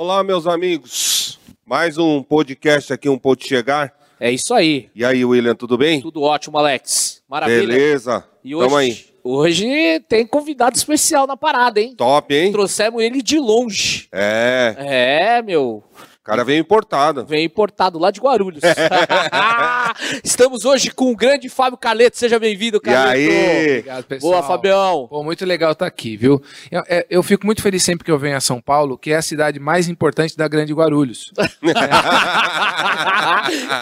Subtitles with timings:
[0.00, 1.40] Olá, meus amigos.
[1.66, 3.92] Mais um podcast aqui, um Pode Chegar.
[4.20, 4.88] É isso aí.
[4.94, 6.00] E aí, William, tudo bem?
[6.00, 7.20] Tudo ótimo, Alex.
[7.28, 7.66] Maravilha.
[7.66, 8.24] Beleza.
[8.44, 8.90] E Tamo aí.
[8.92, 11.96] hoje, hoje tem convidado especial na parada, hein?
[11.96, 12.52] Top, hein?
[12.52, 14.06] Trouxemos ele de longe.
[14.12, 15.82] É, É, meu.
[16.28, 17.24] O cara veio importado.
[17.24, 18.60] Vem importado lá de Guarulhos.
[20.22, 22.18] Estamos hoje com o grande Fábio Carleto.
[22.18, 23.32] Seja bem-vindo, E Carleto.
[23.32, 23.68] aí?
[23.70, 24.32] Obrigado, pessoal.
[24.34, 25.06] Boa, Fabião.
[25.08, 26.42] Pô, muito legal estar aqui, viu?
[26.70, 29.16] Eu, é, eu fico muito feliz sempre que eu venho a São Paulo, que é
[29.16, 31.32] a cidade mais importante da Grande Guarulhos.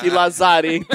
[0.01, 0.87] que lazarento.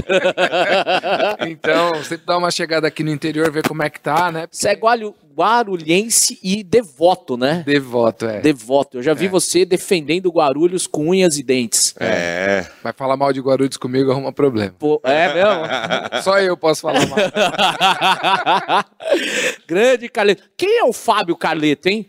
[1.48, 4.48] Então, sempre dá uma chegada aqui no interior, ver como é que tá, né?
[4.50, 7.64] Você é guaru- guarulhense e devoto, né?
[7.66, 8.40] Devoto, é.
[8.42, 9.00] Devoto.
[9.00, 11.96] Eu já vi você defendendo Guarulhos com unhas e dentes.
[12.00, 12.66] É.
[12.84, 14.76] Vai falar mal de Guarulhos comigo, arruma problema.
[14.78, 16.22] Pô, é mesmo?
[16.22, 17.18] Só eu posso falar mal.
[19.68, 20.44] Grande Carleto.
[20.56, 22.06] Quem é o Fábio Carleto, hein?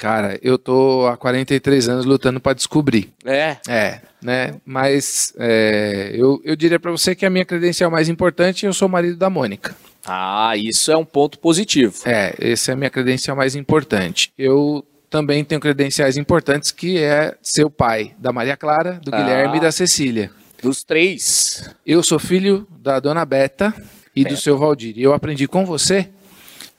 [0.00, 3.12] Cara, eu tô há 43 anos lutando pra descobrir.
[3.24, 3.56] É.
[3.68, 4.56] É, né?
[4.66, 8.88] Mas é, eu, eu diria pra você que a minha credencial mais importante, eu sou
[8.88, 9.76] marido da Mônica.
[10.06, 11.94] Ah, isso é um ponto positivo.
[12.04, 14.32] É, essa é a minha credencial mais importante.
[14.36, 19.18] Eu também tenho credenciais importantes que é ser o pai da Maria Clara, do Ah.
[19.18, 20.30] Guilherme e da Cecília.
[20.62, 21.70] Dos três.
[21.86, 23.72] Eu sou filho da dona Beta
[24.16, 24.94] e do seu Valdir.
[24.96, 26.08] E eu aprendi com você,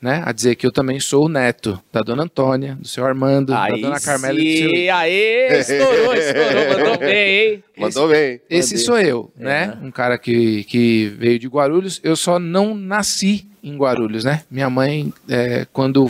[0.01, 3.47] né, a dizer que eu também sou o neto da dona Antônia, do seu Armando,
[3.53, 4.95] da dona Carmela e do seu.
[4.95, 6.77] Aê, estourou, estourou.
[6.77, 7.63] Mandou bem, hein?
[7.77, 8.41] Mandou bem.
[8.49, 8.85] Esse Mandei.
[8.85, 9.77] sou eu, né?
[9.81, 11.99] Um cara que, que veio de Guarulhos.
[12.03, 14.43] Eu só não nasci em Guarulhos, né?
[14.49, 16.07] Minha mãe, é, quando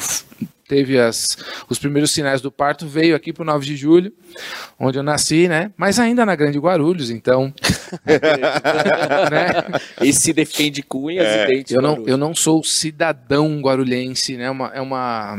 [0.68, 1.38] teve as,
[1.70, 4.12] os primeiros sinais do parto, veio aqui pro 9 de julho,
[4.80, 5.72] onde eu nasci, né?
[5.78, 7.54] Mas ainda na Grande Guarulhos, então.
[9.32, 9.80] né?
[10.02, 11.74] E se defende com unhas e dentes.
[11.74, 14.50] Eu não, eu não sou cidadão guarulhense, né?
[14.50, 15.38] Uma, é uma.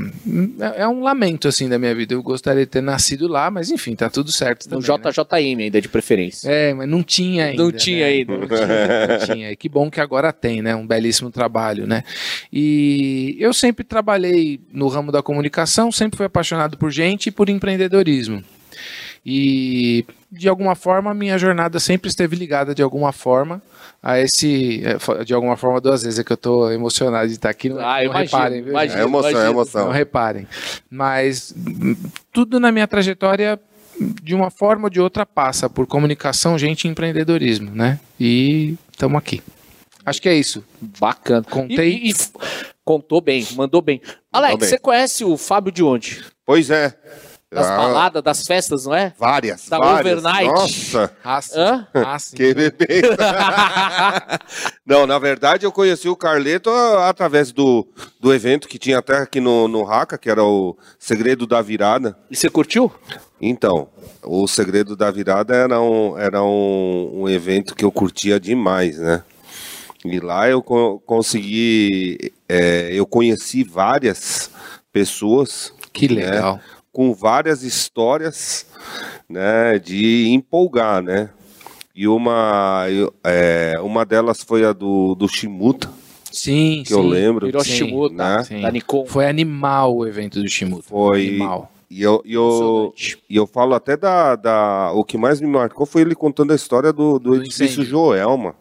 [0.74, 2.14] É é um lamento, assim, da minha vida.
[2.14, 4.64] Eu gostaria de ter nascido lá, mas enfim, tá tudo certo.
[4.70, 5.11] No Também, né?
[5.11, 6.48] JJM ainda, de preferência.
[6.48, 7.62] É, mas não tinha ainda.
[7.62, 8.12] Não tinha né?
[8.12, 8.36] ainda.
[8.36, 9.52] Não tinha, não tinha.
[9.52, 10.74] E que bom que agora tem, né?
[10.77, 12.05] Um belíssimo trabalho, né?
[12.52, 17.48] E eu sempre trabalhei no ramo da comunicação, sempre fui apaixonado por gente e por
[17.48, 18.42] empreendedorismo.
[19.24, 23.60] E de alguma forma minha jornada sempre esteve ligada de alguma forma
[24.02, 27.50] a esse, é, de alguma forma duas vezes é que eu tô emocionado de estar
[27.50, 28.70] aqui, não, Ah, eu não imagino, reparem, viu?
[28.72, 29.00] imagino.
[29.00, 29.44] É emoção, é imagino.
[29.44, 29.90] Não emoção.
[29.90, 30.46] reparem.
[30.88, 31.52] Mas
[32.33, 33.58] tudo na minha trajetória,
[34.22, 37.98] de uma forma ou de outra, passa por comunicação, gente e empreendedorismo, né?
[38.20, 39.42] E estamos aqui.
[40.06, 40.64] Acho que é isso.
[40.80, 41.44] Bacana.
[41.50, 41.90] Contei.
[41.90, 42.14] E, e- e
[42.84, 44.00] contou bem, mandou bem.
[44.33, 44.68] Alex, bem.
[44.68, 46.24] você conhece o Fábio de onde?
[46.46, 46.96] Pois é.
[47.52, 49.14] Das Ah, baladas, das festas, não é?
[49.18, 49.68] Várias.
[49.68, 50.18] Da várias.
[50.24, 50.46] overnight.
[50.52, 51.16] Nossa.
[51.24, 51.40] Ah.
[51.55, 51.86] Hã?
[51.95, 52.16] Ah.
[52.34, 53.02] Que bebê.
[54.84, 57.86] Não, na verdade eu conheci o Carleto através do,
[58.20, 62.16] do evento que tinha até aqui no, no Raca, que era o Segredo da Virada.
[62.30, 62.92] E você curtiu?
[63.40, 63.89] Então,
[64.24, 69.22] o Segredo da Virada era um, era um, um evento que eu curtia demais, né?
[70.12, 74.50] E lá eu co- consegui, é, eu conheci várias
[74.92, 76.61] pessoas Que né, legal.
[76.92, 78.66] com várias histórias,
[79.28, 81.30] né, de empolgar, né?
[81.95, 85.90] E uma, eu- é, uma delas foi a do, do Shimuta,
[86.30, 87.08] Sim, que eu sim.
[87.08, 87.48] lembro.
[87.48, 88.45] Hiroshima, né?
[88.45, 88.61] Sim.
[88.61, 89.06] da Nikon.
[89.06, 90.83] Foi animal o evento do Shimuta.
[90.89, 91.28] Foi.
[91.28, 91.72] Animal.
[91.89, 92.92] E eu, e eu,
[93.30, 94.90] e eu falo até da, da.
[94.92, 97.84] O que mais me marcou foi ele contando a história do, do, Do edifício incêndio.
[97.84, 98.55] Joelma.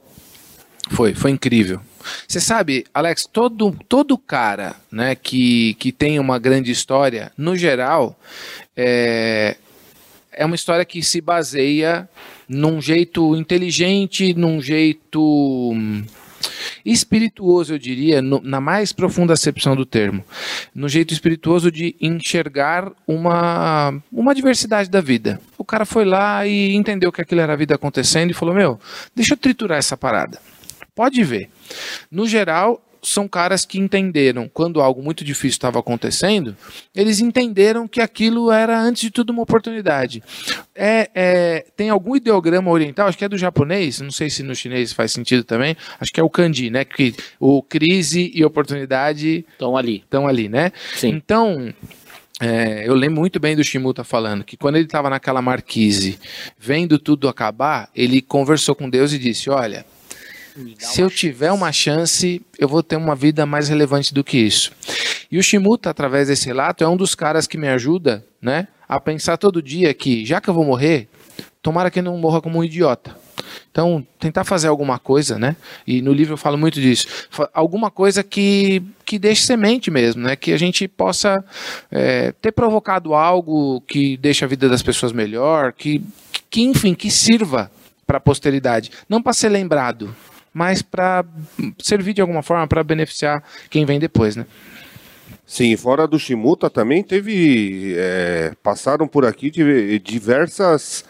[0.90, 1.82] Foi, foi incrível.
[2.28, 8.18] Você sabe, Alex, todo, todo cara né, que, que tem uma grande história, no geral,
[8.78, 9.56] é,
[10.32, 12.08] é uma história que se baseia
[12.48, 15.20] num jeito inteligente, num jeito
[15.74, 16.04] hum,
[16.86, 20.24] espirituoso, eu diria, no- na mais profunda acepção do termo.
[20.74, 25.42] No jeito espirituoso de enxergar uma, uma diversidade da vida.
[25.58, 28.80] O cara foi lá e entendeu que aquilo era a vida acontecendo e falou: Meu,
[29.16, 30.40] deixa eu triturar essa parada.
[30.96, 31.50] Pode ver.
[32.10, 36.56] No geral, são caras que entenderam quando algo muito difícil estava acontecendo,
[36.94, 40.24] eles entenderam que aquilo era, antes de tudo, uma oportunidade.
[40.74, 44.56] É, é, tem algum ideograma oriental, acho que é do japonês, não sei se no
[44.56, 46.84] chinês faz sentido também, acho que é o kanji, né?
[46.84, 49.98] Que o crise e oportunidade Estão ali.
[49.98, 50.72] estão ali, né?
[50.96, 51.10] Sim.
[51.10, 51.74] Então,
[52.42, 56.20] é, eu lembro muito bem do Shimuta falando que quando ele estava naquela marquise,
[56.58, 59.86] vendo tudo acabar, ele conversou com Deus e disse: Olha,
[60.78, 64.72] se eu tiver uma chance, eu vou ter uma vida mais relevante do que isso.
[65.32, 69.00] E o Shimuta, através desse relato, é um dos caras que me ajuda né, a
[69.00, 71.10] pensar todo dia que, já que eu vou morrer,
[71.62, 73.18] tomara que eu não morra como um idiota.
[73.70, 75.58] Então, tentar fazer alguma coisa, né?
[75.86, 77.08] E no livro eu falo muito disso.
[77.54, 80.38] Alguma coisa que, que deixe semente mesmo, né?
[80.38, 81.44] Que a gente possa
[81.92, 86.02] é, ter provocado algo que deixe a vida das pessoas melhor, que,
[86.50, 87.70] que enfim, que sirva
[88.08, 88.92] para a posteridade.
[89.10, 90.16] Não para ser lembrado,
[90.56, 91.26] mas para
[91.80, 94.46] servir de alguma forma para beneficiar quem vem depois, né?
[95.46, 97.94] Sim, fora do Shimuta também teve.
[97.98, 101.04] é, passaram por aqui de- diversas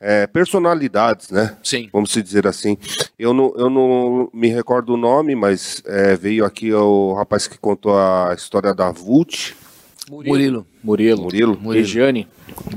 [0.00, 1.56] é, personalidades, né?
[1.64, 1.90] Sim.
[1.92, 2.78] Vamos se dizer assim.
[3.18, 7.58] Eu não, eu não me recordo o nome, mas é, veio aqui o rapaz que
[7.58, 9.54] contou a história da Vult,
[10.10, 10.66] Murilo.
[10.82, 11.22] Murilo.
[11.24, 12.26] Murilo, Regiane.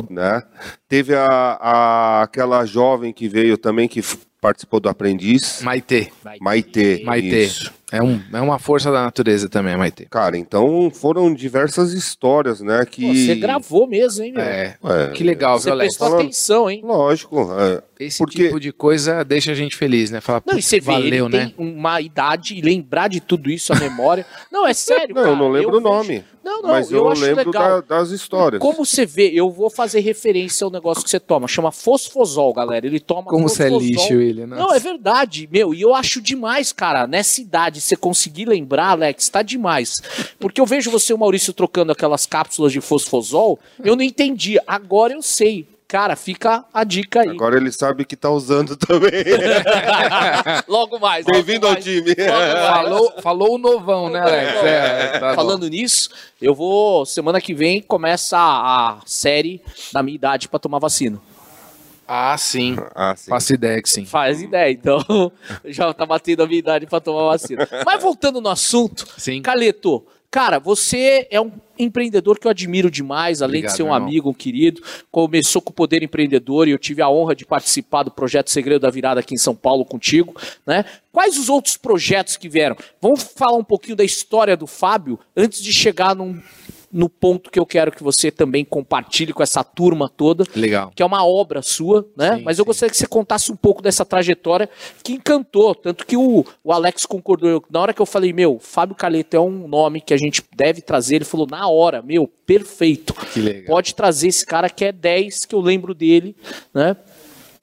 [0.09, 0.43] né?
[0.89, 4.01] Teve a, a- aquela jovem que veio também, que
[4.45, 6.09] participou do Aprendiz, Maitê.
[6.39, 7.01] Maitê.
[7.03, 7.43] Maitê.
[7.45, 7.73] isso.
[7.91, 10.05] É, um, é uma força da natureza também, Maitê.
[10.09, 12.83] Cara, então foram diversas histórias, né?
[12.85, 13.07] Que...
[13.07, 14.43] Pô, Você gravou mesmo, hein, meu?
[14.43, 14.75] É.
[14.83, 15.87] É, Que legal, Você viu, Alex?
[15.93, 16.81] prestou falando- atenção, hein?
[16.83, 17.47] Lógico.
[17.57, 17.81] é.
[17.97, 20.19] Esse Porque- tipo de coisa deixa a gente feliz, né?
[20.19, 21.45] Fala, Não, e você vê, valeu, ele né?
[21.45, 24.25] tem uma idade e lembrar de tudo isso, a memória.
[24.51, 25.33] Não, é sério, Não, cara.
[25.33, 26.23] eu não lembro o vejo- nome.
[26.43, 27.81] Não, não, mas eu, eu, acho lembro legal.
[27.81, 28.59] da- das histórias.
[28.61, 31.47] Como você vê, eu vou fazer referência ao negócio que você toma.
[31.47, 32.85] Chama fosfosol, galera.
[32.85, 33.93] Ele toma Como você é fosfosol.
[34.35, 34.47] Lixo, William.
[34.47, 35.73] Não, é verdade, meu.
[35.73, 37.07] E eu acho demais, cara.
[37.07, 40.01] Nessa idade, você conseguir lembrar, Alex, tá demais.
[40.39, 43.59] Porque eu vejo você e o Maurício trocando aquelas cápsulas de fosfosol.
[43.83, 44.57] Eu não entendi.
[44.67, 45.67] Agora eu sei.
[45.87, 47.29] Cara, fica a dica aí.
[47.29, 49.11] Agora ele sabe que tá usando também.
[50.67, 51.25] logo mais.
[51.25, 52.15] Bem-vindo ao time.
[52.15, 54.63] Falou, falou o novão, né, Alex?
[54.63, 55.35] É, tá bom.
[55.35, 56.09] Falando nisso,
[56.41, 57.05] eu vou.
[57.05, 59.61] Semana que vem começa a, a série
[59.93, 61.21] da minha idade pra tomar vacina.
[62.07, 62.75] Ah, sim.
[62.93, 63.29] Ah, sim.
[63.29, 64.05] Faço ideia que sim.
[64.05, 65.31] Faz ideia, então
[65.65, 67.67] já tá batendo a minha idade pra tomar vacina.
[67.85, 69.41] Mas voltando no assunto, Sim.
[69.41, 73.93] Caleto, cara, você é um empreendedor que eu admiro demais, além Obrigado, de ser um
[73.93, 74.81] amigo, um querido.
[75.11, 78.81] Começou com o Poder Empreendedor e eu tive a honra de participar do projeto Segredo
[78.81, 80.35] da Virada aqui em São Paulo contigo,
[80.65, 80.85] né?
[81.11, 82.77] Quais os outros projetos que vieram?
[83.01, 86.39] Vamos falar um pouquinho da história do Fábio antes de chegar num-
[86.95, 90.93] no ponto que eu quero que você também compartilhe com essa turma toda Legal.
[90.95, 92.37] que é uma obra sua, né?
[92.37, 92.67] Sim, Mas eu sim.
[92.67, 94.69] gostaria que você contasse um pouco dessa trajetória
[95.03, 97.61] que encantou, tanto que o, o Alex concordou.
[97.69, 100.81] Na hora que eu falei, meu, Fábio Caleto é um nome que a gente deve
[100.81, 103.13] trazer, ele falou, na hora, meu, perfeito.
[103.67, 106.33] Pode trazer esse cara que é 10, que eu lembro dele,
[106.73, 106.95] né?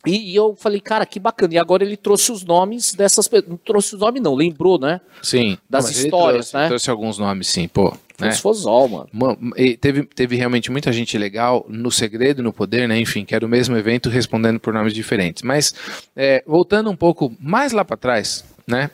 [0.07, 1.55] E, e eu falei, cara, que bacana.
[1.55, 3.49] E agora ele trouxe os nomes dessas pessoas.
[3.49, 5.01] Não trouxe os nomes, não, lembrou, né?
[5.23, 5.57] Sim.
[5.71, 6.69] Das mas histórias, trouxe, né?
[6.69, 7.95] Trouxe alguns nomes, sim, pô.
[8.19, 8.31] Né?
[8.31, 9.53] Fosfosol, mano.
[9.57, 12.99] E teve, teve realmente muita gente legal no Segredo, no Poder, né?
[12.99, 15.43] Enfim, que era o mesmo evento respondendo por nomes diferentes.
[15.43, 15.75] Mas,
[16.15, 18.91] é, voltando um pouco mais lá para trás, né?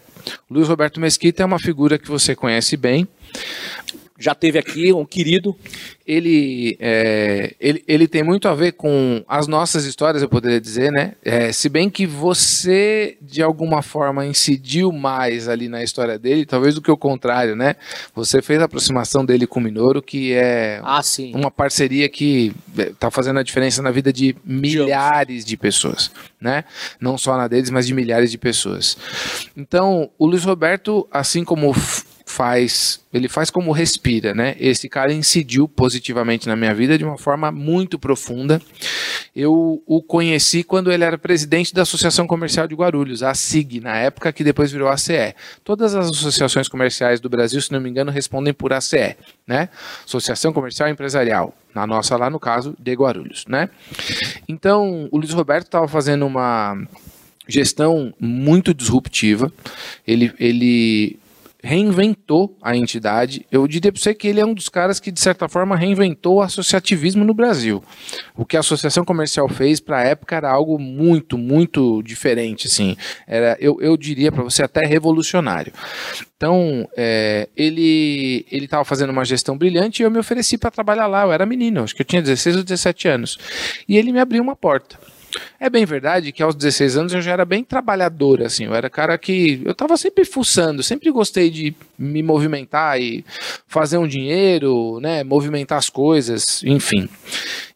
[0.51, 3.07] Luiz Roberto Mesquita é uma figura que você conhece bem.
[4.19, 5.57] Já teve aqui um querido.
[6.07, 10.91] Ele, é, ele, ele tem muito a ver com as nossas histórias, eu poderia dizer,
[10.91, 11.13] né?
[11.23, 16.75] É, se bem que você, de alguma forma, incidiu mais ali na história dele, talvez
[16.75, 17.77] do que o contrário, né?
[18.15, 21.33] Você fez a aproximação dele com o Minoro, que é Ah, sim.
[21.35, 26.11] uma parceria que está fazendo a diferença na vida de milhares de pessoas,
[26.41, 26.65] né?
[26.99, 28.97] Não só na deles, mas de milhares de pessoas.
[29.57, 31.75] Então, o Luiz Roberto, assim como
[32.29, 34.55] faz, ele faz como respira, né?
[34.61, 38.61] Esse cara incidiu positivamente na minha vida de uma forma muito profunda.
[39.35, 43.97] Eu o conheci quando ele era presidente da Associação Comercial de Guarulhos, a SIG, na
[43.97, 45.35] época que depois virou ACE.
[45.65, 49.17] Todas as associações comerciais do Brasil, se não me engano, respondem por ACE,
[49.47, 49.69] né?
[50.05, 51.55] Associação Comercial Empresarial.
[51.75, 53.69] Na nossa lá, no caso, de Guarulhos, né?
[54.49, 56.77] Então, o Luiz Roberto estava fazendo uma
[57.49, 59.51] gestão muito disruptiva.
[60.07, 61.19] Ele, ele
[61.69, 63.45] reinventou a entidade.
[63.53, 66.37] Eu diria para você que ele é um dos caras que, de certa forma, reinventou
[66.37, 67.85] o associativismo no Brasil.
[68.35, 72.69] O que a Associação Comercial fez para a época era algo muito, muito diferente.
[72.69, 72.97] Assim.
[73.27, 75.71] Era, eu, eu diria para você até revolucionário.
[76.39, 81.25] Então, é, ele estava fazendo uma gestão brilhante e eu me ofereci para trabalhar lá.
[81.25, 83.39] Eu era menino, acho que eu tinha 16 ou 17 anos.
[83.87, 84.99] E ele me abriu uma porta.
[85.61, 88.89] É bem verdade que aos 16 anos eu já era bem trabalhador, assim, eu era
[88.89, 93.25] cara que eu estava sempre fuçando, sempre gostei de me movimentar e
[93.67, 97.09] fazer um dinheiro, né, movimentar as coisas, enfim.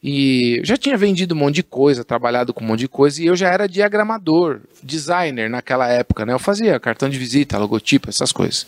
[0.02, 3.23] E eu já tinha vendido um monte de coisa, trabalhado com um monte de coisa,
[3.23, 6.32] e eu já era diagramador, designer naquela época, né?
[6.32, 8.66] Eu fazia cartão de visita, logotipo, essas coisas.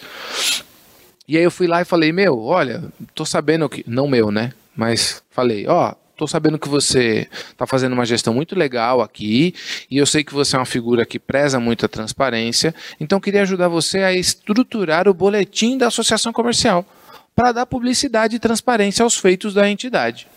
[1.26, 3.82] E aí eu fui lá e falei, meu, olha, tô sabendo que.
[3.86, 4.52] Não meu, né?
[4.76, 9.54] Mas falei, ó, tô sabendo que você tá fazendo uma gestão muito legal aqui,
[9.90, 13.42] e eu sei que você é uma figura que preza muito a transparência, então queria
[13.42, 16.86] ajudar você a estruturar o boletim da associação comercial
[17.34, 20.28] para dar publicidade e transparência aos feitos da entidade.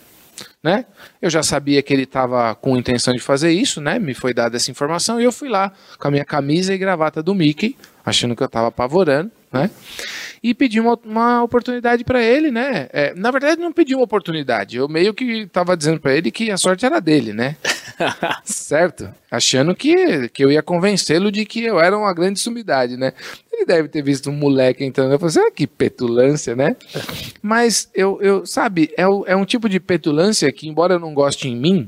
[0.63, 0.85] né?
[1.21, 3.97] Eu já sabia que ele estava com intenção de fazer isso, né?
[3.99, 7.23] Me foi dada essa informação e eu fui lá com a minha camisa e gravata
[7.23, 9.69] do Mickey, achando que eu estava apavorando, né?
[10.43, 12.87] E pedi uma, uma oportunidade para ele, né?
[12.91, 14.77] É, na verdade, não pedi uma oportunidade.
[14.77, 17.55] Eu meio que estava dizendo para ele que a sorte era dele, né?
[18.45, 19.09] certo?
[19.31, 23.13] Achando que, que eu ia convencê-lo de que eu era uma grande sumidade, né?
[23.51, 25.11] Ele deve ter visto um moleque entrando.
[25.11, 26.75] Eu falei assim, ah, que petulância, né?
[27.41, 31.47] Mas eu, eu sabe, é, é um tipo de petulância que, embora eu não goste
[31.47, 31.87] em mim,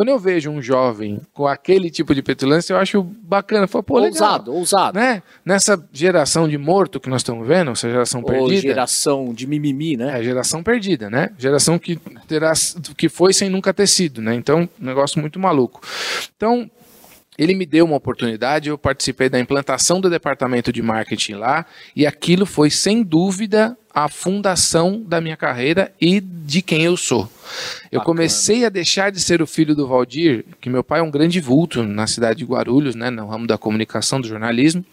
[0.00, 3.66] quando eu vejo um jovem com aquele tipo de petulância, eu acho bacana.
[3.66, 4.58] Falo, Pô, ousado, legal.
[4.58, 4.98] ousado.
[4.98, 5.22] Né?
[5.44, 8.62] Nessa geração de morto que nós estamos vendo, essa geração Ou perdida.
[8.62, 10.18] geração de mimimi, né?
[10.18, 11.28] É, geração perdida, né?
[11.36, 12.54] Geração que, terá,
[12.96, 14.34] que foi sem nunca ter sido, né?
[14.34, 15.82] Então, um negócio muito maluco.
[16.34, 16.70] Então,
[17.40, 21.64] ele me deu uma oportunidade, eu participei da implantação do departamento de marketing lá,
[21.96, 27.22] e aquilo foi, sem dúvida, a fundação da minha carreira e de quem eu sou.
[27.90, 28.04] Eu Bacana.
[28.04, 31.40] comecei a deixar de ser o filho do Valdir, que meu pai é um grande
[31.40, 34.84] vulto na cidade de Guarulhos, né, no ramo da comunicação, do jornalismo.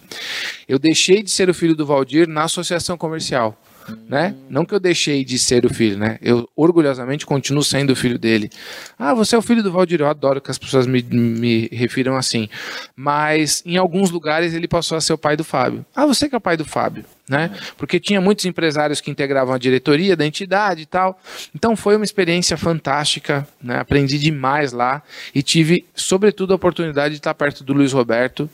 [0.69, 3.61] Eu deixei de ser o filho do Valdir na associação comercial.
[4.07, 4.35] Né?
[4.49, 6.17] Não que eu deixei de ser o filho, né?
[6.21, 8.49] Eu orgulhosamente continuo sendo o filho dele.
[8.97, 10.01] Ah, você é o filho do Valdir.
[10.01, 12.49] Eu adoro que as pessoas me, me refiram assim.
[12.95, 15.85] Mas em alguns lugares ele passou a ser o pai do Fábio.
[15.95, 17.51] Ah, você que é o pai do Fábio, né?
[17.77, 21.19] Porque tinha muitos empresários que integravam a diretoria da entidade e tal.
[21.53, 23.79] Então foi uma experiência fantástica, né?
[23.79, 25.01] Aprendi demais lá
[25.33, 28.49] e tive, sobretudo, a oportunidade de estar perto do Luiz Roberto,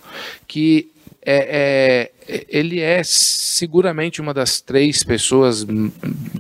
[0.47, 0.89] que
[1.25, 5.65] é, é, ele é seguramente uma das três pessoas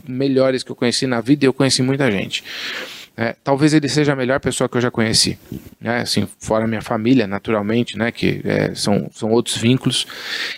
[0.07, 2.43] melhores que eu conheci na vida e eu conheci muita gente.
[3.15, 5.37] É, talvez ele seja a melhor pessoa que eu já conheci,
[5.79, 5.99] né?
[5.99, 8.11] Assim, fora minha família, naturalmente, né?
[8.11, 10.07] Que é, são, são outros vínculos.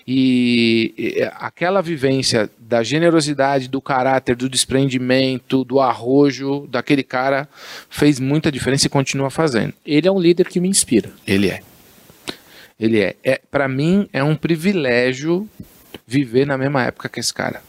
[0.08, 7.48] E, e aquela vivência da generosidade, do caráter, do desprendimento, do arrojo daquele cara
[7.90, 9.74] fez muita diferença e continua fazendo.
[9.86, 11.12] Ele é um líder que me inspira.
[11.28, 11.60] Ele é.
[12.80, 13.16] Ele é.
[13.24, 15.50] é para mim é um privilégio
[16.06, 17.62] viver na mesma época que esse cara.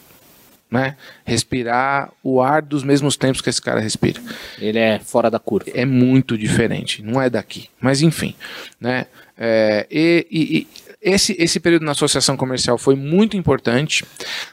[0.69, 0.97] Né?
[1.25, 4.21] Respirar o ar dos mesmos tempos que esse cara respira.
[4.59, 5.71] Ele é fora da curva.
[5.73, 7.69] É muito diferente, não é daqui.
[7.79, 8.35] Mas enfim,
[8.79, 9.05] né?
[9.37, 10.67] É, e, e, e
[11.01, 14.03] esse, esse período na associação comercial foi muito importante.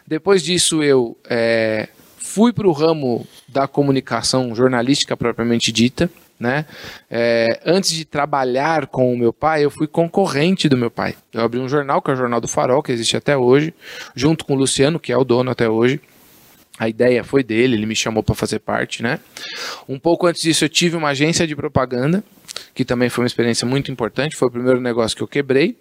[0.07, 6.11] Depois disso, eu é, fui para o ramo da comunicação jornalística propriamente dita.
[6.39, 6.67] Né?
[7.09, 11.15] É, antes de trabalhar com o meu pai, eu fui concorrente do meu pai.
[11.33, 13.73] Eu abri um jornal, que é o Jornal do Farol, que existe até hoje,
[14.15, 16.01] junto com o Luciano, que é o dono até hoje.
[16.79, 19.21] A ideia foi dele, ele me chamou para fazer parte, né?
[19.89, 22.23] Um pouco antes disso, eu tive uma agência de propaganda,
[22.75, 24.35] que também foi uma experiência muito importante.
[24.35, 25.79] Foi o primeiro negócio que eu quebrei,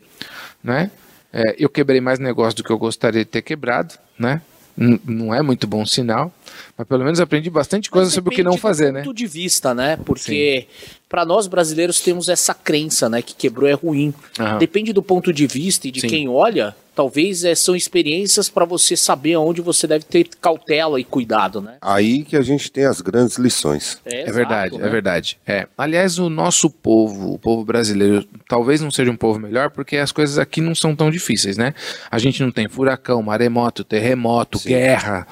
[0.64, 0.92] né?
[1.32, 4.42] É, eu quebrei mais negócio do que eu gostaria de ter quebrado, né?
[4.76, 6.34] não é muito bom sinal,
[6.78, 9.02] mas pelo menos aprendi bastante coisa sobre o que não fazer, né?
[9.04, 9.98] ponto de vista, né?
[9.98, 10.68] Porque
[11.14, 14.12] para nós brasileiros temos essa crença, né, que quebrou é ruim.
[14.40, 14.58] Aham.
[14.58, 16.08] Depende do ponto de vista e de Sim.
[16.08, 16.76] quem olha.
[16.96, 21.78] Talvez é, são experiências para você saber onde você deve ter cautela e cuidado, né?
[21.82, 23.98] Aí que a gente tem as grandes lições.
[24.06, 24.86] É exato, verdade, né?
[24.86, 25.40] é verdade.
[25.46, 25.68] É.
[25.76, 30.12] Aliás, o nosso povo, o povo brasileiro, talvez não seja um povo melhor, porque as
[30.12, 31.74] coisas aqui não são tão difíceis, né?
[32.12, 34.70] A gente não tem furacão, maremoto, terremoto, Sim.
[34.70, 35.26] guerra.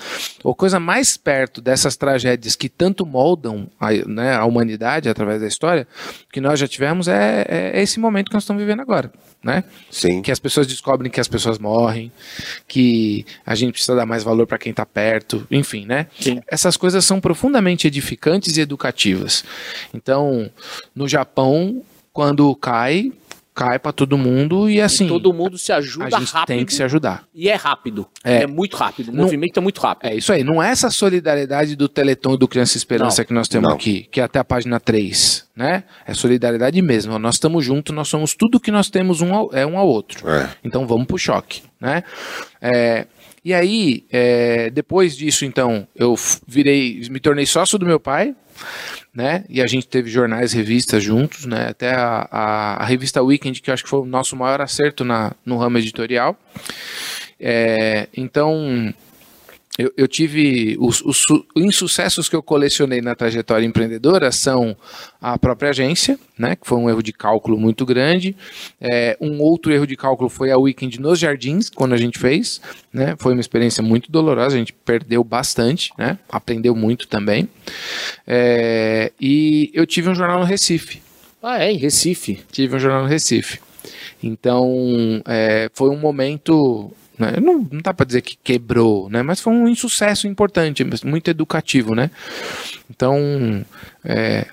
[0.43, 5.47] Ou coisa mais perto dessas tragédias que tanto moldam a, né, a humanidade através da
[5.47, 5.87] história,
[6.31, 9.11] que nós já tivemos, é, é esse momento que nós estamos vivendo agora,
[9.43, 9.63] né?
[9.89, 10.21] Sim.
[10.21, 12.11] que as pessoas descobrem que as pessoas morrem,
[12.67, 16.07] que a gente precisa dar mais valor para quem está perto, enfim, né?
[16.19, 16.41] Sim.
[16.47, 19.43] Essas coisas são profundamente edificantes e educativas.
[19.93, 20.49] Então,
[20.95, 23.11] no Japão, quando cai,
[23.53, 26.47] cai para todo mundo e assim, E todo mundo se a ajuda gente rápido.
[26.47, 27.25] tem que se ajudar.
[27.33, 28.07] E é rápido.
[28.23, 28.43] É.
[28.43, 29.09] É, muito rápido.
[29.09, 30.09] O Não- movimento é muito rápido.
[30.09, 33.33] É isso aí, não é essa solidariedade do Teleton e do Criança Esperança Não, que
[33.33, 33.75] nós temos não.
[33.75, 35.83] aqui, que é até a página 3, né?
[36.07, 37.19] É solidariedade mesmo.
[37.19, 40.27] Nós estamos juntos, nós somos tudo que nós temos um ao, é um ao outro.
[40.29, 40.49] É.
[40.63, 42.03] Então vamos pro choque, né?
[42.61, 43.05] É,
[43.43, 46.15] e aí, é, depois disso, então, eu
[46.47, 48.35] virei, me tornei sócio do meu pai,
[49.13, 49.43] né?
[49.49, 51.67] E a gente teve jornais, revistas juntos, né?
[51.69, 55.03] Até a, a, a revista Weekend, que eu acho que foi o nosso maior acerto
[55.03, 56.37] na, no ramo editorial.
[57.39, 58.93] É, então,
[59.81, 64.75] eu, eu tive os, os su- insucessos que eu colecionei na trajetória empreendedora são
[65.21, 68.35] a própria agência, né, que foi um erro de cálculo muito grande.
[68.79, 72.61] É, um outro erro de cálculo foi a Weekend nos Jardins, quando a gente fez.
[72.93, 77.47] Né, foi uma experiência muito dolorosa, a gente perdeu bastante, né, aprendeu muito também.
[78.27, 81.01] É, e eu tive um jornal no Recife.
[81.43, 82.39] Ah, é, em Recife.
[82.51, 83.59] Tive um jornal no Recife.
[84.21, 86.91] Então, é, foi um momento.
[87.17, 91.29] Né, não, não dá para dizer que quebrou, né, mas foi um insucesso importante, muito
[91.29, 92.09] educativo, né?
[92.89, 93.63] Então,
[94.03, 94.47] é,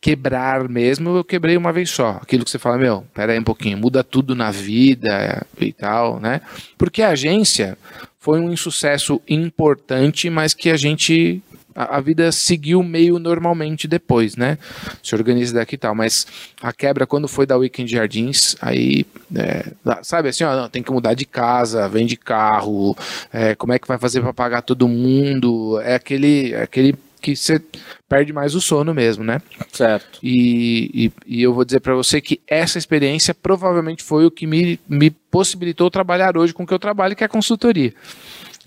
[0.00, 2.18] quebrar mesmo, eu quebrei uma vez só.
[2.22, 6.20] Aquilo que você fala, meu, pera aí um pouquinho, muda tudo na vida e tal,
[6.20, 6.40] né?
[6.76, 7.76] Porque a agência
[8.18, 11.42] foi um insucesso importante, mas que a gente
[11.78, 14.58] a, vida seguiu meio normalmente depois, né?
[15.02, 15.94] Se organiza daqui e tal.
[15.94, 16.26] Mas
[16.60, 19.66] a quebra, quando foi da Weekend Jardins, aí, é,
[20.02, 22.96] sabe assim, ó, não, tem que mudar de casa, vende carro,
[23.32, 25.80] é, como é que vai fazer para pagar todo mundo?
[25.82, 27.62] É aquele, é aquele que você
[28.08, 29.40] perde mais o sono mesmo, né?
[29.72, 30.18] Certo.
[30.22, 34.46] E, e, e eu vou dizer para você que essa experiência provavelmente foi o que
[34.46, 37.92] me, me possibilitou trabalhar hoje com o que eu trabalho, que é a consultoria.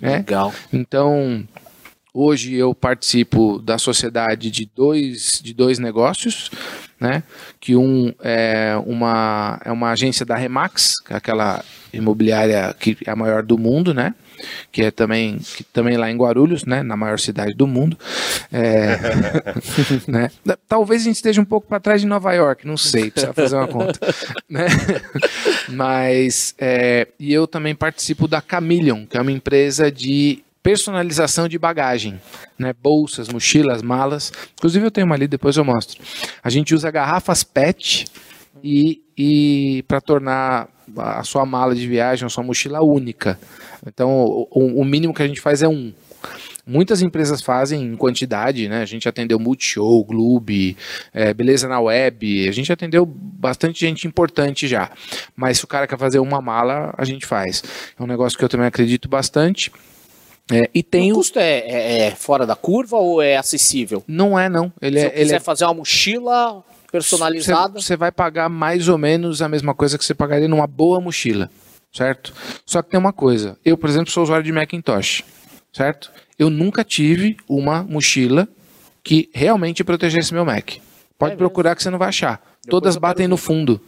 [0.01, 0.17] Né?
[0.17, 0.53] Legal.
[0.73, 1.47] Então,
[2.13, 6.49] hoje eu participo da sociedade de dois, de dois negócios,
[6.99, 7.23] né?
[7.59, 11.63] Que um é uma, é uma agência da Remax, é aquela
[11.93, 14.13] imobiliária que é a maior do mundo, né?
[14.71, 17.97] que é também, que também lá em Guarulhos, né, na maior cidade do mundo.
[18.51, 18.97] É,
[20.07, 20.31] né,
[20.67, 23.55] talvez a gente esteja um pouco para trás de Nova York, não sei, precisa fazer
[23.55, 23.99] uma conta.
[24.49, 24.65] né?
[25.69, 31.57] Mas, é, e eu também participo da Camillion, que é uma empresa de personalização de
[31.57, 32.21] bagagem,
[32.57, 32.73] né?
[32.73, 34.31] Bolsas, mochilas, malas.
[34.57, 36.01] Inclusive eu tenho uma ali, depois eu mostro.
[36.43, 38.05] A gente usa garrafas PET
[38.63, 43.39] e, e para tornar a sua mala de viagem, a sua mochila única.
[43.85, 45.93] Então, o, o mínimo que a gente faz é um.
[46.63, 48.83] Muitas empresas fazem em quantidade, né?
[48.83, 50.77] A gente atendeu Multishow, Gloob,
[51.11, 54.91] é, Beleza na Web, a gente atendeu bastante gente importante já.
[55.35, 57.63] Mas se o cara quer fazer uma mala, a gente faz.
[57.99, 59.71] É um negócio que eu também acredito bastante.
[60.51, 64.03] É, e tem o custo é, é, é, fora da curva ou é acessível?
[64.07, 64.71] Não é, não.
[64.81, 65.39] Ele se é, eu quiser ele é...
[65.39, 67.79] fazer uma mochila personalizada.
[67.79, 71.49] Você vai pagar mais ou menos a mesma coisa que você pagaria numa boa mochila,
[71.91, 72.33] certo?
[72.65, 73.57] Só que tem uma coisa.
[73.63, 75.23] Eu, por exemplo, sou usuário de Macintosh,
[75.71, 76.11] certo?
[76.37, 78.47] Eu nunca tive uma mochila
[79.03, 80.73] que realmente protegesse meu Mac.
[81.17, 82.41] Pode é procurar que você não vai achar.
[82.63, 83.79] Depois Todas batem no fundo.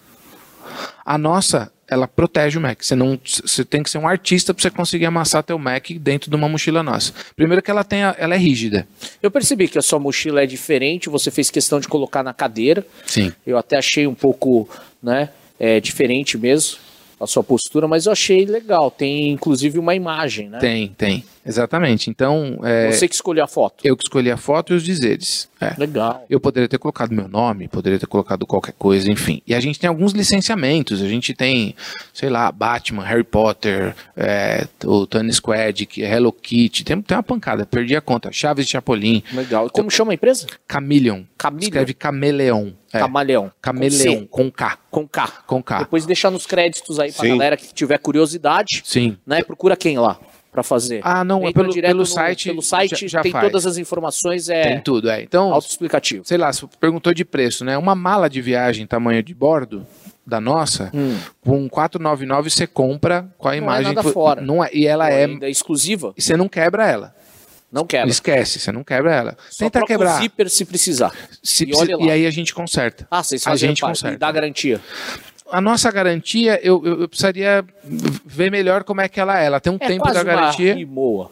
[1.05, 2.83] A nossa ela protege o Mac.
[2.83, 6.29] Você não, você tem que ser um artista para você conseguir amassar teu Mac dentro
[6.29, 7.13] de uma mochila nossa.
[7.35, 8.87] Primeiro que ela tem, ela é rígida.
[9.21, 11.09] Eu percebi que a sua mochila é diferente.
[11.09, 12.85] Você fez questão de colocar na cadeira.
[13.05, 13.31] Sim.
[13.45, 14.69] Eu até achei um pouco,
[15.01, 16.77] né, é, diferente mesmo
[17.19, 18.91] a sua postura, mas eu achei legal.
[18.91, 20.59] Tem inclusive uma imagem, né?
[20.59, 21.23] Tem, tem.
[21.45, 22.09] Exatamente.
[22.09, 22.59] Então.
[22.63, 23.85] É, Você que escolheu a foto.
[23.85, 25.49] Eu que escolhi a foto e os dizeres.
[25.59, 25.73] É.
[25.77, 26.25] Legal.
[26.29, 29.41] Eu poderia ter colocado meu nome, poderia ter colocado qualquer coisa, enfim.
[29.47, 31.01] E a gente tem alguns licenciamentos.
[31.01, 31.75] A gente tem,
[32.13, 36.83] sei lá, Batman, Harry Potter, é, o Tony Squad, Hello Kitty.
[36.83, 38.31] Tem, tem uma pancada, perdi a conta.
[38.31, 39.23] Chaves de Chapolin.
[39.31, 39.69] Legal.
[39.69, 40.47] Como chama a empresa?
[40.67, 41.23] Camillion.
[41.37, 41.63] Camillion.
[41.63, 42.71] Escreve Cameleon.
[42.91, 42.99] É.
[42.99, 43.51] Camaleão.
[43.59, 44.77] Cameleão, com, com, K.
[44.91, 45.27] Com K.
[45.47, 45.79] Com K.
[45.79, 47.29] Depois deixar nos créditos aí pra Sim.
[47.29, 48.83] galera que tiver curiosidade.
[48.85, 49.17] Sim.
[49.25, 49.41] Né?
[49.41, 50.19] Procura quem lá
[50.53, 51.01] para fazer?
[51.03, 52.49] Ah, não, é pelo, direto pelo no- site.
[52.49, 53.43] Pelo site já, já tem faz.
[53.45, 55.21] todas as informações, é Tem tudo, é.
[55.21, 56.23] Então, autoexplicativo.
[56.25, 57.77] sei lá, você perguntou de preço, né?
[57.77, 59.85] Uma mala de viagem tamanho de bordo
[60.25, 61.17] da nossa, Hum.
[61.41, 64.41] com 499 você compra com a Não é imagem nada por- fora.
[64.41, 66.13] não é, e ela é é exclusiva?
[66.15, 67.13] e você não quebra ela.
[67.71, 68.07] Não quebra.
[68.07, 69.37] Esquece, você não quebra ela.
[69.49, 70.21] Só Tenta quebrar.
[70.21, 71.11] zíper se precisar.
[71.41, 73.07] Se e e aí a gente conserta.
[73.09, 74.15] Ah, vocês a gente conserta.
[74.15, 74.79] e dá garantia.
[75.53, 77.63] A nossa garantia, eu, eu, eu precisaria
[78.25, 79.45] ver melhor como é que ela é.
[79.45, 80.75] Ela tem um É tempo quase da garantia.
[80.87, 81.29] uma.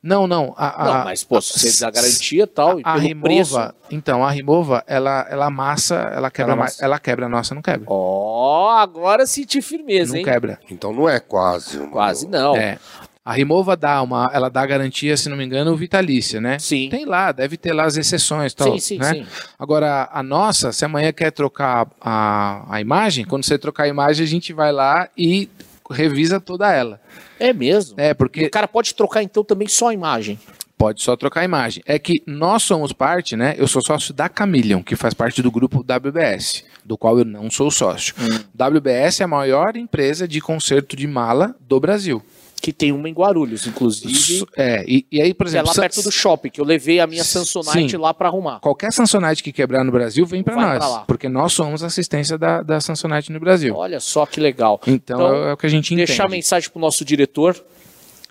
[0.00, 0.52] Não, não.
[0.56, 3.54] A, a, Não, mas pô, se você dá garantia tal, e a pelo preço...
[3.56, 6.84] Rimova, então, a Rimova, ela, ela amassa, ela quebra Ela amassa.
[6.84, 7.84] Ela quebra, a nossa não quebra.
[7.88, 10.24] Ó, agora senti firmeza, não hein?
[10.24, 10.60] quebra.
[10.70, 11.78] Então não é quase.
[11.78, 12.54] uma- Quase não.
[12.54, 12.78] É.
[13.24, 16.58] A Rimova dá uma, ela dá garantia, se não me engano, vitalícia, né?
[16.58, 16.88] Sim.
[16.90, 19.14] Tem lá, deve ter lá as exceções, tal, Sim, sim, né?
[19.14, 19.26] sim.
[19.58, 24.24] Agora a nossa, se amanhã quer trocar a, a imagem, quando você trocar a imagem,
[24.24, 25.48] a gente vai lá e
[25.90, 27.00] revisa toda ela.
[27.40, 27.94] É mesmo.
[27.98, 30.38] É, E porque o cara pode trocar então também só a imagem.
[30.76, 31.82] pode só trocar a imagem.
[31.86, 33.54] É que nós somos parte, né?
[33.56, 37.50] Eu sou sócio da Camillion, que faz parte do grupo WBS, do qual eu não
[37.50, 38.14] sou sócio.
[38.20, 38.44] Hum.
[38.54, 42.22] WBS é a maior empresa de conserto de mala do Brasil.
[42.64, 44.46] Que tem uma em Guarulhos, inclusive.
[44.56, 46.64] É, e, e aí, por Que é exemplo, lá San- perto do shopping, que eu
[46.64, 47.96] levei a minha Samsonite Sim.
[47.98, 48.60] lá pra arrumar.
[48.60, 50.98] qualquer Samsonite que quebrar no Brasil vem para nós, pra lá.
[51.06, 53.74] porque nós somos assistência da, da Samsonite no Brasil.
[53.76, 54.80] Olha só que legal.
[54.86, 56.06] Então, Então, é o que a gente entende.
[56.06, 57.62] Deixar a mensagem pro nosso diretor,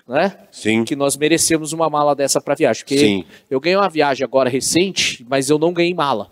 [0.08, 0.36] né?
[0.50, 0.82] Sim.
[0.84, 2.82] Que nós merecemos uma mala dessa pra viagem.
[2.82, 3.24] Porque Sim.
[3.48, 6.28] eu ganhei uma viagem agora recente, mas eu não ganhei mala.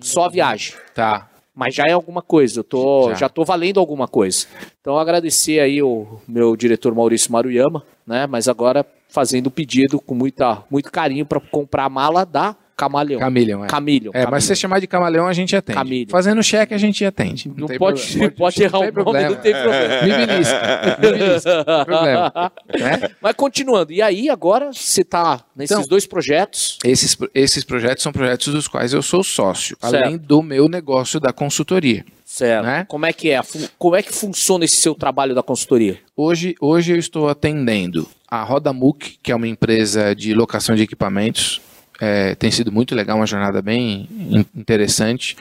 [0.00, 0.72] Só a viagem.
[0.94, 1.28] Tá.
[1.54, 3.14] Mas já é alguma coisa, eu tô, Já.
[3.14, 3.28] já.
[3.28, 4.46] tô valendo alguma coisa.
[4.80, 8.26] Então agradecer aí o meu diretor Maurício Maruyama, né?
[8.26, 13.20] Mas agora fazendo o pedido com muita, muito carinho para comprar a mala da camaleão.
[13.20, 13.66] Camillion, é.
[13.68, 14.10] Camillion.
[14.14, 15.78] É, mas se você chamar de camaleão, a gente atende.
[15.78, 16.08] Camillion.
[16.10, 17.50] Fazendo cheque, a gente atende.
[17.56, 18.30] Não tem pode, problema.
[18.36, 19.28] pode, não errar o nome, problema.
[19.30, 20.02] não tem problema.
[20.02, 20.60] Me belisca.
[21.00, 21.64] Me belisca.
[21.66, 22.52] Não problema.
[22.78, 23.10] Né?
[23.20, 26.78] Mas continuando, e aí agora você tá nesses Então- dois projetos.
[26.84, 29.94] Esses, esses projetos são projetos dos quais eu sou sócio, Certo.
[29.94, 32.04] além do meu negócio da consultoria.
[32.24, 32.64] Certo.
[32.64, 32.86] Né?
[32.88, 33.40] Como é que é?
[33.78, 35.98] Como é que funciona esse seu trabalho da consultoria?
[36.16, 38.74] Hoje, hoje eu estou atendendo a Roda
[39.22, 41.60] que é uma empresa de locação de equipamentos.
[42.04, 45.36] É, tem sido muito legal, uma jornada bem in- interessante.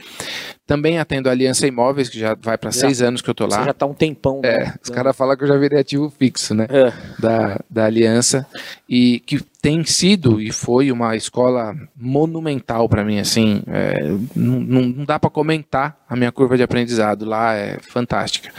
[0.67, 3.57] Também atendo a Aliança Imóveis, que já vai para seis anos que eu estou Você
[3.57, 3.65] lá.
[3.65, 4.73] já tá um tempão, É, né?
[4.81, 6.67] os caras falam que eu já virei ativo fixo, né?
[6.69, 6.93] É.
[7.19, 8.45] da, da Aliança
[8.87, 14.03] e que tem sido e foi uma escola monumental para mim, assim, é,
[14.35, 18.51] não, não não dá para comentar a minha curva de aprendizado lá, é fantástica.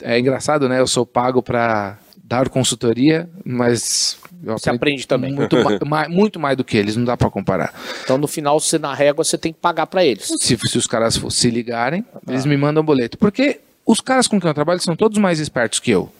[0.00, 0.80] É engraçado, né?
[0.80, 1.98] Eu sou pago para
[2.32, 5.32] dar consultoria, mas eu Você aprende também.
[5.32, 7.74] muito, ma- ma- muito mais do que eles, não dá para comparar.
[8.04, 10.26] Então no final, você na régua, você tem que pagar pra eles.
[10.40, 13.18] Se, se os caras se ligarem, eles me mandam boleto.
[13.18, 16.10] Porque os caras com quem eu trabalho são todos mais espertos que eu.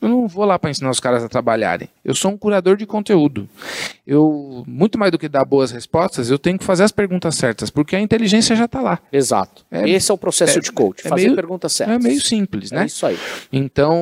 [0.00, 1.88] Eu não vou lá para ensinar os caras a trabalharem.
[2.04, 3.48] Eu sou um curador de conteúdo.
[4.06, 7.68] Eu, muito mais do que dar boas respostas, eu tenho que fazer as perguntas certas,
[7.68, 8.98] porque a inteligência já está lá.
[9.12, 9.66] Exato.
[9.70, 11.04] É- Esse é o processo é- de coach.
[11.04, 11.96] é fazer meio- perguntas certas.
[11.96, 12.86] É meio simples, É né?
[12.86, 13.18] isso aí.
[13.52, 13.96] Então,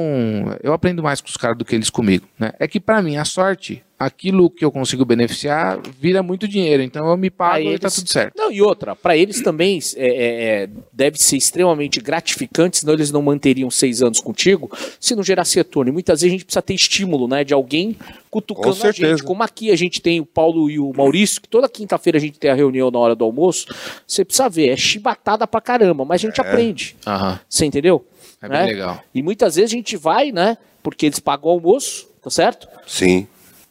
[0.63, 2.27] eu aprendo mais com os caras do que eles comigo.
[2.39, 2.53] Né?
[2.59, 6.83] É que, para mim, a sorte, aquilo que eu consigo beneficiar, vira muito dinheiro.
[6.83, 8.35] Então, eu me pago Pra e tá eles- tudo certo.
[8.37, 13.11] Não, e outra, pra eles também é, é, é, deve ser extremamente gratificante, senão eles
[13.11, 15.89] não manteriam seis anos contigo, se não gerasse retorno.
[15.91, 17.43] E muitas vezes a gente precisa ter estímulo, né?
[17.43, 17.97] De alguém
[18.31, 18.97] cutucando Com a gente.
[19.01, 19.23] certeza.
[19.25, 22.39] Como aqui a gente tem o Paulo e o Maurício, que toda quinta-feira a gente
[22.39, 23.67] tem a reunião na hora do almoço,
[24.07, 26.97] você precisa ver, é chibatada pra caramba, mas a gente aprende.
[27.07, 27.41] Aham.
[27.49, 28.05] Você entendeu?
[28.43, 28.59] É Né?
[28.59, 29.03] bem legal.
[29.15, 30.59] E muitas vezes a gente vai, né?
[30.83, 32.69] Porque eles pagam o almoço, tá certo?
[32.87, 33.27] Sim.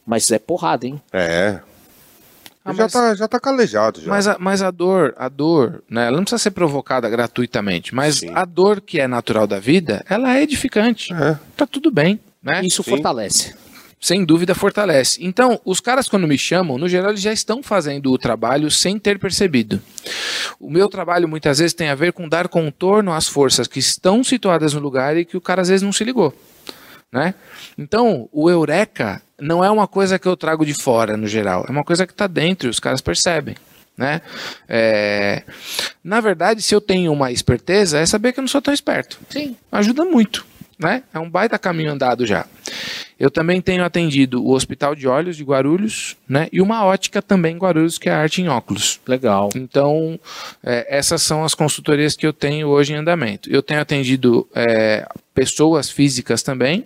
[0.05, 1.01] Mas é porrada, hein?
[1.11, 1.59] É.
[2.63, 4.09] Ah, já, mas- tá, já tá calejado já.
[4.09, 8.15] Mas a, mas a dor, a dor, né, ela não precisa ser provocada gratuitamente, mas
[8.19, 8.31] Sim.
[8.33, 11.13] a dor que é natural da vida, ela é edificante.
[11.13, 11.37] É.
[11.55, 12.61] Tá tudo bem, né?
[12.63, 12.89] Isso Sim.
[12.91, 13.53] fortalece.
[14.01, 15.23] Sem dúvida fortalece.
[15.23, 18.99] Então, os caras quando me chamam, no geral eles já estão fazendo o trabalho sem
[18.99, 19.79] ter percebido.
[20.59, 24.23] O meu trabalho muitas vezes tem a ver com dar contorno às forças que estão
[24.23, 26.33] situadas no lugar e que o cara às vezes não se ligou.
[27.11, 27.33] Né?
[27.77, 31.65] Então, o eureka não é uma coisa que eu trago de fora, no geral.
[31.67, 33.55] É uma coisa que está dentro e os caras percebem.
[33.97, 34.21] Né?
[34.67, 35.43] É,
[36.03, 39.19] Na verdade, se eu tenho uma esperteza, é saber que eu não sou tão esperto.
[39.29, 39.55] Sim.
[39.71, 40.45] Ajuda muito.
[40.77, 41.03] Né?
[41.13, 42.45] É um baita caminho andado já.
[43.17, 46.49] Eu também tenho atendido o Hospital de Olhos de Guarulhos né?
[46.51, 48.99] e uma ótica também em Guarulhos, que é a Arte em Óculos.
[49.07, 49.49] Legal.
[49.55, 50.19] Então,
[50.61, 53.49] é, essas são as consultorias que eu tenho hoje em andamento.
[53.49, 56.85] Eu tenho atendido é, pessoas físicas também.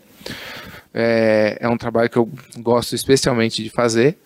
[0.94, 2.30] É, é um trabalho que eu
[2.60, 4.18] gosto especialmente de fazer.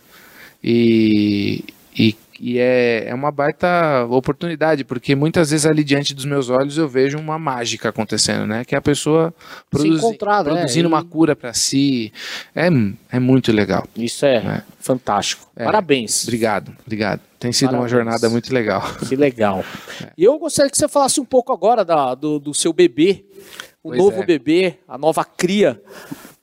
[0.64, 1.64] E,
[1.98, 6.78] e, e é, é uma baita oportunidade, porque muitas vezes ali diante dos meus olhos
[6.78, 8.64] eu vejo uma mágica acontecendo, né?
[8.64, 9.34] Que é a pessoa
[9.70, 10.18] produzi- né?
[10.44, 12.14] produzindo E- uma cura para si.
[12.56, 12.68] É,
[13.12, 13.86] é muito legal.
[13.96, 14.62] Isso é, É.
[14.80, 15.46] fantástico.
[15.56, 15.66] É.
[15.66, 16.24] Pariabéns.
[16.24, 17.20] Obrigado, obrigado.
[17.38, 17.92] Tem sido uma Parabéns.
[17.92, 18.82] jornada muito legal.
[19.08, 19.64] Que legal.
[20.18, 23.26] E eu gostaria que você falasse um pouco agora da- do, do seu bebê,
[23.84, 24.26] o Pois novo é.
[24.26, 25.82] bebê, a nova cria,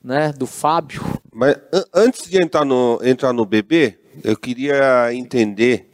[0.04, 1.02] né, do Fábio.
[1.32, 5.88] Mas an- antes de entrar no, entrar no bebê, eu queria entender,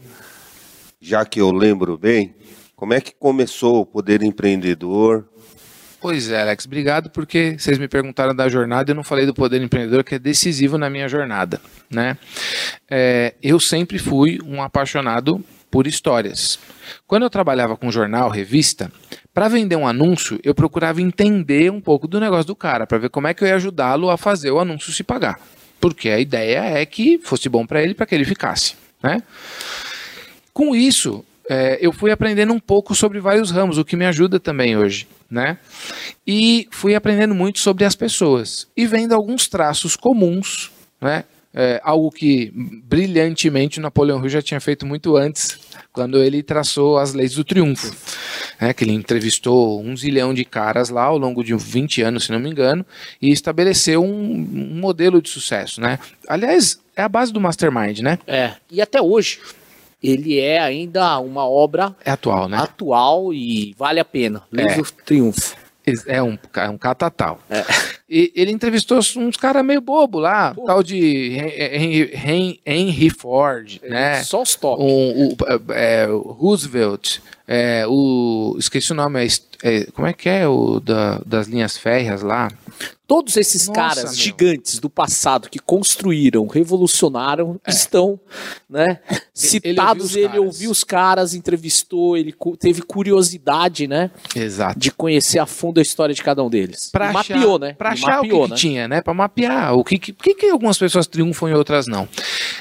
[1.01, 2.35] já que eu lembro bem,
[2.75, 5.29] como é que começou o poder empreendedor.
[6.01, 9.33] Pois é, Alex, obrigado porque vocês me perguntaram da jornada e eu não falei do
[9.35, 12.19] poder empreendedor que é decisivo na minha jornada, né?
[12.91, 16.59] É, eu sempre fui um apaixonado por histórias.
[17.07, 18.91] Quando eu trabalhava com jornal, revista,
[19.33, 23.11] para vender um anúncio, eu procurava entender um pouco do negócio do cara, para ver
[23.11, 25.41] como é que eu ia ajudá-lo a fazer o anúncio se pagar.
[25.81, 29.23] Porque a ideia é que fosse bom para ele, para que ele ficasse, né?
[30.53, 34.41] Com isso, é, eu fui aprendendo um pouco sobre vários ramos, o que me ajuda
[34.41, 35.59] também hoje, né?
[36.27, 41.25] E fui aprendendo muito sobre as pessoas e vendo alguns traços comuns, né?
[41.55, 42.53] É, algo que
[42.85, 45.59] brilhantemente Napoleão Hill já tinha feito muito antes,
[45.97, 47.91] quando ele traçou as leis do triunfo.
[48.61, 52.33] né, que ele entrevistou um zilhão de caras lá ao longo de 20 anos, se
[52.33, 52.85] não me engano,
[53.21, 55.81] e estabeleceu um, um modelo de sucesso.
[55.81, 55.99] Né?
[56.29, 58.19] Aliás, é a base do Mastermind, né?
[58.27, 58.53] É.
[58.71, 59.41] E até hoje,
[60.03, 62.59] ele é ainda uma obra É atual, né?
[62.59, 64.43] atual e vale a pena.
[64.53, 64.77] Leis É.
[64.77, 65.57] do Triunfo.
[66.07, 67.41] É um, é um catatal.
[68.09, 70.65] E ele entrevistou uns caras meio bobo lá, Pô.
[70.65, 71.37] tal de
[72.65, 74.23] Henry, Ford, né?
[74.23, 74.81] Só os top.
[74.81, 78.55] Um, o, é, o Roosevelt, é, o.
[78.59, 79.29] Esqueci o nome, é,
[79.63, 82.49] é, como é que é o da, das linhas férreas lá?
[83.07, 84.15] Todos esses Nossa, caras meu.
[84.15, 88.19] gigantes do passado que construíram, revolucionaram, estão,
[88.69, 88.99] né,
[89.33, 90.17] citados.
[90.17, 90.21] É.
[90.21, 94.77] ouviu Ele ouviu os caras, entrevistou, ele teve curiosidade, né, Exato.
[94.77, 96.91] de conhecer a fundo a história de cada um deles.
[96.91, 97.75] Pra E achar, mapeou, né?
[97.75, 98.55] Pra achar mapeou, o que, né?
[98.55, 99.01] que tinha, né?
[99.01, 102.09] Pra mapear o que, que, que algumas pessoas triunfam e outras não.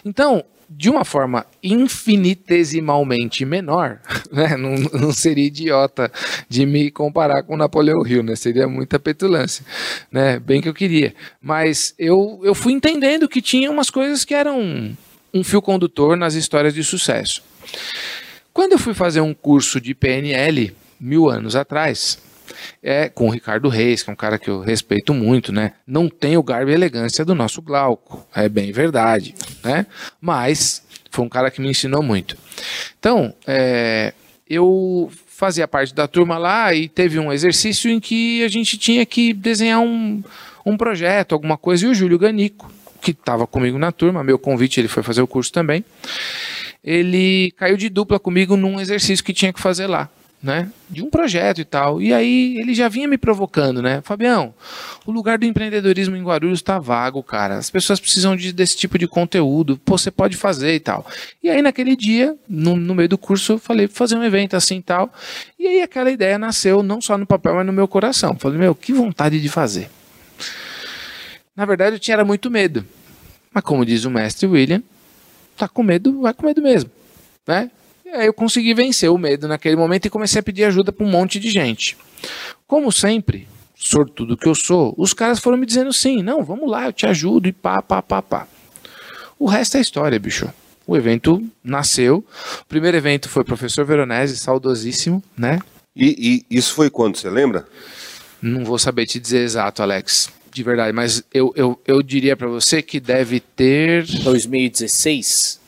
[0.03, 3.99] Então, de uma forma infinitesimalmente menor,
[4.31, 4.57] né?
[4.57, 6.11] Não, não seria idiota
[6.49, 8.35] de me comparar com Napoleão Hill, né?
[8.35, 9.65] Seria muita petulância,
[10.11, 10.39] né?
[10.39, 11.13] Bem que eu queria.
[11.41, 14.95] Mas eu, eu fui entendendo que tinha umas coisas que eram
[15.33, 17.43] um fio condutor nas histórias de sucesso.
[18.53, 22.17] Quando eu fui fazer um curso de PNL, mil anos atrás,
[22.81, 25.73] é com o Ricardo Reis, que é um cara que eu respeito muito, né?
[25.85, 29.85] Não tem o garbo e elegância do nosso Glauco, é bem verdade, né?
[30.19, 32.37] Mas foi um cara que me ensinou muito.
[32.99, 34.13] Então, é,
[34.49, 39.05] eu fazia parte da turma lá e teve um exercício em que a gente tinha
[39.05, 40.23] que desenhar um,
[40.65, 44.79] um projeto, alguma coisa, e o Júlio Ganico, que estava comigo na turma, meu convite,
[44.79, 45.83] ele foi fazer o curso também,
[46.83, 50.09] ele caiu de dupla comigo num exercício que tinha que fazer lá,
[50.45, 50.69] né?
[50.87, 51.99] De um projeto e tal.
[51.99, 54.01] E aí ele já vinha me provocando, né?
[54.03, 54.53] Fabião,
[55.05, 57.57] o lugar do empreendedorismo em Guarulhos está vago, cara.
[57.57, 59.77] As pessoas precisam de- desse tipo de conteúdo.
[59.83, 61.05] Pô, você pode fazer e tal.
[61.41, 64.77] E aí naquele dia, no, no meio do curso, eu falei, fazer um evento assim
[64.77, 65.11] e tal.
[65.57, 68.37] E aí aquela ideia nasceu não só no papel, mas no meu coração.
[68.39, 69.89] Falei, meu, que vontade de fazer.
[71.55, 72.85] Na verdade, eu tinha era muito medo.
[73.51, 74.83] Mas como diz o mestre William,
[75.57, 76.91] tá com medo, vai com medo mesmo,
[77.47, 77.71] né?
[78.15, 81.09] Aí eu consegui vencer o medo naquele momento e comecei a pedir ajuda para um
[81.09, 81.97] monte de gente.
[82.67, 86.85] Como sempre, sortudo que eu sou, os caras foram me dizendo sim, não, vamos lá,
[86.85, 88.47] eu te ajudo e pá, pá, pá, pá.
[89.37, 90.51] O resto é história, bicho.
[90.87, 92.23] O evento nasceu.
[92.61, 95.59] O primeiro evento foi professor Veronese, saudosíssimo, né?
[95.95, 97.67] E, e isso foi quando, você lembra?
[98.41, 102.47] Não vou saber te dizer exato, Alex, de verdade, mas eu, eu, eu diria para
[102.47, 104.05] você que deve ter.
[104.05, 105.59] 2016?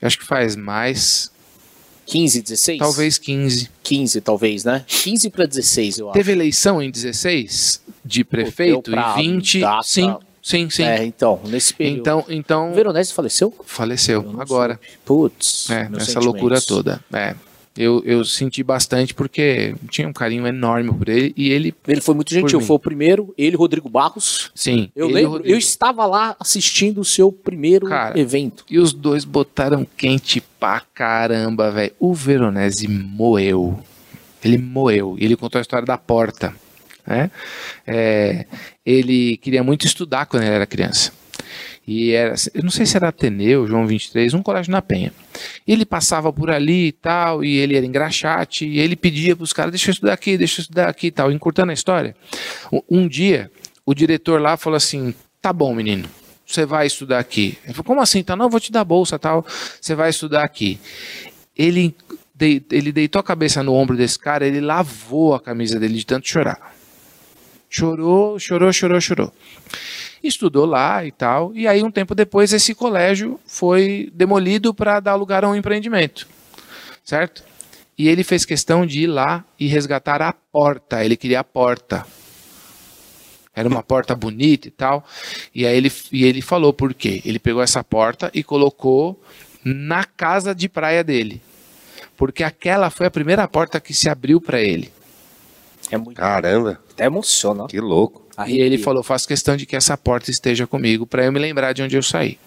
[0.00, 1.30] eu Acho que faz mais.
[2.06, 2.78] 15, 16?
[2.78, 3.70] Talvez 15.
[3.82, 4.84] 15, talvez, né?
[4.86, 6.14] 15 para 16, eu acho.
[6.14, 9.60] Teve eleição em 16 de prefeito e 20.
[9.60, 10.84] dar Sim, sim, sim.
[10.84, 11.98] É, então, nesse período.
[12.00, 13.52] então, então O Veronese faleceu?
[13.58, 14.78] Eu faleceu agora.
[15.04, 15.70] Putz.
[15.70, 17.02] É, meus essa loucura toda.
[17.12, 17.34] É.
[17.76, 22.14] Eu, eu senti bastante porque tinha um carinho enorme por ele e ele, Ele foi
[22.14, 24.52] muito gentil, foi o primeiro, ele, Rodrigo Barros.
[24.54, 24.90] sim.
[24.94, 25.54] Eu lembro, Rodrigo.
[25.54, 28.64] eu estava lá assistindo o seu primeiro Cara, evento.
[28.70, 31.92] E os dois botaram quente pra caramba, velho.
[31.98, 33.78] O Veronese moeu.
[34.44, 35.16] Ele moeu.
[35.18, 36.54] E ele contou a história da porta.
[37.06, 37.30] Né?
[37.86, 38.46] É,
[38.84, 41.12] ele queria muito estudar quando ele era criança.
[41.86, 45.12] E era, eu não sei se era Ateneu, João 23, um colégio na Penha.
[45.66, 49.52] Ele passava por ali e tal, e ele era engraxate, e ele pedia para os
[49.52, 51.30] caras: deixa eu estudar aqui, deixa eu estudar aqui e tal.
[51.30, 52.16] Encurtando a história,
[52.90, 53.50] um- dia,
[53.84, 56.08] o diretor lá falou assim: tá bom, menino,
[56.46, 57.58] você vai estudar aqui.
[57.64, 58.22] Ele falou, como assim?
[58.22, 59.44] Tá, não, vou te dar bolsa tal.
[59.80, 60.78] Você vai estudar aqui.
[61.54, 61.94] Ele,
[62.34, 66.06] dei- ele deitou a cabeça no ombro desse cara, ele lavou a camisa dele de
[66.06, 66.74] tanto chorar.
[67.68, 69.32] Chorou, chorou, chorou, chorou.
[70.26, 71.54] Estudou lá e tal.
[71.54, 76.26] E aí, um tempo depois, esse colégio foi demolido para dar lugar a um empreendimento.
[77.04, 77.44] Certo?
[77.96, 81.04] E ele fez questão de ir lá e resgatar a porta.
[81.04, 82.06] Ele queria a porta.
[83.54, 85.04] Era uma porta bonita e tal.
[85.54, 87.20] E aí ele, e ele falou por quê.
[87.24, 89.22] Ele pegou essa porta e colocou
[89.62, 91.40] na casa de praia dele.
[92.16, 94.90] Porque aquela foi a primeira porta que se abriu para ele.
[95.90, 96.16] É muito.
[96.16, 97.66] Caramba, Até emociona.
[97.68, 98.23] que louco.
[98.46, 101.72] E ele falou: faço questão de que essa porta esteja comigo para eu me lembrar
[101.72, 102.38] de onde eu saí.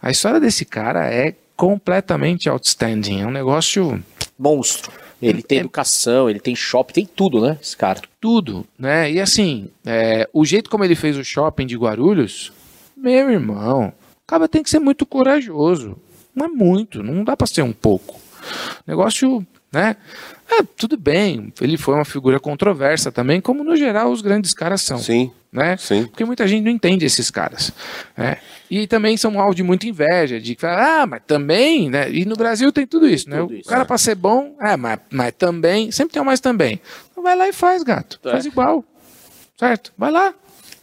[0.00, 3.20] A história desse cara é completamente outstanding.
[3.22, 4.02] É um negócio
[4.38, 4.92] Monstro.
[5.20, 7.58] Ele tem É- educação, ele tem shopping, tem tudo, né?
[7.60, 8.00] Esse cara.
[8.20, 9.10] tudo, né?
[9.10, 12.52] E assim, é, o jeito como ele fez o shopping de Guarulhos,
[12.96, 15.96] meu irmão, o cara tem que ser muito corajoso.
[16.34, 18.20] Não é muito, não dá para ser um pouco.
[18.86, 19.96] Negócio, né?
[20.50, 24.80] É, tudo bem, ele foi uma figura controversa também, como no geral os grandes caras
[24.80, 25.76] são, Sim, né?
[25.76, 26.06] sim.
[26.06, 27.70] Porque muita gente não entende esses caras.
[28.16, 28.38] Né?
[28.70, 32.10] E também são alvo de muita inveja, de falar, ah, mas também, né?
[32.10, 33.38] E no Brasil tem tudo isso, né?
[33.38, 33.84] Tudo o isso, cara é.
[33.84, 36.80] para ser bom, é, mas, mas também, sempre tem um mais também.
[37.10, 38.18] Então vai lá e faz, gato.
[38.24, 38.30] É.
[38.30, 38.84] Faz igual.
[39.58, 39.92] Certo?
[39.98, 40.32] Vai lá.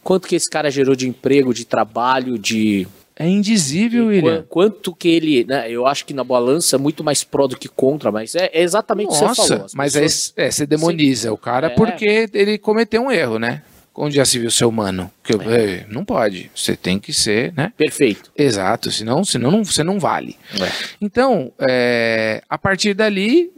[0.03, 2.87] Quanto que esse cara gerou de emprego, de trabalho, de.
[3.17, 4.41] É indizível, William.
[4.43, 5.45] Qua- Quanto que ele.
[5.45, 8.49] Né, eu acho que na balança é muito mais pró do que contra, mas é,
[8.53, 9.65] é exatamente o que você Nossa, falou.
[9.65, 11.69] As mas pessoas- é, é, você demoniza o cara É.
[11.69, 13.61] porque ele cometeu um erro, né?
[13.97, 15.09] onde já se viu ser humano?
[15.23, 16.51] Que eu, é, não pode.
[16.53, 17.71] Você tem que ser, né?
[17.77, 18.29] Perfeito.
[18.37, 20.35] Exato, senão, senão não, você não vale.
[20.61, 20.69] É.
[20.99, 23.49] Então, é, a partir dali,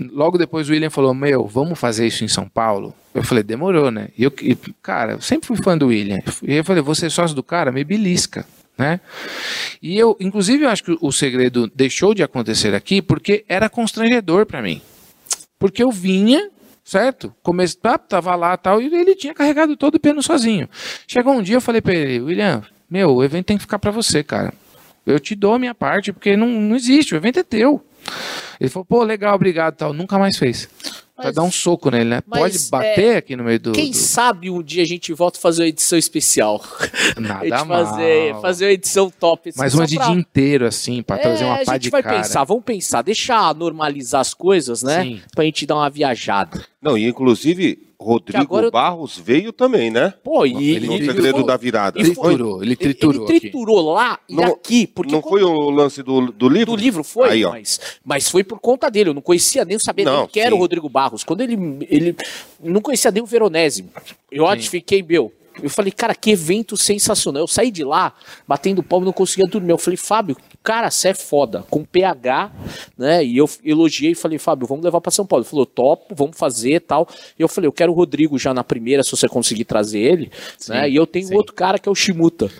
[0.00, 2.94] logo depois o William falou: Meu, vamos fazer isso em São Paulo?
[3.14, 4.08] Eu falei: Demorou, né?
[4.16, 6.18] E eu, e, cara, eu sempre fui fã do William.
[6.42, 7.70] E eu falei: Você é sócio do cara?
[7.70, 8.46] Me belisca.
[8.78, 9.00] Né?
[9.82, 14.46] E eu, inclusive, eu acho que o segredo deixou de acontecer aqui porque era constrangedor
[14.46, 14.80] para mim.
[15.58, 16.48] Porque eu vinha,
[16.84, 17.34] certo?
[17.42, 17.68] Come...
[17.68, 20.68] tá, tava lá tal, e ele tinha carregado todo o piano sozinho.
[21.08, 23.90] Chegou um dia, eu falei para ele, William, meu, o evento tem que ficar para
[23.90, 24.54] você, cara.
[25.04, 27.84] Eu te dou a minha parte, porque não, não existe, o evento é teu.
[28.60, 29.92] Ele falou, pô, legal, obrigado tal.
[29.92, 30.68] Nunca mais fez.
[31.18, 32.22] Vai Mas- dar um soco nele, né?
[32.24, 33.72] mas, Pode bater aqui no meio do.
[33.72, 36.62] Quem do- sabe um dia a gente volta a fazer uma edição especial.
[37.16, 37.84] a Nada gente mal.
[37.84, 39.48] fazer, fazer uma edição top.
[39.48, 41.72] assim, Mais só uma de pra- dia inteiro, assim, pra trazer É, uma a pá
[41.72, 42.18] gente de vai cara.
[42.18, 45.02] pensar, vamos pensar, deixar normalizar as coisas, né?
[45.02, 45.20] Sim.
[45.34, 46.64] Pra gente dar uma viajada.
[46.80, 50.14] Não, e inclusive, Rodrigo eu- Barros veio também, né?
[50.22, 52.00] Pô, e Ele No e- segredo e- da virada.
[52.00, 53.14] e foi- Triturou, ele ele, triturou.
[53.28, 53.40] ele aqui.
[53.40, 56.76] triturou lá e Não- aqui, porque Não como- foi o lance do, do livro?
[56.76, 57.50] do livro foi, Aí, ó.
[57.50, 59.10] mas, mas foi por conta dele.
[59.10, 60.60] Eu não conhecia nem, eu sabia Não, nem quem era o sim.
[60.62, 61.24] Rodrigo Barros.
[61.24, 61.58] Quando ele,
[61.90, 62.16] ele
[62.62, 63.84] não conhecia nem o Veronese.
[64.30, 65.32] Eu fiquei, meu.
[65.60, 67.42] Eu falei, cara, que evento sensacional.
[67.42, 68.12] Eu saí de lá,
[68.46, 69.72] batendo palmo, não conseguia dormir.
[69.72, 70.36] Eu falei, Fábio,
[70.68, 72.52] cara, você é foda, com PH,
[72.98, 73.24] né?
[73.24, 75.42] E eu elogiei e falei, Fábio, vamos levar pra São Paulo.
[75.42, 77.08] Ele falou, topo, vamos fazer e tal.
[77.38, 80.30] E eu falei, eu quero o Rodrigo já na primeira, se você conseguir trazer ele.
[80.68, 80.90] né?
[80.90, 81.34] E eu tenho sim.
[81.34, 82.50] outro cara que é o Shimuta,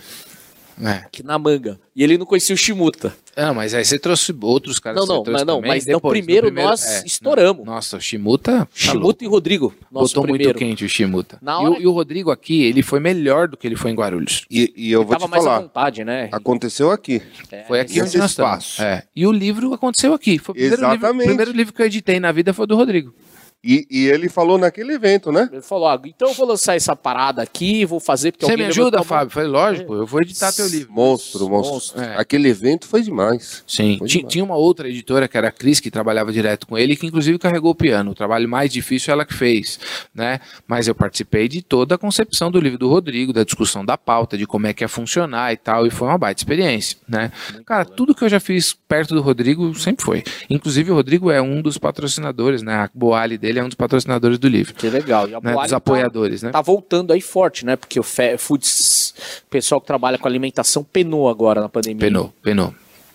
[0.83, 1.05] É.
[1.11, 1.79] que na manga.
[1.95, 3.13] E ele não conhecia o Shimuta.
[3.37, 5.01] Não, mas aí você trouxe outros caras.
[5.01, 7.65] Não, não, mas não, também, mas depois, primeiro nós estouramos.
[7.65, 8.53] Nossa, o Shimuta.
[8.53, 8.71] tá louco.
[8.75, 10.45] Shimuta e Rodrigo, nosso Botou primeiro.
[10.51, 11.39] muito quente o Shimuta.
[11.41, 13.91] Na E, hora o, e o Rodrigo aqui, ele foi melhor do que ele foi
[13.91, 14.45] em Guarulhos.
[14.51, 16.29] E, e eu vou Tava te mais à falar, vontade, né?
[16.33, 17.23] aconteceu aqui.
[17.67, 18.83] Foi aqui Nesse onde nós espaço.
[18.83, 19.05] É.
[19.15, 20.39] E o livro aconteceu aqui.
[20.39, 21.23] Foi o primeiro livro, Exatamente.
[21.25, 23.15] o primeiro livro que eu editei na vida foi do Rodrigo.
[23.63, 25.49] E, e ele falou naquele evento, né?
[25.53, 28.65] Ele falou, ah, então eu vou lançar essa parada aqui, vou fazer porque Você me
[28.65, 29.03] ajuda.
[29.03, 29.27] Fábio?
[29.27, 30.93] Eu Falei, lógico, eu vou editar teu livro.
[30.93, 31.75] Monstro, monstro.
[31.75, 32.01] Monstro.
[32.01, 32.17] É.
[32.17, 33.65] Aquele evento foi demais.
[33.67, 34.33] Sim, Foi demais.
[34.33, 37.37] tinha uma outra editora que era a Cris, que trabalhava direto com ele, que inclusive
[37.37, 38.13] carregou o piano.
[38.13, 39.81] O trabalho mais difícil ela que fez,
[40.15, 40.41] né?
[40.67, 44.39] Mas eu participei de toda a concepção do livro do Rodrigo, da discussão da pauta,
[44.39, 47.33] de como é que ia funcionar e tal, e foi uma baita experiência, né?
[47.67, 50.23] Cara, tudo que eu já fiz perto do Rodrigo sempre foi.
[50.49, 52.75] Inclusive o Rodrigo é um dos patrocinadores, né?
[52.75, 55.29] A Boali dele é um dos patrocinadores do livro, Que legal.
[55.29, 55.55] E a né?
[55.55, 56.51] Dos tá- apoiadores, né?
[56.51, 57.77] Tá voltando aí forte, né?
[57.77, 59.15] Porque o Foods,
[59.47, 62.01] o pessoal que trabalha com alimentação penou agora na pandemia.
[62.01, 62.75] Penou, penou.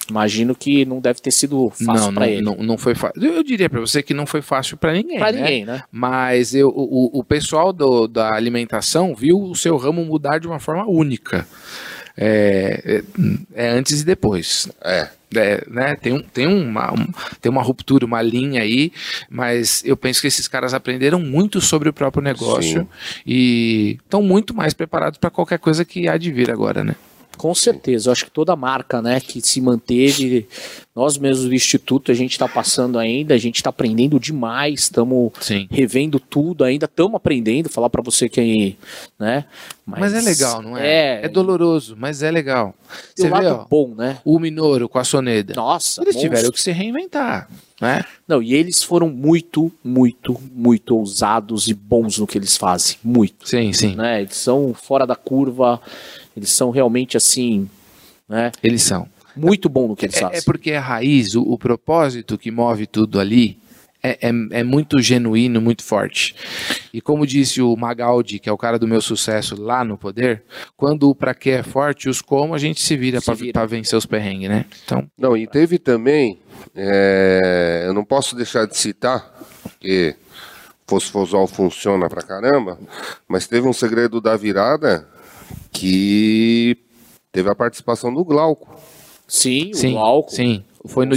[0.10, 2.41] Imagino que não deve ter sido fácil Não, pra não, ele.
[2.41, 3.24] não, não foi fácil.
[3.24, 5.39] Eu diria pra você que não foi fácil pra ninguém, pra né?
[5.39, 5.82] ninguém, né?
[5.89, 10.60] Mas eu, o, o pessoal do- da alimentação viu o seu ramo mudar de uma
[10.60, 11.48] forma única.
[12.17, 13.02] É,
[13.56, 14.67] é- é antes e depois.
[14.84, 15.08] É.
[15.36, 17.08] É, né, tem, um, tem, uma, um-
[17.41, 18.91] tem uma ruptura, uma linha aí,
[19.30, 22.88] mas eu penso que esses caras aprenderam muito sobre o próprio negócio Sim.
[23.26, 26.96] e estão muito mais preparados para qualquer coisa que há de vir agora, né?
[27.38, 30.48] Com certeza, eu acho que toda marca, né, que se manteve,
[30.96, 35.32] nós mesmos do Instituto, a gente está passando ainda, a gente está aprendendo demais, estamos
[35.69, 38.78] revendo tudo ainda, estamos aprendendo, falar para você que,
[39.19, 39.46] né,
[39.86, 41.26] Mas, é legal, não é?
[41.26, 42.74] É, doloroso, mas é legal.
[43.15, 44.19] Você o vê, lado ó, bom, né?
[44.24, 45.54] o Minoro com a Soneda.
[45.56, 46.30] Nossa, Eles monstro.
[46.30, 47.50] tiveram que se reinventar,
[47.82, 48.06] né?
[48.28, 53.50] Não, e eles foram muito, muito, muito ousados e bons no que eles fazem, muito,
[53.50, 53.96] Sim, sim.
[53.96, 54.22] né?
[54.22, 55.82] Eles são fora da curva,
[56.36, 57.69] eles são realmente assim,
[58.28, 58.52] né?
[58.63, 59.08] Eles são.
[59.36, 60.38] Muito bom no que eles É, fazem.
[60.38, 63.58] é porque a raiz, o, o propósito que move tudo ali
[64.04, 66.36] é, é, é muito genuíno, muito forte.
[66.93, 70.43] E como disse o Magaldi, que é o cara do meu sucesso lá no poder,
[70.78, 73.19] quando o pra quê é forte, os como a gente se vira
[73.54, 74.65] pra vencer os perrengues, né?
[74.86, 76.38] Então, Não, e teve também,
[76.76, 80.15] é, eu não posso deixar de citar, porque
[80.86, 82.78] Fosfosol funciona pra caramba,
[83.28, 85.08] mas teve um segredo da virada
[85.72, 86.78] que
[87.32, 88.80] teve a participação do Glauco.
[89.28, 90.32] Sim, o sim, álcool.
[90.32, 90.63] sim.
[90.86, 91.16] Foi no,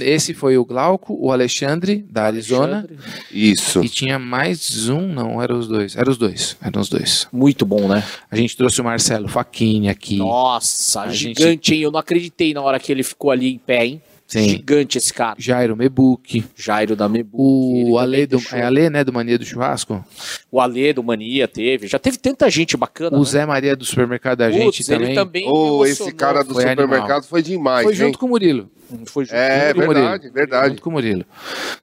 [0.00, 2.98] esse foi o Glauco, o Alexandre, da Arizona, Alexandre.
[3.32, 3.84] Isso.
[3.84, 5.96] e tinha mais um, não, eram os dois.
[5.96, 7.26] Eram os dois, eram os dois.
[7.32, 8.04] Muito bom, né?
[8.30, 10.18] A gente trouxe o Marcelo Faquini aqui.
[10.18, 11.80] Nossa, A gente- gigante, hein?
[11.80, 14.02] Eu não acreditei na hora que ele ficou ali em pé, hein?
[14.28, 14.46] Sim.
[14.50, 15.34] Gigante esse cara.
[15.38, 16.44] Jairo Mebuque.
[16.54, 17.74] Jairo da Mebu.
[17.74, 18.58] ele O Ale do, deixou.
[18.58, 20.04] é Ale, né, do Mania do Churrasco?
[20.52, 21.86] O Ale do Mania teve.
[21.86, 23.16] Já teve tanta gente bacana.
[23.16, 23.24] O né?
[23.24, 25.44] Zé Maria do supermercado da Putz, gente ele também.
[25.46, 25.80] também.
[25.82, 27.22] Me esse cara do foi supermercado animal.
[27.22, 27.98] foi demais, Foi hein?
[27.98, 28.70] junto com o Murilo.
[29.06, 29.34] Foi junto.
[29.34, 30.04] É, com o Murilo.
[30.06, 30.68] verdade, verdade.
[30.70, 31.24] Junto com o Murilo.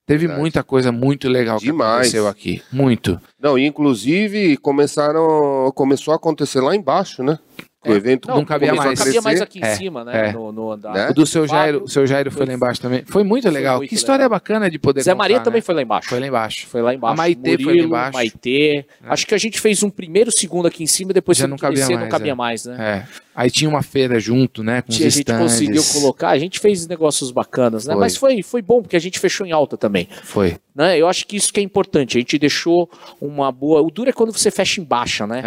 [0.06, 0.40] Teve Verdade.
[0.40, 1.94] muita coisa muito legal que Demais.
[1.96, 2.62] aconteceu aqui.
[2.72, 3.20] Muito.
[3.42, 7.40] Não, e inclusive começaram, começou a acontecer lá embaixo, né?
[7.88, 9.00] O evento não cabia começou a mais.
[9.04, 10.30] cabia mais aqui em É, cima, né?
[10.30, 10.32] é.
[10.34, 10.94] No, no andar.
[10.94, 11.10] Né?
[11.10, 11.48] O do seu.
[11.48, 13.04] Jairo, o seu Jairo foi lá embaixo também.
[13.06, 13.78] Foi muito legal.
[13.78, 14.30] muito que história legal.
[14.32, 15.44] bacana de poder Zé contar, Maria né?
[15.44, 16.10] também foi lá embaixo.
[16.10, 16.68] Foi lá embaixo.
[16.68, 17.14] Foi lá embaixo.
[17.14, 18.14] A Maitê foi lá Murilo, embaixo.
[18.14, 18.86] Maitê.
[19.04, 21.78] Acho que a gente fez um primeiro, segundo aqui em cima, depois Já não cabia
[21.78, 22.36] crescer, mais, não cabia é.
[22.36, 23.08] mais, né?
[23.36, 24.82] Aí tinha uma feira junto, né?
[24.82, 25.52] Com os a gente stands.
[25.52, 27.94] conseguiu colocar, a gente fez negócios bacanas, né?
[27.94, 28.00] Foi.
[28.02, 30.08] Mas foi, foi bom, porque a gente fechou em alta também.
[30.24, 30.56] Foi.
[30.74, 30.98] Né?
[31.00, 32.18] Eu acho que isso que é importante.
[32.18, 33.82] A gente deixou uma boa.
[33.82, 35.42] O duro é quando você fecha em baixa, né?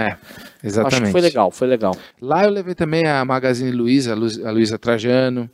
[0.62, 0.66] É.
[0.66, 0.94] Exatamente.
[0.96, 1.96] Acho que foi legal, foi legal.
[2.20, 5.48] Lá eu levei também a Magazine Luiza, a Lu- a Luiza Trajano,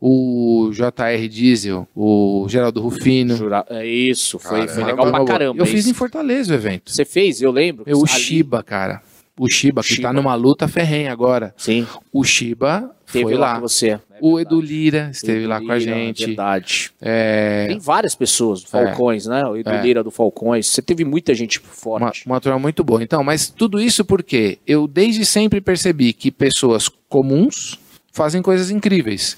[0.00, 3.36] o JR Diesel, o Geraldo Rufino.
[3.36, 4.86] Jura- É isso, foi, foi Caramba.
[4.86, 5.66] legal pra Eu caramba.
[5.66, 5.90] fiz isso.
[5.90, 6.90] em Fortaleza o evento.
[6.92, 7.84] Você fez, eu lembro.
[7.86, 9.02] Eu, o Shiba, cara.
[9.38, 10.08] O Shiba, que Shiba.
[10.08, 11.52] tá numa luta ferrenha agora.
[11.56, 13.54] Sim, O Shiba teve foi lá, lá.
[13.56, 13.88] com você.
[13.90, 14.38] É O.
[14.38, 16.26] Edu Lira esteve Edu lá com a gente.
[16.26, 16.92] Verdade.
[17.02, 19.42] É, Tem várias pessoas, Falcões, né?
[19.44, 19.82] O Edu É.
[19.82, 20.68] Lira do Falcões.
[20.68, 22.26] Você teve muita gente uma, forte.
[22.26, 23.02] uma turma muito boa.
[23.02, 27.78] Então, mas tudo isso porque eu desde sempre percebi que pessoas comuns
[28.12, 29.36] fazem coisas incríveis.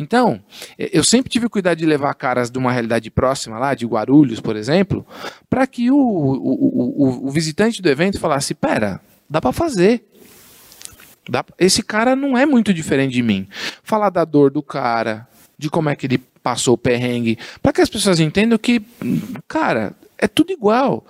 [0.00, 0.40] Então,
[0.76, 4.56] eu sempre tive cuidado de levar caras de uma realidade próxima lá, de Guarulhos, por
[4.56, 5.06] exemplo,
[5.48, 10.04] para que o, o, o, o- o visitante do evento falasse: pera, dá para fazer.
[11.28, 13.48] Dá Esse cara não é muito diferente de mim.
[13.82, 17.80] Falar da dor do cara, de como é que ele passou o perrengue, para que
[17.80, 18.80] as pessoas entendam que,
[19.48, 21.04] cara, é tudo igual.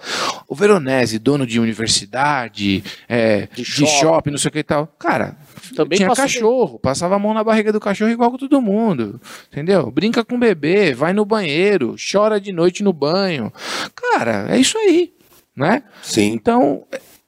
[0.49, 4.01] O Veronese, dono de universidade, é, De de, shopping.
[4.01, 4.31] shopping.
[4.31, 5.37] não sei o que e tal, cara,
[5.75, 9.21] Também tinha cachorro, passava a mão na barriga do cachorro igual com todo mundo,
[9.53, 9.91] entendeu?
[9.91, 13.53] Brinca com o bebê, vai no banheiro, chora de noite no banho.
[13.95, 15.13] Cara, é isso aí,
[15.55, 15.83] né?
[16.03, 16.33] Sim.
[16.33, 16.85] Então,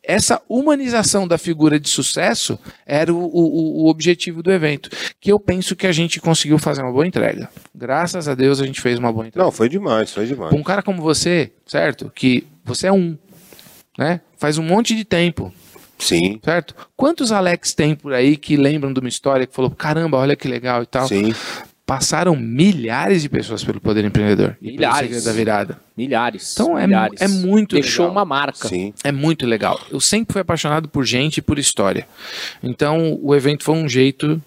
[0.08, 4.88] essa humanização da figura de sucesso era o, o- o objetivo do evento,
[5.20, 7.48] que eu penso que a gente conseguiu fazer uma boa entrega.
[7.74, 9.44] Graças a Deus a gente fez uma boa entrega.
[9.44, 10.52] Não, foi demais, foi demais.
[10.54, 12.10] Um cara como você, certo?
[12.14, 13.16] Que você é um,
[13.98, 14.20] né?
[14.38, 15.52] Faz um monte de tempo,
[15.98, 16.74] Sim, certo?
[16.96, 20.46] Quantos Alex tem por aí que lembram de uma história que falou, caramba, olha que
[20.48, 21.06] legal e tal?
[21.08, 21.34] sim.
[21.88, 24.58] Passaram milhares de pessoas pelo Poder Empreendedor.
[24.60, 25.24] Milhares.
[25.24, 25.80] Da Virada.
[25.96, 26.52] Milhares.
[26.52, 27.18] Então é, milhares.
[27.18, 28.12] é muito Deixou legal.
[28.12, 28.68] uma marca.
[28.68, 28.92] Sim.
[29.02, 29.80] É muito legal.
[29.90, 32.06] Eu sempre fui apaixonado por gente e por história.
[32.62, 34.38] Então, o evento foi um jeito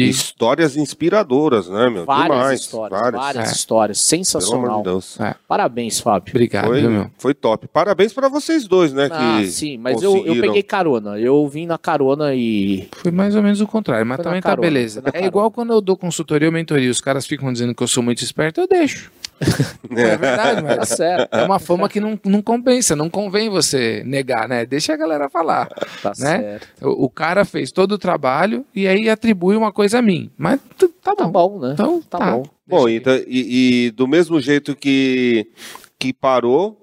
[0.00, 0.08] de.
[0.08, 2.04] Histórias inspiradoras, né, meu?
[2.04, 2.60] Várias demais.
[2.60, 3.00] histórias.
[3.00, 3.20] várias.
[3.22, 3.52] Várias É.
[3.52, 3.98] histórias.
[4.02, 4.76] Pelo amor Sensacional.
[4.78, 5.20] de Deus.
[5.20, 6.32] É, Parabéns, Fábio.
[6.32, 7.10] obrigado, Foi, meu?
[7.18, 7.66] foi top.
[7.68, 9.08] Parabéns pra vocês dois, né?
[9.10, 11.18] Ah, que sim, mas eu, eu peguei carona.
[11.18, 12.88] Eu vim na carona e.
[12.92, 15.02] Foi mais ou menos o contrário, mas Foi também tá carona, beleza.
[15.02, 17.82] foi na É igual quando eu dou consultoria ou mentoria, os caras ficam dizendo que
[17.82, 19.10] eu sou muito esperto, eu deixo.
[19.90, 21.34] é verdade, Tá mas certo.
[21.34, 24.64] é uma fama que não, não compensa, não convém você negar, né?
[24.64, 25.68] Deixa a galera falar.
[26.02, 26.38] Tá Né?
[26.60, 26.68] certo.
[26.88, 30.30] O, o cara fez todo o trabalho e aí atribui uma coisa a mim.
[30.36, 31.30] Mas tá Tá bom.
[31.30, 31.70] bom, né?
[31.74, 32.30] Então, tá, tá.
[32.32, 32.42] bom.
[32.66, 35.46] Bom, Deixa então, e, e do mesmo jeito que,
[35.98, 36.78] que parou,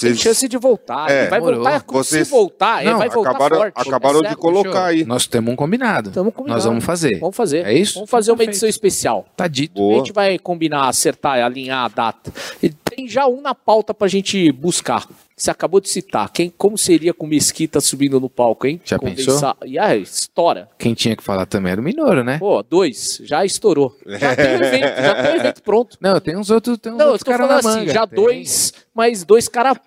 [0.00, 1.10] Tem chance de voltar.
[1.10, 1.84] É, Ele vai voltar.
[1.88, 3.72] Vocês- Se voltar, ele Não, vai voltar acabaram, forte.
[3.76, 4.38] acabaram É de certo.
[4.40, 5.04] colocar aí.
[5.04, 6.10] Nós temos um combinado.
[6.10, 6.58] Tamo combinado.
[6.58, 7.18] Nós vamos fazer.
[7.18, 7.66] Vamos fazer.
[7.66, 7.94] É isso?
[7.94, 8.54] Vamos fazer uma Perfeito.
[8.56, 9.26] edição especial.
[9.36, 9.72] Tá dito.
[9.76, 9.96] A Boa.
[9.98, 12.32] gente vai combinar, acertar, alinhar a data.
[12.62, 15.06] E tem já um na pauta pra gente buscar.
[15.40, 16.30] Você acabou de citar.
[16.30, 18.78] Quem, como seria com Mesquita subindo no palco, hein?
[18.84, 20.68] Já Convença- E aí, estoura.
[20.78, 22.38] Quem tinha que falar também era o Minoro, né?
[22.38, 23.96] Pô, dois, já estourou.
[24.06, 25.96] Já tem o evento, já tem o evento pronto.
[25.98, 27.92] Não, tem uns outros, tem uns Não, eu outros tô caras falando na assim, manga.
[27.94, 28.16] já Tem.
[28.22, 29.78] dois, mas dois caras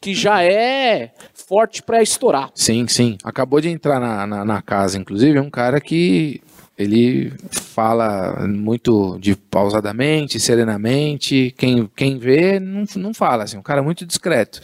[0.00, 2.50] que já é forte pra estourar.
[2.54, 3.18] Sim, sim.
[3.24, 6.40] Acabou de entrar na, na, na casa, inclusive, um cara que
[6.80, 11.54] ele fala muito de pausadamente, serenamente.
[11.58, 14.60] Quem, quem vê não, não fala, assim, um cara muito discreto.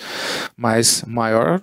[0.57, 1.61] Mas o maior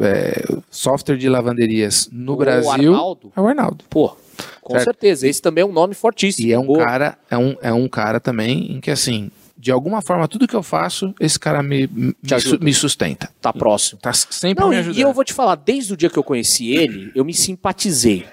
[0.00, 3.32] é, software de lavanderias no O Brasil Arnaldo?
[3.36, 3.84] é o Arnaldo.
[3.90, 4.16] Pô,
[4.62, 4.84] com Certo.
[4.84, 5.26] certeza.
[5.26, 6.46] Esse também é um nome fortíssimo.
[6.46, 6.84] E é um Boa.
[6.84, 9.30] cara, é um, é um cara também em que assim,
[9.66, 13.28] de alguma forma, tudo que eu faço, esse cara me, me, su- me sustenta.
[13.40, 13.98] Tá próximo.
[14.00, 14.96] Tá sempre Não, me ajudando.
[14.96, 18.24] e eu vou te falar, desde o dia que eu conheci ele, eu me simpatizei.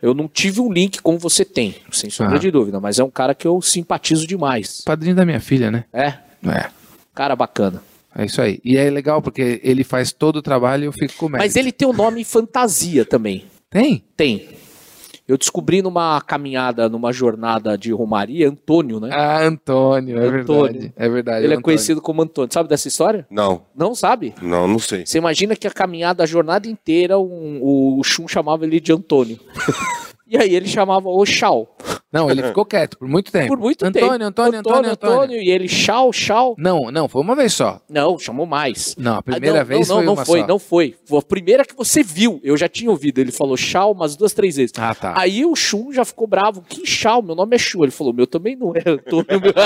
[0.00, 3.10] Eu não tive um link como você tem, sem sombra de dúvida, mas é um
[3.10, 4.80] cara que eu simpatizo demais.
[4.80, 5.84] Padrinho da minha filha, né?
[5.92, 6.14] É,
[6.46, 6.70] É.
[7.14, 7.82] cara bacana.
[8.16, 8.58] É isso aí.
[8.64, 11.54] E é legal porque ele faz todo o trabalho e eu fico com o Mas
[11.54, 13.44] ele tem o nome fantasia também.
[13.68, 14.02] Tem?
[14.16, 14.48] Tem.
[15.28, 19.10] Eu descobri numa caminhada, numa jornada de Romaria, Antônio, né?
[19.12, 20.72] Ah, Antônio, é Antônio.
[20.80, 20.92] verdade.
[20.96, 21.38] É verdade.
[21.40, 21.62] ele é Antônio.
[21.64, 22.50] conhecido como Antônio.
[22.50, 23.26] Sabe dessa história?
[23.30, 24.34] Não, Não sabe?
[24.40, 25.04] não, não sei.
[25.04, 29.38] Você imagina que a caminhada, a jornada inteira, um- o Chum chamava ele de Antônio.
[30.26, 31.76] e aí ele chamava o Chau.
[32.12, 33.48] Não, ele ficou quieto por muito tempo.
[33.48, 34.24] Por muito Antônio, tempo.
[34.24, 36.54] Antônio, Antônio, Antônio, E ele Chau, Chau.
[36.58, 37.80] Não, não, foi uma vez só.
[37.88, 38.94] Não, chamou mais.
[38.98, 40.46] Não, a Ah, primeira não, vez não, foi não, uma não foi, só.
[40.46, 40.94] não foi.
[41.06, 42.40] Foi a primeira que você viu.
[42.42, 43.18] Eu já tinha ouvido.
[43.18, 44.72] Ele falou Chau umas duas, três vezes.
[44.78, 45.14] Ah, tá.
[45.16, 46.62] Aí o Chum já ficou bravo.
[46.66, 47.20] Que Chau?
[47.22, 47.84] Meu nome é Chu.
[47.84, 49.26] Ele falou, meu também não é Antônio.
[49.28, 49.52] Meu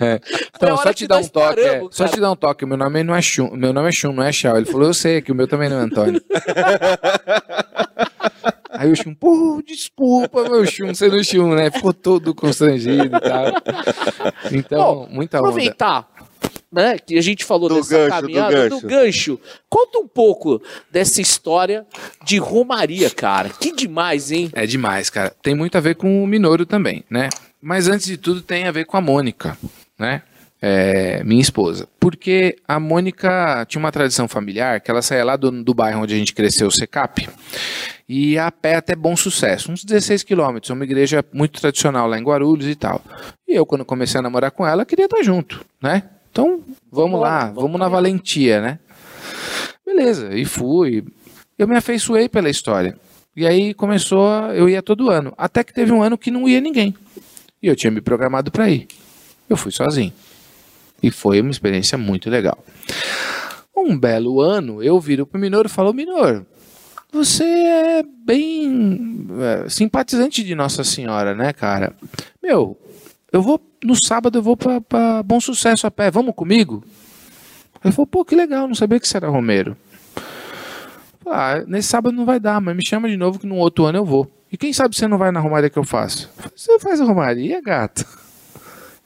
[0.00, 0.14] é.
[0.14, 0.20] É.
[0.20, 1.60] Foi Então, só te dar um toque.
[1.60, 2.64] é, só te dar um toque.
[2.66, 3.50] Meu nome não é Chum.
[3.54, 4.56] Meu nome é Chum, não é Chau.
[4.56, 6.22] Ele falou, eu sei, que o meu também não é Antônio.
[8.76, 11.70] Aí o Chum, pô, desculpa, meu Chum, sendo Chum, né?
[11.70, 13.44] Ficou todo constrangido e tal.
[14.52, 15.48] Então, muita onda.
[15.48, 16.08] Aproveitar,
[16.72, 18.86] né, que a gente falou Do dessa gancho, do caminhada, do gancho.
[18.88, 19.40] gancho.
[19.70, 20.60] Conta um pouco
[20.90, 21.86] dessa história
[22.24, 23.48] de Romaria, cara.
[23.48, 24.50] Que demais, hein?
[24.52, 25.30] É demais, cara.
[25.40, 27.28] Tem muito a ver com o Minouro também, né?
[27.62, 29.56] Mas antes de tudo tem a ver com a Mônica,
[29.98, 30.22] né?
[30.66, 31.86] É, minha esposa.
[32.00, 36.14] Porque a Mônica tinha uma tradição familiar que ela saía lá do, do bairro onde
[36.14, 37.28] a gente cresceu, o Secap,
[38.08, 42.18] e ia a pé até Bom Sucesso, uns 16 quilômetros, uma igreja muito tradicional lá
[42.18, 43.02] em Guarulhos e tal.
[43.46, 46.04] E eu, quando comecei a namorar com ela, queria estar junto, né?
[46.32, 48.78] Então, vamos Bora, lá, vamos na valentia, né?
[49.84, 51.04] Beleza, e fui.
[51.58, 52.96] Eu me afeiçoei pela história.
[53.36, 55.34] E aí começou, eu ia todo ano.
[55.36, 56.94] Até que teve um ano que não ia ninguém.
[57.62, 58.88] E eu tinha me programado para ir.
[59.46, 60.12] Eu fui sozinho.
[61.04, 62.64] E foi uma experiência muito legal.
[63.76, 66.46] Um belo ano, eu viro pro Minor e falo, Minor,
[67.12, 71.94] você é bem é, simpatizante de Nossa Senhora, né, cara?
[72.42, 72.80] Meu,
[73.30, 76.82] eu vou, no sábado eu vou pra, Bom Sucesso a pé, vamos comigo?
[77.84, 79.76] Ele falou, pô, que legal, não sabia que você era Romero.
[81.26, 83.98] Ah, nesse sábado não vai dar, mas me chama de novo que no outro ano
[83.98, 84.26] eu vou.
[84.50, 86.30] E quem sabe você não vai na romaria que eu faço?
[86.56, 88.23] Você faz a romaria, gato?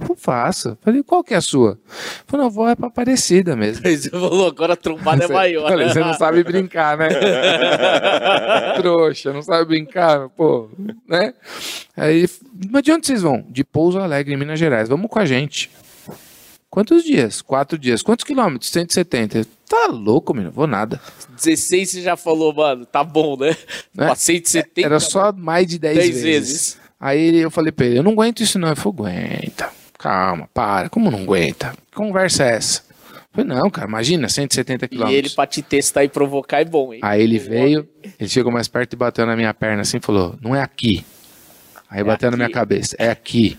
[0.00, 0.78] Eu faço.
[0.80, 1.78] Falei, qual que é a sua?
[2.26, 3.82] Falei, não, vou é pra Aparecida mesmo.
[3.88, 5.68] Você falou, agora a trombada é maior.
[5.68, 7.08] Falei, você não sabe brincar, né?
[8.78, 10.70] Trouxa, não sabe brincar, pô,
[11.06, 11.34] né?
[11.96, 12.28] Aí,
[12.70, 13.44] mas de onde vocês vão?
[13.48, 14.88] De Pouso Alegre, em Minas Gerais.
[14.88, 15.70] Vamos com a gente.
[16.70, 17.40] Quantos dias?
[17.40, 18.02] Quatro dias.
[18.02, 18.70] Quantos quilômetros?
[18.70, 19.46] 170.
[19.68, 20.52] Tá louco, menino.
[20.52, 21.00] Vou nada.
[21.36, 23.56] 16 você já falou, mano, tá bom, né?
[23.94, 24.06] Né?
[24.06, 26.22] Passei de 70 Era só mais de 10, 10 vezes.
[26.22, 26.78] vezes.
[27.00, 28.68] Aí eu falei pra ele, eu não aguento isso não.
[28.68, 29.70] Ele falou, aguenta.
[29.98, 30.88] Calma, para.
[30.88, 31.72] Como não aguenta?
[31.90, 32.82] Que conversa é essa?
[33.12, 35.18] Eu falei, não, cara, imagina, 170 E quilômetros.
[35.18, 37.00] ele pra te testar e provocar é bom, hein?
[37.02, 37.88] Aí ele veio,
[38.18, 41.04] ele chegou mais perto e bateu na minha perna assim e falou: Não é aqui.
[41.90, 42.54] Aí É bateu na minha aqui.
[42.54, 43.58] cabeça: É aqui.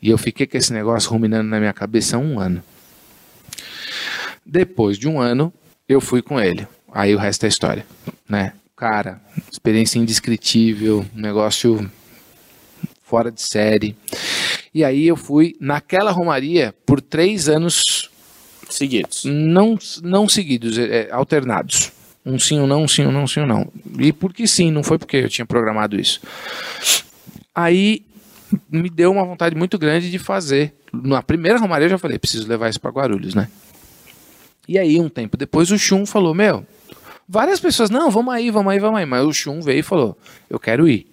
[0.00, 2.62] E eu fiquei com esse negócio ruminando na minha cabeça há um ano.
[4.44, 5.52] Depois de um ano,
[5.88, 6.66] eu fui com ele.
[6.92, 7.84] Aí o resto é história,
[8.28, 8.52] né?
[8.76, 9.20] Cara,
[9.50, 11.90] experiência indescritível, um negócio
[13.02, 13.96] fora de série.
[14.78, 18.08] E aí eu fui naquela romaria por três anos
[18.70, 19.24] Seguidos.
[19.24, 21.90] não, não seguidos, é, é, alternados.
[22.24, 23.66] Um sim, um não, um sim, um não, um sim, um não.
[23.98, 26.20] E porque sim, não foi porque eu tinha programado isso.
[27.52, 28.04] Aí
[28.70, 30.72] me deu uma vontade muito grande de fazer.
[30.92, 33.48] Na primeira romaria eu já falei, preciso levar isso para Guarulhos, né?
[34.68, 36.64] E aí, um tempo depois, o Chum falou, meu,
[37.28, 39.06] várias pessoas, não, vamos aí, vamos aí, vamos aí.
[39.06, 40.16] Mas o Chum veio e falou,
[40.48, 41.10] eu quero ir.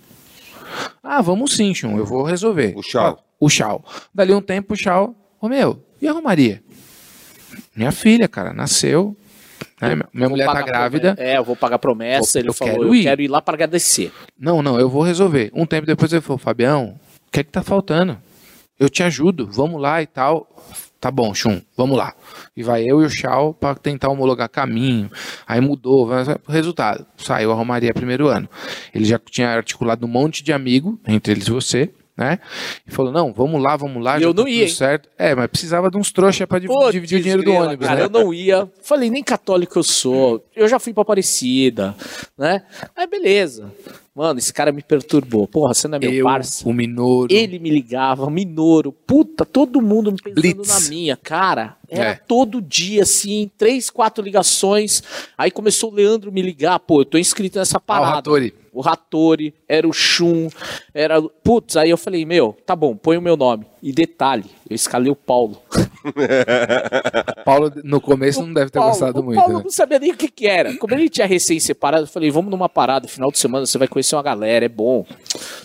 [1.01, 2.75] Ah, vamos sim, Chum, eu vou resolver.
[2.77, 3.25] O Chau.
[3.39, 3.83] O Chau.
[4.13, 6.63] Dali um tempo, o Chau, ô meu, e a romaria?
[7.75, 9.15] Minha filha, cara, nasceu.
[9.81, 11.15] né, minha- Vou mulher tá grávida.
[11.15, 11.33] promessa.
[11.33, 12.37] É, eu vou pagar promessa.
[12.37, 13.03] Eu- ele eu falou, quero eu ir.
[13.03, 14.11] quero ir lá pra agradecer.
[14.39, 15.51] Não, não, eu vou resolver.
[15.53, 18.17] Um tempo depois ele falou, Fabião, o que é que tá faltando?
[18.79, 20.49] Eu te ajudo, vamos lá e tal.
[20.99, 22.13] Tá bom, Chum, vamos lá.
[22.57, 25.09] E vai eu e o Chau para tentar homologar caminho.
[25.47, 26.09] Aí mudou,
[26.47, 28.49] resultado, saiu a Romaria primeiro ano.
[28.93, 32.39] Ele já tinha articulado um monte de amigo, entre eles você, né?
[32.87, 34.69] E falou: "Não, vamos lá, vamos lá, E eu tá não ia, hein?
[34.69, 35.09] certo".
[35.17, 38.05] É, mas precisava de uns trouxa para dividir o dinheiro do desgrila, ônibus, cara, né?
[38.05, 38.69] Eu não ia.
[38.81, 40.45] Falei, nem católico eu sou.
[40.55, 41.95] Eu já fui pra Aparecida,
[42.37, 42.63] né?
[42.95, 43.71] Aí beleza.
[44.17, 45.45] Mano, esse cara me perturbou.
[45.45, 46.67] Porra, você não é meu Eu, parça?
[46.67, 47.27] o Minoro.
[47.33, 50.67] Ele me ligava, Minoro, puta, todo mundo me pensando Blitz.
[50.83, 51.75] na minha, cara.
[51.89, 52.13] Era É.
[52.15, 55.03] todo dia, assim, três, quatro ligações.
[55.37, 58.21] Aí começou o Leandro me ligar, pô, eu tô inscrito nessa parada.
[58.75, 60.49] O Rattori, era o Chum,
[60.93, 61.21] era.
[61.21, 63.65] Putz, aí eu falei, meu, tá bom, põe o meu nome.
[63.81, 65.61] E detalhe, eu escalei o Paulo.
[67.45, 69.63] Paulo no começo não deve ter Paulo, gostado o muito, Paulo né?
[69.63, 70.75] não sabia nem o que, que era.
[70.75, 73.87] Como ele tinha recém separado, eu falei, vamos numa parada, final de semana você vai
[73.87, 75.05] conhecer uma galera, é bom.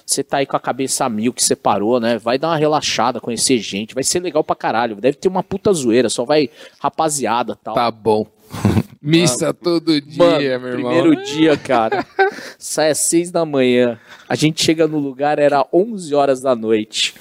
[0.07, 2.19] Você tá aí com a cabeça a mil que separou, né?
[2.19, 4.97] Vai dar uma relaxada, conhecer gente, vai ser legal pra caralho.
[4.97, 6.49] Deve ter uma puta zoeira, só vai
[6.79, 7.75] rapaziada tal.
[7.75, 8.27] Tá bom.
[9.03, 10.93] Missa todo dia, Mano, meu irmão.
[10.93, 12.05] primeiro dia, cara.
[12.59, 13.99] Sai às seis da manhã.
[14.29, 17.15] A gente chega no lugar, era 11 horas da noite.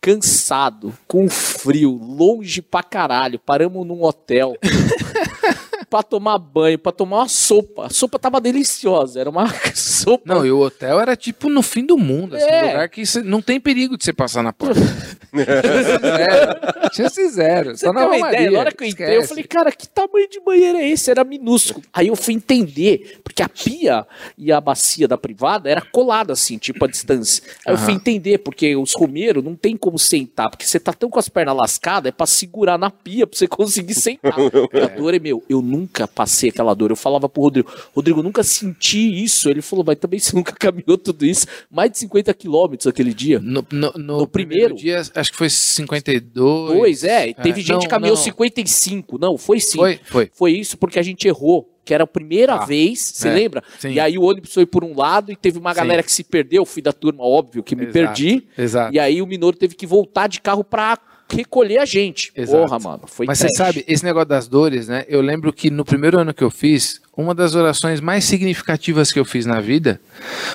[0.00, 3.38] Cansado, com frio, longe pra caralho.
[3.38, 4.56] Paramos num hotel.
[5.92, 7.84] pra tomar banho, pra tomar uma sopa.
[7.84, 10.22] A sopa tava deliciosa, era uma sopa.
[10.24, 12.62] Não, e o hotel era tipo no fim do mundo, assim, É.
[12.64, 14.80] um lugar que cê- não tem perigo de você passar na porta.
[15.36, 16.90] zero.
[16.94, 17.76] Chance zero.
[17.76, 18.50] Você Só tem uma ideia?
[18.50, 19.28] Na hora que eu entrei, eu Esquece.
[19.28, 21.10] falei, cara, que tamanho de banheiro é esse?
[21.10, 21.84] Era minúsculo.
[21.92, 26.56] Aí eu fui entender, porque a pia e a bacia da privada era colada assim,
[26.58, 27.42] tipo a distância.
[27.66, 31.10] Aí eu fui entender, porque os romeiros não tem como sentar, porque você tá tão
[31.10, 34.34] com as pernas lascadas, é pra segurar na pia pra você conseguir sentar.
[34.72, 36.90] E a dor é meu, eu nunca passei aquela dor.
[36.90, 39.48] Eu falava pro Rodrigo, Rodrigo, nunca senti isso.
[39.48, 41.46] Ele falou, mas também você nunca caminhou tudo isso.
[41.70, 43.38] Mais de 50 quilômetros aquele dia.
[43.38, 44.74] No, no- no No primeiro?
[44.74, 46.78] dia, acho que foi 52.
[46.78, 48.22] Pois é, teve É, gente não, que caminhou não.
[48.22, 49.18] 55.
[49.18, 49.78] Não, foi sim.
[49.78, 50.30] Foi, foi.
[50.34, 51.68] Foi isso porque a gente errou.
[51.84, 53.60] Que era a primeira Ah, vez, você é, lembra?
[53.80, 53.90] sim.
[53.94, 55.80] E aí o ônibus foi por um lado e teve uma Sim.
[55.80, 56.64] galera que se perdeu.
[56.64, 58.46] Fui da turma, óbvio, que me Exato, perdi.
[58.56, 58.94] exato.
[58.94, 60.96] E aí o Minoro teve que voltar de carro pra
[61.34, 62.32] recolher a gente.
[62.36, 62.62] Exato.
[62.62, 63.02] Porra, mano.
[63.06, 65.04] Foi Mas você sabe, esse negócio das dores, né?
[65.08, 69.18] Eu lembro que no primeiro ano que eu fiz, uma das orações mais significativas que
[69.18, 70.00] eu fiz na vida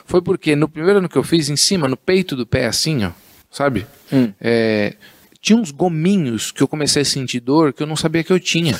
[0.05, 3.05] foi porque no primeiro ano que eu fiz, em cima, no peito do pé, assim,
[3.05, 3.11] ó,
[3.51, 3.85] sabe?
[4.11, 4.31] Hum.
[4.39, 4.93] É,
[5.41, 8.39] tinha uns gominhos que eu comecei a sentir dor que eu não sabia que eu
[8.39, 8.77] tinha.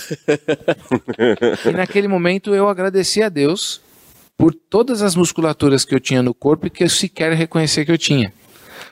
[1.65, 3.81] e naquele momento eu agradeci a Deus
[4.37, 7.91] por todas as musculaturas que eu tinha no corpo e que eu sequer reconhecia que
[7.91, 8.31] eu tinha.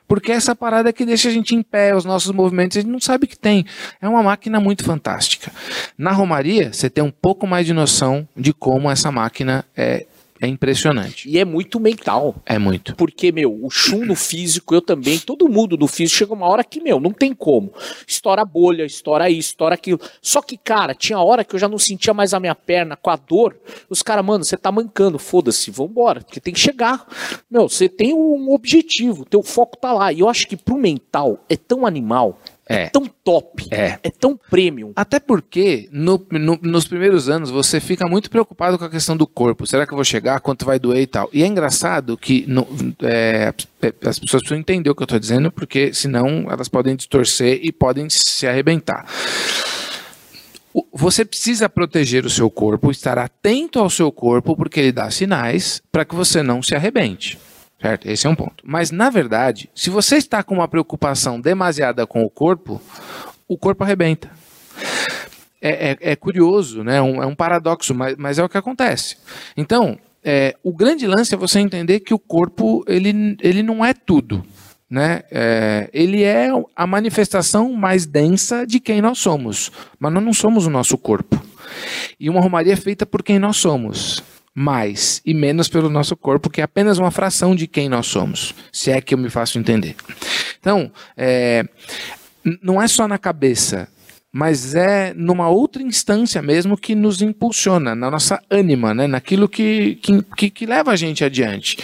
[0.07, 2.99] Porque essa parada que deixa a gente em pé, os nossos movimentos, a gente não
[2.99, 3.65] sabe que tem.
[4.01, 5.51] É uma máquina muito fantástica.
[5.97, 10.05] Na Romaria, você tem um pouco mais de noção de como essa máquina é,
[10.45, 11.29] é impressionante.
[11.29, 12.35] E é muito mental.
[12.45, 12.95] É muito.
[12.95, 16.63] Porque, meu, o chum no físico, eu também, todo mundo do físico, chega uma hora
[16.63, 17.73] que, meu, não tem como.
[18.07, 19.99] Estoura a bolha, estoura isso, estoura aquilo.
[20.21, 23.09] Só que, cara, tinha hora que eu já não sentia mais a minha perna com
[23.09, 23.57] a dor.
[23.89, 27.07] Os caras, mano, você tá mancando, foda-se, vambora, porque tem que chegar.
[27.49, 30.13] Meu, você tem um objetivo, teu foco tá lá.
[30.13, 32.89] E eu acho que pro mental é tão animal, é, É.
[32.89, 33.99] tão top, É.
[34.01, 34.91] é tão premium.
[34.95, 39.27] Até porque no- no- nos primeiros anos você fica muito preocupado com a questão do
[39.27, 39.67] corpo.
[39.67, 40.39] Será que eu vou chegar?
[40.39, 41.29] Quanto vai doer e tal?
[41.31, 42.67] E é engraçado que no-
[43.03, 43.53] é,
[44.07, 47.71] as pessoas precisam entender o que eu estou dizendo, porque senão elas podem distorcer e
[47.71, 49.05] podem se arrebentar.
[50.91, 55.81] Você precisa proteger o seu corpo, estar atento ao seu corpo, porque ele dá sinais
[55.91, 57.37] para que você não se arrebente.
[57.81, 58.07] Certo?
[58.07, 58.63] Esse é um ponto.
[58.63, 62.81] Mas, na verdade, se você está com uma preocupação demasiada com o corpo,
[63.47, 64.31] o corpo arrebenta.
[65.61, 67.01] É, é- é curioso, né?
[67.01, 69.17] Um- é um paradoxo, mas, mas é o que acontece.
[69.57, 73.93] Então, é, o grande lance é você entender que o corpo ele, ele não é
[73.93, 74.43] tudo.
[74.87, 75.23] Né?
[75.31, 80.67] É, ele é a manifestação mais densa de quem nós somos, mas nós não somos
[80.67, 81.41] o nosso corpo.
[82.19, 84.23] E uma romaria é feita por quem nós somos,
[84.55, 88.55] mais e menos pelo nosso corpo, que é apenas uma fração de quem nós somos,
[88.71, 89.95] se é que eu me faço entender.
[90.57, 91.65] Então, é,
[92.61, 93.89] não é só na cabeça,
[94.37, 99.07] mas é numa outra instância mesmo que nos impulsiona, na nossa ânima, né?
[99.07, 99.97] naquilo que,
[100.35, 101.77] que, que, leva a gente adiante.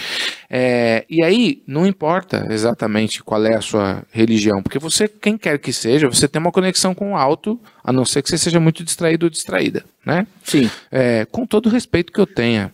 [0.50, 5.58] É, e aí, não importa exatamente qual é a sua religião, porque você, quem quer
[5.58, 8.60] que seja, você tem uma conexão com o alto, a não ser que você seja
[8.60, 10.26] muito distraído ou distraída, né?
[10.44, 10.70] Sim.
[10.90, 12.70] É, com todo o respeito que eu tenha,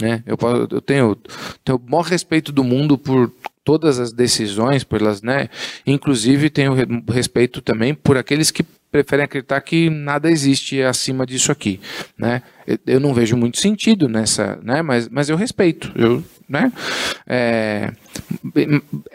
[0.00, 0.24] né?
[0.26, 0.36] Eu,
[0.72, 1.16] eu tenho,
[1.64, 3.32] tenho o maior respeito do mundo por
[3.62, 5.50] todas as decisões, pelas, né?
[5.86, 11.52] Inclusive tenho re- respeito também por aqueles que preferem acreditar que nada existe acima disso
[11.52, 11.80] aqui,
[12.16, 12.42] né?
[12.86, 14.82] Eu, não vejo muito sentido nessa, né?
[14.82, 16.72] Mas, mas eu respeito, eu, né?
[17.26, 17.92] É,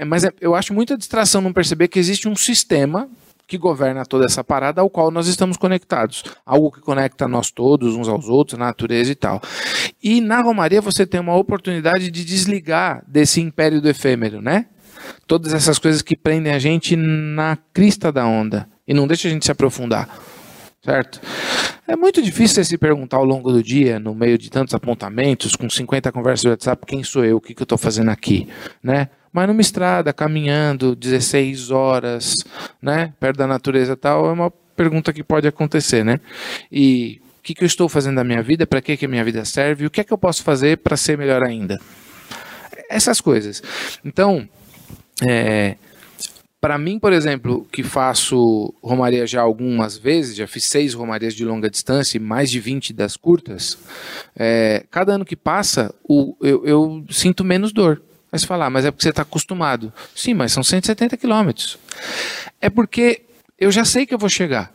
[0.05, 3.09] mas é- eu acho muita distração não perceber que existe um sistema
[3.47, 6.23] que governa toda essa parada ao qual nós estamos conectados.
[6.45, 9.41] Algo que conecta nós todos, uns aos outros, a natureza e tal.
[10.01, 14.67] E na Romaria você tem uma oportunidade de desligar desse império do efêmero, né?
[15.27, 19.31] Todas essas coisas que prendem a gente na crista da onda e não deixa a
[19.31, 20.09] gente se aprofundar.
[20.83, 21.21] Certo?
[21.87, 25.69] É muito difícil se perguntar ao longo do dia, no meio de tantos apontamentos, com
[25.69, 28.47] 50 conversas de WhatsApp, quem sou eu, o que, que eu estou fazendo aqui,
[28.81, 29.09] né?
[29.31, 32.35] Mas numa estrada, caminhando 16 horas,
[32.81, 36.19] né, perto da natureza tal, é uma pergunta que pode acontecer, né?
[36.71, 39.23] E o que, que eu estou fazendo da minha vida, para que, que a minha
[39.23, 41.79] vida serve, o que é que eu posso fazer para ser melhor ainda?
[42.89, 43.61] Essas coisas.
[44.05, 44.47] Então,
[45.27, 45.75] é,
[46.63, 51.43] para mim, por exemplo, que faço romaria já algumas vezes, já fiz seis romarias de
[51.43, 53.77] longa distância e mais de 20 das curtas,
[54.33, 58.01] é, cada ano que passa o- eu, eu sinto menos dor.
[58.31, 59.91] Mas você fala, ah, mas é porque você está acostumado.
[60.15, 61.77] Sim, mas são 170 quilômetros.
[62.61, 63.23] É porque
[63.59, 64.71] eu já sei que eu vou chegar.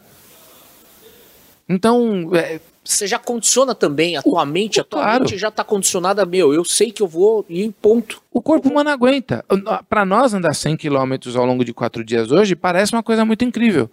[1.67, 5.25] Então, é, Você já condiciona também a tua mente, a tua claro.
[5.25, 8.23] mente já tá condicionada, meu, eu sei que eu vou e ponto.
[8.33, 9.45] O corpo humano aguenta.
[9.91, 13.45] Para nós, andar 100 km ao longo de quatro dias hoje parece uma coisa muito
[13.45, 13.91] incrível.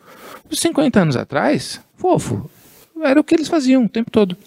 [0.50, 2.50] Uns 50 anos atrás, fofo.
[3.04, 4.38] era o que eles faziam o tempo todo.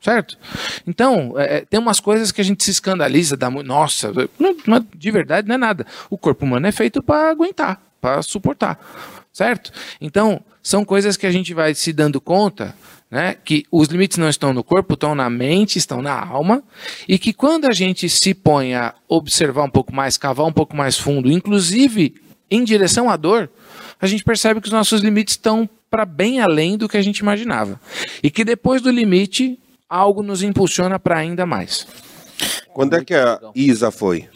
[0.00, 0.38] Certo?
[0.86, 3.66] Então, é, é tem umas coisas que a gente se escandaliza, dá muito.
[3.66, 5.84] Nossa, não, não, de verdade não é nada.
[6.08, 8.78] O corpo humano é feito para aguentar, para suportar.
[9.40, 9.72] Certo?
[10.02, 12.74] Então, são coisas que a gente vai se dando conta
[13.10, 16.62] né, que os limites não estão no corpo, estão na mente, estão na alma,
[17.08, 20.76] e que quando a gente se põe a observar um pouco mais, cavar um pouco
[20.76, 22.16] mais fundo, inclusive
[22.50, 23.48] em direção à dor,
[23.98, 27.20] a gente percebe que os nossos limites estão para bem além do que a gente
[27.20, 27.80] imaginava.
[28.22, 31.86] E que depois do limite, algo nos impulsiona para ainda mais.
[32.74, 34.28] Quando é que a Isa foi?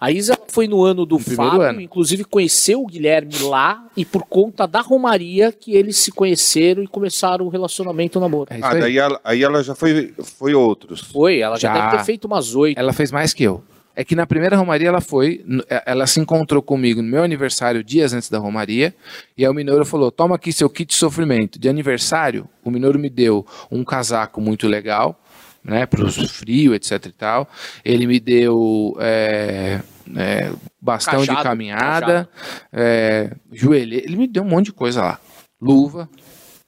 [0.00, 1.80] A Isa foi no ano do no Fábio, ano.
[1.80, 6.86] inclusive conheceu o Guilherme lá e por conta da Romaria que eles se conheceram e
[6.86, 8.48] começaram o relacionamento, o namoro.
[8.50, 11.00] É ah, daí ela, aí ela já foi, foi outros.
[11.00, 12.78] Foi, ela já, já deve ter feito umas oito.
[12.78, 13.62] Ela fez mais que eu.
[13.96, 17.82] É que na primeira Romaria ela foi, é, ela se encontrou comigo no meu aniversário,
[17.82, 18.94] dias antes da Romaria,
[19.36, 21.58] e aí o Minouro falou: toma aqui seu kit de sofrimento.
[21.58, 25.20] De aniversário, o Minouro me deu um casaco muito legal,
[25.64, 27.48] né, para o frio, etc e tal.
[27.84, 29.80] Ele me deu é,
[30.16, 32.28] é, bastão cajado, de caminhada,
[32.72, 35.20] é, joelheiro, ele me deu um monte de coisa lá.
[35.60, 36.08] Luva,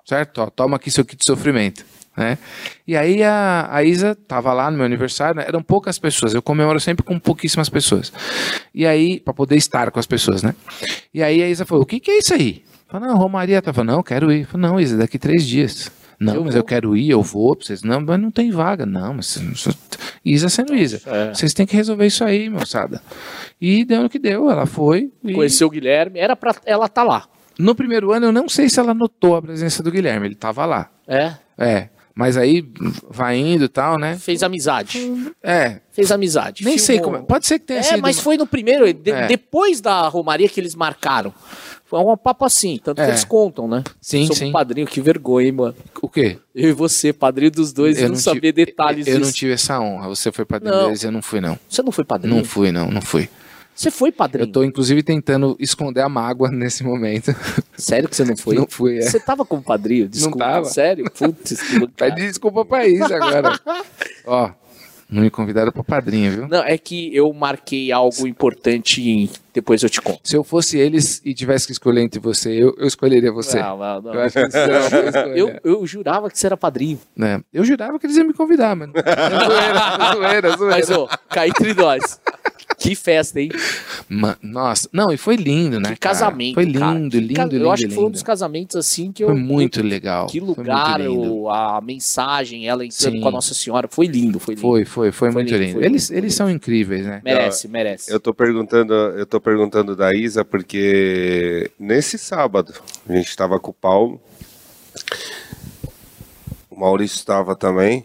[0.05, 0.43] certo?
[0.43, 1.85] Ó, toma aqui seu kit de sofrimento.
[2.17, 2.37] Né?
[2.87, 5.45] E aí a, a Isa tava lá no meu aniversário, né?
[5.47, 8.13] eram poucas pessoas, eu comemoro sempre com pouquíssimas pessoas.
[8.75, 10.55] E aí, para poder estar com as pessoas, né?
[11.15, 12.65] E aí a Isa falou: o que, que é isso aí?
[12.89, 14.45] Falei, não, Romaria tava, não, quero ir.
[14.45, 15.91] Falei, não, Isa, daqui três dias.
[16.21, 16.61] Não, eu mas vou.
[16.61, 17.57] eu quero ir, eu vou.
[17.59, 18.85] Vocês, não, mas não tem vaga.
[18.85, 19.39] Não, mas
[20.23, 21.01] Isa sendo Isa.
[21.07, 21.33] É.
[21.33, 23.01] Vocês têm que resolver isso aí, moçada.
[23.59, 25.11] E deu no que deu, ela foi.
[25.25, 25.33] E...
[25.33, 27.27] Conheceu o Guilherme, era pra ela tá lá.
[27.59, 30.67] No primeiro ano, eu não sei se ela notou a presença do Guilherme, ele estava
[30.67, 30.91] lá.
[31.09, 31.33] É?
[31.57, 31.89] É.
[32.15, 32.71] Mas aí
[33.09, 34.19] vai indo e tal, né?
[34.19, 35.33] Fez amizade.
[35.43, 35.81] É.
[35.91, 36.65] Fez amizade.
[36.65, 36.87] Nem Filmou...
[36.87, 37.27] sei como.
[37.27, 38.03] Pode ser que tenha é, sido.
[38.03, 39.27] mas foi no primeiro, de, é.
[39.27, 41.33] depois da Romaria que eles marcaram.
[41.91, 43.05] Foi um papo assim, tanto é.
[43.05, 43.83] que eles contam, né?
[44.01, 44.53] Sim, Sobre sim.
[44.53, 45.75] padrinho, que vergonha, hein, mano.
[46.01, 46.39] O quê?
[46.55, 49.55] Eu e você, padrinho dos dois, eu não, não saber detalhes Eu, eu não tive
[49.55, 50.07] essa honra.
[50.09, 50.85] Você foi padrinho não.
[50.85, 51.59] deles, eu não fui, não.
[51.69, 52.37] Você não foi padrinho?
[52.37, 53.29] Não fui, não, não fui.
[53.75, 54.47] Você foi padrinho?
[54.47, 57.35] Eu tô, inclusive, tentando esconder a mágoa nesse momento.
[57.77, 58.55] Sério que você não foi?
[58.55, 59.03] Não fui, é.
[59.03, 60.09] Você tava como padrinho?
[60.09, 60.39] Desculpa.
[60.39, 60.67] Não tava.
[60.67, 61.11] Sério?
[61.11, 61.59] Putz,
[61.97, 63.59] Pede desculpa pra isso agora.
[64.25, 64.51] Ó,
[65.11, 66.47] não me convidaram para padrinho, viu?
[66.47, 69.29] Não, é que eu marquei algo importante em...
[69.61, 70.21] Depois eu te conto.
[70.25, 73.61] Se eu fosse eles e tivesse que escolher entre você, eu, eu escolheria você.
[73.61, 74.15] Não, não, não.
[74.15, 76.99] Eu, acho que eu, eu jurava que você era padrinho.
[77.21, 78.95] É, eu jurava que eles iam me convidar, mano.
[78.95, 80.77] zoeira, zoeira, zoeira.
[80.77, 82.19] Mas, ô, cá entre nós.
[82.79, 83.51] Que festa, hein?
[84.43, 85.91] nossa, não, e foi lindo, né?
[85.91, 86.55] Que casamento.
[86.55, 86.99] Foi lindo, cara.
[86.99, 87.57] lindo, lindo.
[87.57, 89.37] Eu acho que foi um dos casamentos assim que foi eu.
[89.37, 90.27] Foi muito legal.
[90.27, 93.21] Que lugar, o, a mensagem, ela entrando Sim.
[93.21, 93.89] com a Nossa Senhora.
[93.89, 94.63] Foi lindo, foi lindo.
[94.63, 95.79] Foi, foi, foi, foi muito lindo.
[95.79, 95.85] lindo.
[95.85, 97.21] Eles, eles são incríveis, né?
[97.25, 98.13] Merece, merece.
[98.13, 102.73] Eu tô perguntando, eu tô perguntando da Isa porque nesse sábado
[103.09, 104.21] a gente estava com o Paulo.
[106.71, 108.05] O Maurício estava também.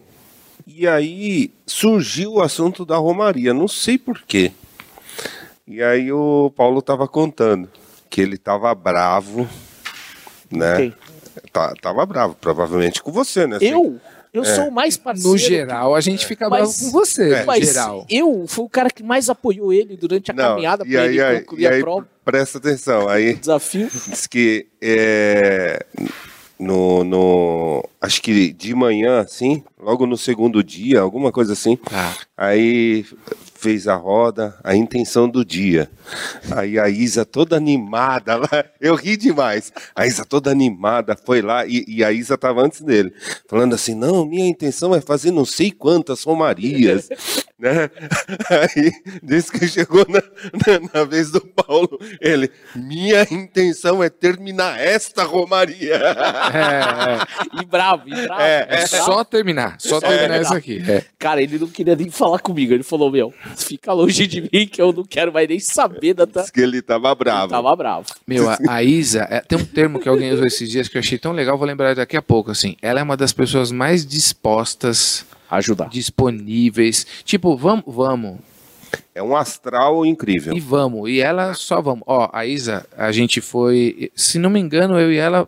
[0.67, 4.51] E aí surgiu o assunto da Romaria, não sei porquê.
[5.67, 7.69] E aí o Paulo tava contando
[8.09, 9.47] que ele tava bravo,
[10.49, 10.73] né?
[10.73, 10.93] Okay.
[11.51, 13.57] Tá, tava bravo, provavelmente com você, né?
[13.61, 13.99] Eu?
[14.35, 14.53] Eu é.
[14.53, 15.29] sou o mais parceiro.
[15.29, 16.27] No geral, a gente é.
[16.27, 17.35] fica bravo com você.
[17.35, 17.45] É.
[17.45, 18.05] Mas geral.
[18.09, 21.39] eu fui o cara que mais apoiou ele durante a Não, caminhada para ele aí,
[21.39, 22.07] concluir a prova.
[22.25, 23.35] Presta atenção, aí.
[23.39, 23.89] Desafio.
[23.89, 25.85] Diz que é,
[26.59, 27.83] no, no.
[28.01, 31.77] Acho que de manhã, assim, logo no segundo dia, alguma coisa assim.
[31.91, 32.13] Ah.
[32.37, 33.05] Aí
[33.55, 35.89] fez a roda, a intenção do dia.
[36.55, 38.39] Aí a Isa toda animada,
[38.79, 39.71] eu ri demais.
[39.95, 43.13] A Isa toda animada foi lá e, e a Isa estava antes dele,
[43.47, 47.09] falando assim: não, minha intenção é fazer não sei quantas romarias.
[47.57, 47.89] né?
[48.49, 48.91] Aí,
[49.23, 55.23] desde que chegou na, na, na, vez do Paulo, ele, minha intenção é terminar esta
[55.23, 55.95] romaria.
[55.95, 57.61] É, é.
[57.61, 58.41] E bravo, e bravo.
[58.41, 60.83] É, é só terminar, só terminar isso aqui.
[60.87, 61.03] É.
[61.17, 64.81] Cara, ele não queria nem falar comigo, ele falou, meu, fica longe de mim que
[64.81, 66.41] eu não quero mais nem saber da tua...
[66.41, 67.45] Diz que ele tava bravo.
[67.45, 68.05] Ele tava bravo.
[68.25, 70.99] Meu, a, a Isa, é, tem um termo que alguém usou esses dias que eu
[70.99, 74.05] achei tão legal, vou lembrar daqui a pouco, assim, ela é uma das pessoas mais
[74.05, 75.89] dispostas ajudar.
[75.89, 77.05] Disponíveis.
[77.23, 78.39] Tipo, vamos, vamos.
[79.13, 80.53] É um astral incrível.
[80.53, 81.09] E vamos.
[81.09, 82.03] E ela só vamos.
[82.05, 85.47] Ó, a Isa, a gente foi, se não me engano, eu e ela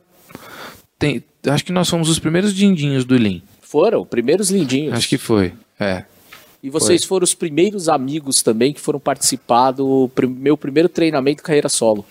[0.98, 3.42] tem, acho que nós fomos os primeiros dindinhos do Lean.
[3.62, 4.94] Foram, primeiros lindinhos.
[4.94, 5.54] Acho que foi.
[5.80, 6.06] É.
[6.62, 7.08] E vocês foi.
[7.10, 12.06] foram os primeiros amigos também que foram participar do meu primeiro treinamento carreira solo.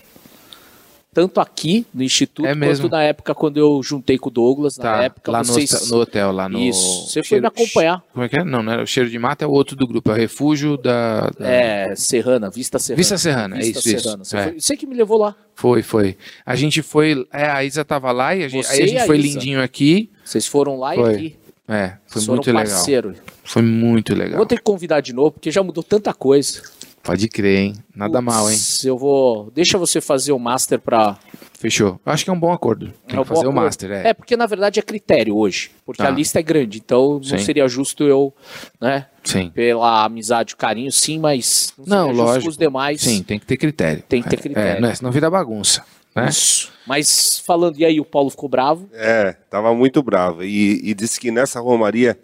[1.13, 4.77] tanto aqui no Instituto, É quanto na época quando eu juntei com o Douglas.
[4.77, 5.73] Na Tá, época, lá no vocês...
[5.73, 6.59] hotel- no, hotel, lá no.
[6.59, 8.03] Isso, você foi Cheiro- me acompanhar.
[8.13, 8.43] Como é que é?
[8.43, 10.77] Não, não era o cheiro de mata, é o outro do grupo, é o refúgio
[10.77, 11.21] da.
[11.39, 12.97] da- É, Serrana, Vista Serrana.
[12.97, 14.23] Vista Serrana, é Vista isso, isso, Serrana.
[14.23, 14.43] Você, é.
[14.43, 15.35] foi- você que me levou lá.
[15.55, 16.15] Foi, foi.
[16.45, 17.25] A gente foi.
[17.33, 20.11] É, a Isa tava lá e a gente, Você aí a gente foi lindinho aqui.
[20.23, 21.11] Vocês foram lá Foi.
[21.13, 21.35] e aqui.
[21.67, 22.63] É, foi Vocês muito legal.
[22.63, 23.13] parceiro.
[23.43, 24.37] Foi muito legal.
[24.37, 26.61] Vou ter que convidar de novo, porque já mudou tanta coisa.
[27.03, 27.73] Pode crer, hein?
[27.95, 28.57] Nada mal, hein?
[28.83, 29.49] Eu vou.
[29.55, 31.17] Deixa você fazer o master pra.
[31.57, 31.99] Fechou.
[32.05, 32.93] Acho que é um bom acordo.
[33.07, 33.61] Tem é um que fazer o acordo.
[33.65, 34.09] master, é.
[34.09, 35.71] É, porque na verdade é critério hoje.
[35.85, 36.09] Porque Tá.
[36.09, 36.77] a lista é grande.
[36.77, 37.31] Então Sim.
[37.31, 38.33] não seria justo eu,
[38.79, 39.07] né?
[39.23, 39.49] Sim.
[39.49, 42.49] Pela amizade, o carinho, sim, mas Não, justo lógico.
[42.49, 43.01] os demais.
[43.01, 44.03] Sim, tem que ter critério.
[44.07, 44.77] Tem que ter É, critério.
[44.77, 45.83] É, não é, senão vira bagunça.
[46.17, 46.29] Né?
[46.29, 46.71] Isso.
[46.85, 48.89] Mas falando, e aí o Paulo ficou bravo?
[48.93, 50.43] É, tava muito bravo.
[50.43, 52.19] E, e disse que nessa romaria,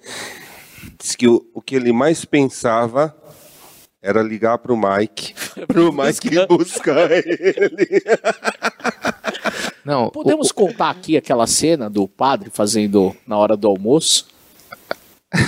[0.97, 3.15] disse que o, o que ele mais pensava
[4.01, 5.33] era ligar pro Mike,
[5.67, 8.03] pro Mike buscar ele.
[9.85, 14.32] Não, Podemos contar aqui aquela cena do padre fazendo na hora do almoço?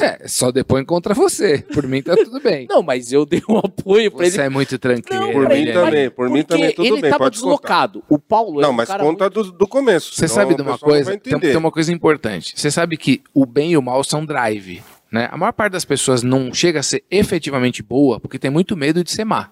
[0.02, 1.60] É, só depois contra você.
[1.74, 2.66] Por mim tá tudo bem.
[2.70, 4.48] Não, mas eu dei um apoio pra Você ele.
[4.48, 5.22] é muito tranquilo.
[5.26, 7.52] Não, Por mim ele, também, mas- por mim também, tudo ele bem, tava pode contar.
[7.88, 8.04] deslocado.
[8.10, 10.14] O Paulo Não, um mas cara conta do, do começo.
[10.16, 11.18] Você sabe de uma coisa?
[11.18, 12.54] Tem, tem uma coisa importante.
[12.56, 14.82] Você sabe que o bem e o mal são drive.
[15.12, 15.30] Né?
[15.32, 19.04] A maior parte das pessoas não chega a ser efetivamente boa porque tem muito medo
[19.04, 19.50] de ser má.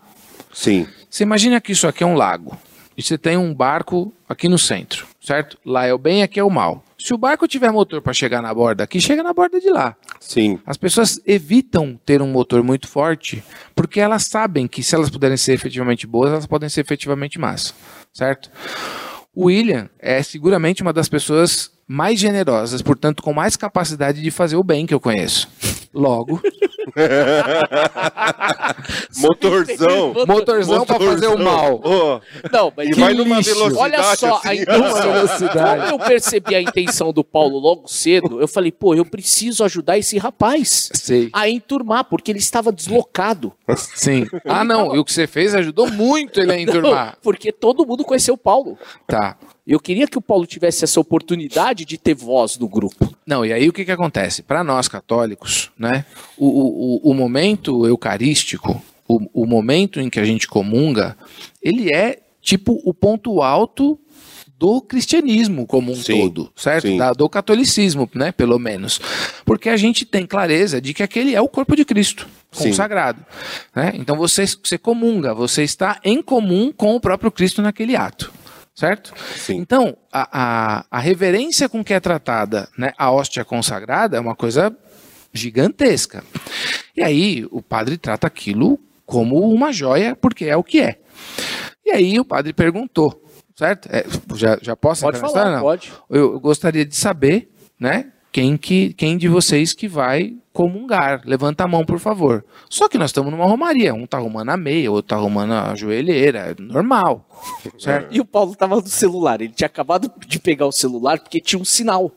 [0.52, 2.58] Sim, Você imagina que isso aqui é um lago.
[2.98, 5.58] E você tem um barco aqui no centro, certo?
[5.66, 6.84] Lá é o bem, aqui é o mal.
[7.00, 9.96] Se o barco tiver motor para chegar na borda aqui, chega na borda de lá.
[10.20, 10.60] sim.
[10.66, 13.44] As pessoas evitam ter um motor muito forte
[13.74, 17.74] porque elas sabem que se elas puderem ser efetivamente boas, elas podem ser efetivamente más,
[18.12, 18.52] certo?
[19.34, 24.56] O William é seguramente uma das pessoas mais generosas, portanto, com mais capacidade de fazer
[24.56, 25.48] o bem que eu conheço.
[25.94, 26.42] Logo,
[29.18, 30.14] Motorzão.
[30.28, 31.76] motorzão para fazer o mal.
[31.84, 32.20] Ô,
[32.52, 35.14] Não, mas E vai numa velocidade Olha só, assim, a intenção.
[35.14, 35.82] velocidade.
[35.92, 39.98] Como eu percebi a intenção do Paulo logo cedo, eu falei, pô, eu preciso ajudar
[39.98, 41.30] esse rapaz Sei.
[41.34, 43.54] a enturmar, porque ele estava deslocado.
[43.78, 44.26] Sim.
[44.46, 44.96] Ah, não.
[44.96, 47.18] E o que você fez ajudou muito ele a enturmar.
[47.22, 48.78] Porque todo mundo conheceu o Paulo.
[49.08, 49.38] Tá.
[49.66, 53.16] Eu queria que o Paulo tivesse essa oportunidade de ter voz no grupo.
[53.26, 54.44] Não, e aí o que, que acontece?
[54.44, 56.06] Para nós católicos, né,
[56.38, 61.16] o, o, o- momento eucarístico, o, o momento em que a gente comunga,
[61.62, 63.98] ele é tipo o ponto alto
[64.60, 66.96] do cristianismo como um Sim, todo, certo?
[66.98, 69.00] Da- do catolicismo, né, pelo menos.
[69.46, 73.26] Porque a gente tem clareza de que aquele é o corpo de Cristo, consagrado.
[73.74, 73.94] Né?
[73.96, 78.32] Então você, você comunga, você está em comum com o próprio Cristo naquele ato.
[78.76, 79.14] Certo?
[79.36, 79.58] Sim.
[79.58, 84.36] Então, a, a, a reverência com que é tratada né, a hóstia consagrada é uma
[84.36, 84.76] coisa
[85.32, 86.24] gigantesca.
[86.96, 91.00] E aí o padre trata aquilo como uma joia, porque é o que é.
[91.86, 93.24] E aí o padre perguntou,
[93.56, 93.88] certo?
[93.92, 94.06] É,
[94.36, 95.92] já, já posso Pode entrar na falar, pode.
[96.10, 98.12] Eu, eu gostaria de saber, né?
[98.32, 101.22] Quem, que, quem de vocês que vai comungar?
[101.26, 102.46] Levanta a mão, por favor.
[102.70, 103.94] Só que nós estamos numa romaria.
[103.94, 106.56] Um tá arrumando a meia, outro tá arrumando a joelheira.
[106.58, 107.28] é Normal.
[107.78, 108.16] Certo?
[108.16, 109.42] E o Paulo tava no celular.
[109.42, 112.12] Ele tinha acabado de pegar o celular porque tinha um sinal.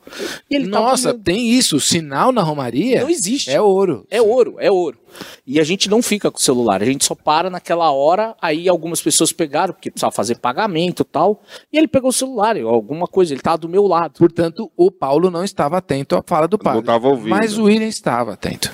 [0.49, 1.23] E ele tava Nossa, olhando.
[1.23, 1.79] tem isso.
[1.79, 3.01] Sinal na romaria?
[3.01, 3.49] Não existe.
[3.49, 4.05] É ouro.
[4.09, 4.97] É ouro, é ouro.
[5.45, 8.67] E a gente não fica com o celular, a gente só para naquela hora, aí
[8.67, 13.07] algumas pessoas pegaram, porque precisava fazer pagamento e tal, e ele pegou o celular, alguma
[13.07, 14.19] coisa, ele tava do meu lado.
[14.19, 16.83] Portanto, o Paulo não estava atento à fala do padre.
[16.83, 17.29] tava ouvindo.
[17.29, 18.71] Mas o William estava atento.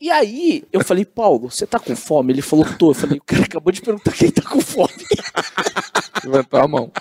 [0.00, 2.32] E aí, eu falei, Paulo, você tá com fome?
[2.32, 2.90] Ele falou, tô.
[2.90, 4.92] Eu falei, o cara acabou de perguntar quem tá com fome.
[6.24, 6.92] Levantou a mão.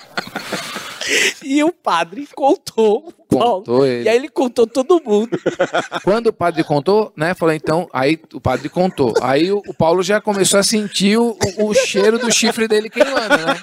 [1.43, 3.57] E o padre contou o Paulo.
[3.63, 4.03] Contou ele.
[4.03, 5.37] E aí ele contou todo mundo.
[6.03, 7.33] Quando o padre contou, né?
[7.33, 9.13] Falou, então, aí o padre contou.
[9.21, 13.37] Aí o, o Paulo já começou a sentir o, o- cheiro do chifre dele queimando,
[13.37, 13.55] né?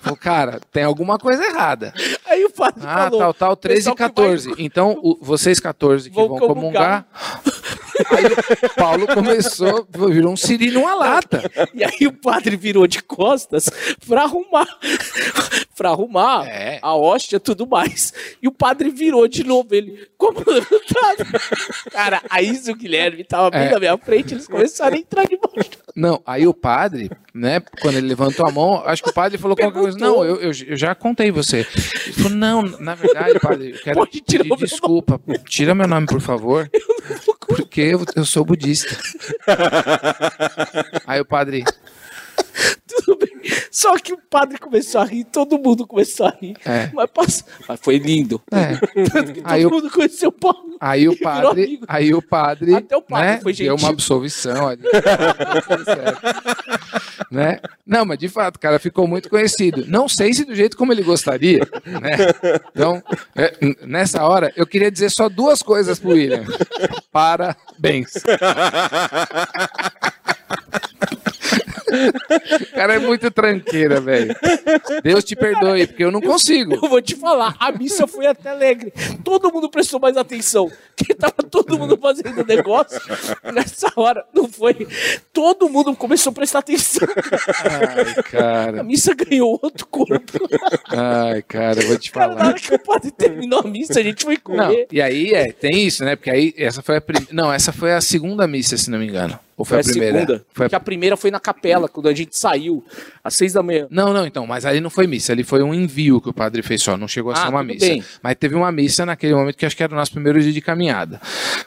[0.00, 1.92] Falou, cara, tem alguma coisa errada.
[2.26, 3.18] Aí o padre Ah, falou.
[3.18, 4.54] tal, tal, 13 e "Pessoal que vai- 14.
[4.58, 7.04] Então, o- vocês 14 que Vão vão comungar.
[7.04, 7.42] comungar.
[8.10, 8.24] Aí
[8.70, 11.50] o Paulo começou, virou um siri numa lata.
[11.74, 13.68] E aí o padre virou de costas
[14.06, 14.66] pra arrumar,
[15.76, 16.78] pra arrumar É.
[16.82, 18.12] a hóstia e tudo mais.
[18.42, 20.40] E o padre virou de novo, ele, como.
[21.90, 23.70] Cara, a Isa e o Guilherme tava bem É.
[23.70, 25.70] na minha frente, eles começaram a entrar debaixo.
[25.94, 29.56] Não, aí o padre, né, quando ele levantou a mão, acho que o padre falou
[29.56, 29.98] qualquer coisa.
[29.98, 30.24] Perguntou.
[30.24, 31.66] Não, eu, eu, eu já contei você.
[32.06, 35.20] Ele falou, não, na verdade, padre, eu quero Pode tirar pedir desculpa.
[35.48, 36.70] Tira meu nome, por favor.
[37.56, 38.96] Porque eu, eu sou budista.
[41.06, 41.64] Aí o padre,
[42.86, 43.29] Tudo bem,
[43.70, 46.56] Só que o padre começou a rir, todo mundo começou a rir.
[46.64, 46.90] É.
[46.92, 48.40] Mas, passa- mas foi lindo.
[48.52, 48.76] É.
[49.10, 50.76] Tanto que todo Aí o- mundo conheceu o Paulo.
[50.80, 53.92] Aí o padre, aí o padre, Até o padre né, foi deu uma gentil.
[53.94, 54.82] absolvição ali.
[57.30, 57.60] Né?
[57.86, 59.84] Não, mas de fato, o cara ficou muito conhecido.
[59.86, 62.16] Não sei se do jeito como ele gostaria, né?
[62.72, 63.00] Então,
[63.36, 63.54] é,
[63.86, 66.42] nessa hora, eu queria dizer só duas coisas pro William.
[67.12, 68.14] Parabéns.
[71.90, 74.34] O cara é muito tranqueira, velho.
[75.02, 76.74] Deus te perdoe, porque eu não consigo.
[76.74, 78.92] Eu vou te falar, a missa foi até alegre.
[79.24, 80.70] Todo mundo prestou mais atenção.
[80.96, 83.00] Que tava todo mundo fazendo negócio.
[83.52, 84.86] Nessa hora, não foi.
[85.32, 87.08] Todo mundo começou a prestar atenção.
[87.64, 88.82] Ai, A cara.
[88.84, 90.38] missa ganhou outro corpo.
[90.88, 92.48] Ai, cara, eu vou te Cara, na falar.
[92.50, 94.86] hora que o padre terminou a missa, a gente foi Não, comer.
[94.92, 96.16] e aí é, tem isso, né?
[96.16, 97.28] Porque aí essa foi a primeira.
[97.32, 99.38] Não, essa foi a segunda missa, se não me engano.
[99.60, 100.18] Ou foi, Foi a primeira?
[100.20, 100.46] segunda.
[100.54, 102.82] Foi a- Porque a primeira foi na capela, quando a gente saiu,
[103.22, 103.86] às seis da manhã.
[103.90, 106.62] Não, não, então, mas ali não foi missa, ali foi um envio que o padre
[106.62, 107.84] fez só, não chegou a ser Ah, uma missa.
[107.86, 108.02] bem.
[108.22, 110.62] Mas teve uma missa naquele momento que acho que era o nosso primeiro dia de
[110.62, 111.20] caminhada.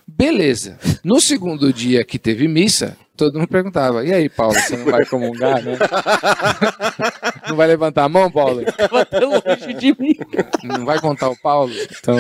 [0.08, 0.80] Beleza.
[1.04, 5.06] No segundo dia que teve missa, todo mundo perguntava: e aí, Paulo, você não vai
[5.06, 5.78] comungar, né?
[7.48, 8.64] não vai levantar a mão, Paulo?
[8.68, 10.16] Até longe de mim.
[10.64, 11.74] Não vai contar o Paulo?
[12.00, 12.18] Então,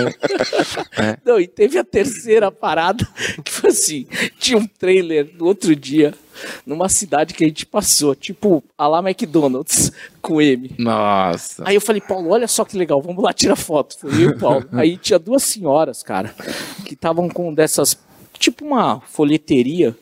[1.25, 3.07] Não, e teve a terceira parada,
[3.43, 4.07] que foi assim:
[4.39, 6.13] tinha um trailer no outro dia,
[6.65, 9.91] numa cidade que a gente passou, tipo, a lá McDonald's,
[10.21, 10.75] com M.
[10.77, 11.63] nossa.
[11.65, 13.97] Aí eu falei, Paulo, olha só que legal, vamos lá tirar foto.
[13.99, 14.67] Foi eu e o Paulo.
[14.73, 16.33] Aí tinha duas senhoras, cara,
[16.85, 17.97] que estavam com dessas,
[18.37, 19.95] tipo uma folheteria,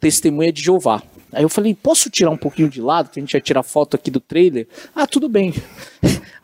[0.00, 1.02] testemunha de Jeová.
[1.32, 3.94] Aí eu falei, posso tirar um pouquinho de lado, que a gente vai tirar foto
[3.94, 4.66] aqui do trailer?
[4.94, 5.52] Ah, tudo bem.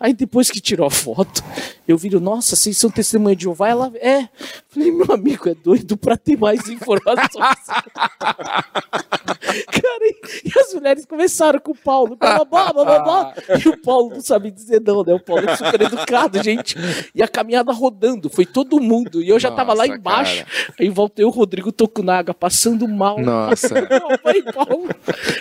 [0.05, 1.43] Aí depois que tirou a foto,
[1.89, 3.71] eu viro, nossa, vocês são testemunha de Jeová?
[3.71, 4.29] Ela, é.
[4.69, 7.57] Falei, meu amigo, é doido pra ter mais informações.
[8.85, 10.05] Cara,
[10.45, 13.35] e, as mulheres começaram com o Paulo, blá, blá, blá, blá.
[13.65, 15.15] E o Paulo não sabia dizer não, né?
[15.15, 16.77] O Paulo é super educado, gente.
[17.15, 19.23] E a caminhada rodando, foi todo mundo.
[19.23, 20.45] E eu já tava lá embaixo.
[20.79, 23.19] Aí voltei o Rodrigo Tokunaga, passando mal.
[23.21, 23.69] Nossa.
[24.23, 24.89] Falei, Paulo.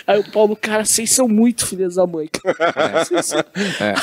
[0.06, 2.28] Aí o Paulo, cara, vocês são muito filhas da mãe.
[3.22, 3.40] são-
[3.80, 3.94] É.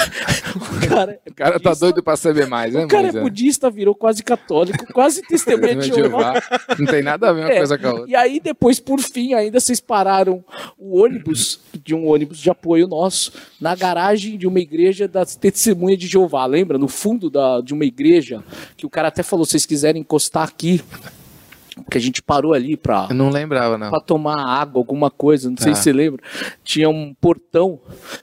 [0.56, 1.86] O cara, é O cara tá budista.
[1.86, 3.24] doido pra saber mais, né, O cara é Moisés?
[3.24, 6.42] budista, virou quase católico, quase testemunha de Jeová.
[6.78, 8.10] Não tem nada a ver uma É, coisa com a outra.
[8.10, 10.44] E aí, depois, por fim, ainda vocês pararam
[10.78, 15.96] o ônibus, de um ônibus de apoio nosso, na garagem de uma igreja da Testemunha
[15.98, 16.46] de Jeová.
[16.46, 16.78] Lembra?
[16.78, 18.44] No fundo da, de uma igreja,
[18.76, 20.82] que o cara até falou: se vocês quiserem encostar aqui,
[21.90, 22.78] que a gente parou ali.
[23.10, 23.90] Eu não lembrava, não.
[23.90, 25.76] Pra tomar água, alguma coisa, não sei Tá.
[25.76, 26.22] se você lembra.
[26.64, 27.80] Tinha um portão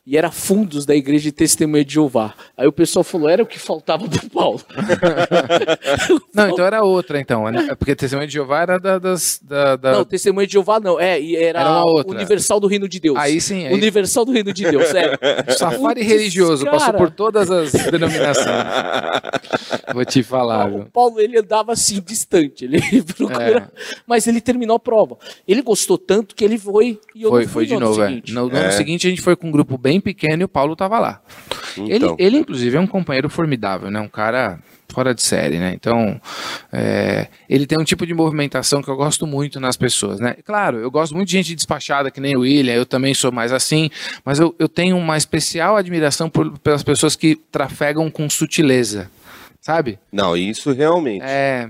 [0.06, 2.34] e era fundos da igreja de Testemunha de Jeová.
[2.56, 4.60] Aí o pessoal falou: era o que faltava pro Paulo.
[6.34, 7.50] Não, então era outra, então.
[7.50, 7.74] né?
[7.76, 9.40] Porque Testemunha de Jeová era da, das.
[9.42, 11.00] Da, da- Não, Testemunha de Jeová não.
[11.00, 11.84] É, e era, Era.
[12.06, 13.16] Universal do Reino de Deus.
[13.18, 15.16] Aí sim, aí- Universal do Reino de Deus, é.
[15.56, 16.98] Safari Putz, religioso, passou cara.
[16.98, 18.46] por todas as denominações.
[19.94, 20.84] Vou te falar, O viu?
[20.92, 22.64] Paulo, ele andava assim, distante.
[22.64, 22.78] Ele
[23.38, 23.72] procura...
[24.06, 25.16] Mas ele terminou a prova.
[25.46, 27.86] Ele gostou tanto que ele foi e eu Foi, não fui foi de no ano
[27.86, 28.08] novo, é.
[28.08, 28.32] seguinte.
[28.32, 30.74] No, no ano seguinte a gente foi com um grupo bem pequeno e o Paulo
[30.76, 31.20] tava lá.
[31.76, 32.16] Ele, Então.
[32.18, 34.00] ele, inclusive, é um companheiro formidável, né?
[34.00, 34.58] Um cara
[34.90, 35.74] fora de série, né?
[35.74, 36.18] Então,
[36.72, 40.34] é, ele tem um tipo de movimentação que eu gosto muito nas pessoas, né?
[40.44, 43.52] Claro, eu gosto muito de gente despachada, que nem o William, eu também sou mais
[43.52, 43.90] assim,
[44.24, 49.10] mas eu, eu tenho uma especial admiração por- pelas pessoas que trafegam com sutileza,
[49.68, 49.98] sabe?
[50.10, 51.22] Não, isso realmente.
[51.22, 51.68] É,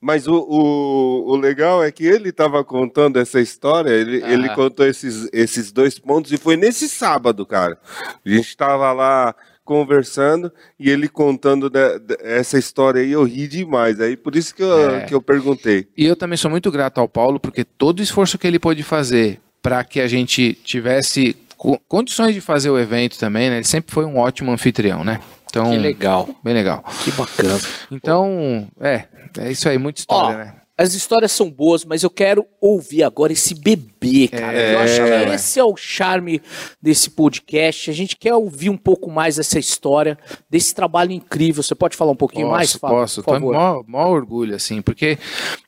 [0.00, 4.32] Mas o, o, o legal é que ele estava contando essa história, ele, Ah.
[4.32, 7.76] ele contou esses, esses dois pontos, e foi nesse sábado, cara.
[8.24, 9.34] A gente estava lá
[9.66, 14.00] conversando e ele contando de- de- essa história aí, eu ri demais.
[14.00, 15.00] Aí por isso que eu, É.
[15.02, 15.86] que eu perguntei.
[15.94, 18.82] E eu também sou muito grato ao Paulo, porque todo o esforço que ele pôde
[18.82, 23.56] fazer para que a gente tivesse co- condições de fazer o evento também, né?
[23.56, 25.20] Ele sempre foi um ótimo anfitrião, né?
[25.56, 26.28] Então, Que legal.
[26.44, 26.84] bem legal.
[27.02, 27.58] Que bacana.
[27.90, 29.04] Então, é,
[29.38, 30.54] é isso aí, muita história, Ó, né?
[30.78, 33.86] As histórias são boas, mas eu quero ouvir agora esse bebê,
[34.28, 34.58] cara.
[34.58, 35.34] É, eu acho que é.
[35.34, 36.40] esse é o charme
[36.80, 37.90] desse podcast.
[37.90, 41.62] A gente quer ouvir um pouco mais dessa história, desse trabalho incrível.
[41.62, 42.96] Você pode falar um pouquinho mais, Posso, Fábio?
[42.96, 43.22] posso.
[43.22, 43.54] Por Tô favor.
[43.54, 45.18] maior, maior orgulho, assim, porque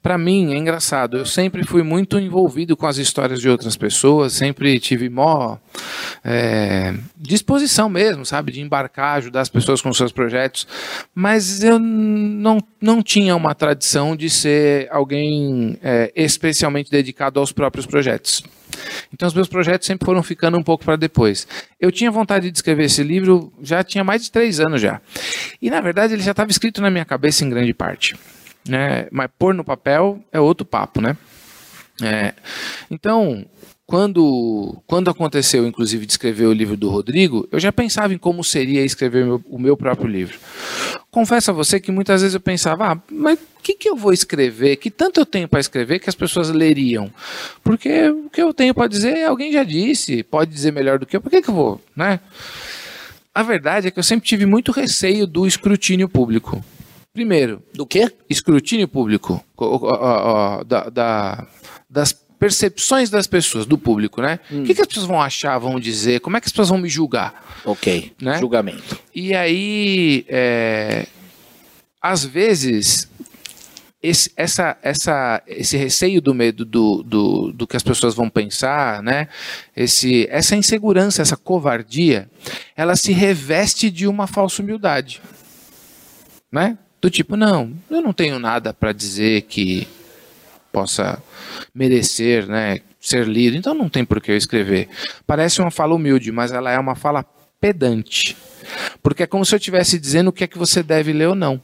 [0.02, 1.18] pra mim é engraçado.
[1.18, 5.58] Eu sempre fui muito envolvido com as histórias de outras pessoas, sempre tive maior
[6.24, 10.66] é, disposição mesmo, sabe, de embarcar, ajudar as pessoas com seus projetos,
[11.14, 17.86] mas eu não, não tinha uma tradição de ser alguém é, especialmente dedicado aos próprios
[17.86, 18.27] projetos.
[19.12, 21.46] Então os meus projetos sempre foram ficando um pouco para depois.
[21.80, 25.00] Eu tinha vontade de escrever esse livro já tinha mais de três anos já.
[25.60, 28.16] E na verdade ele já estava escrito na minha cabeça em grande parte.
[28.68, 29.08] Né?
[29.10, 31.16] Mas pôr no papel é outro papo, né?
[32.02, 32.32] É,
[32.90, 33.44] então,
[33.88, 38.44] quando, quando aconteceu, inclusive, de escrever o livro do Rodrigo, eu já pensava em como
[38.44, 40.38] seria escrever meu, o meu próprio livro.
[41.10, 44.12] Confesso a você que muitas vezes eu pensava, ah, mas o que, que eu vou
[44.12, 44.76] escrever?
[44.76, 47.10] Que tanto eu tenho para escrever que as pessoas leriam?
[47.64, 51.16] Porque o que eu tenho para dizer, alguém já disse, pode dizer melhor do que
[51.16, 52.20] eu, por que, que eu vou, né?
[53.34, 56.62] A verdade é que eu sempre tive muito receio do escrutínio público.
[57.14, 57.62] Primeiro.
[57.72, 58.12] Do quê?
[58.28, 59.42] Escrutínio público.
[60.66, 61.46] Da, da,
[61.88, 64.38] das percepções das pessoas, do público, né?
[64.50, 64.62] Hum.
[64.62, 66.20] O que, que, as pessoas vão achar, vão dizer?
[66.20, 67.60] Como é que as pessoas vão me julgar?
[67.64, 68.12] Ok.
[68.20, 68.38] Né?
[68.38, 68.98] Julgamento.
[69.14, 71.06] E aí, é,
[72.00, 73.08] às vezes,
[74.02, 79.02] esse, essa, essa, esse receio do medo do, do, do que as pessoas vão pensar,
[79.02, 79.28] né?
[79.76, 82.30] Esse, essa insegurança, essa covardia,
[82.76, 85.20] ela se reveste de uma falsa humildade,
[86.50, 86.78] né?
[87.00, 89.86] Do tipo, não, eu não tenho nada para dizer que
[90.72, 91.22] possa
[91.74, 94.88] merecer, né, ser lido, então não tem por que eu escrever.
[95.26, 97.24] Parece uma fala humilde, mas ela é uma fala
[97.60, 98.36] pedante.
[99.02, 101.34] Porque é como se eu estivesse dizendo o que é que você deve ler ou
[101.34, 101.60] não.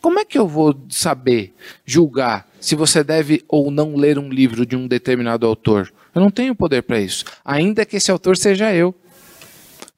[0.00, 1.52] Como é que eu vou saber,
[1.84, 5.92] julgar, se você deve ou não ler um livro de um determinado autor?
[6.14, 8.94] Eu não tenho poder para isso, ainda que esse autor seja eu.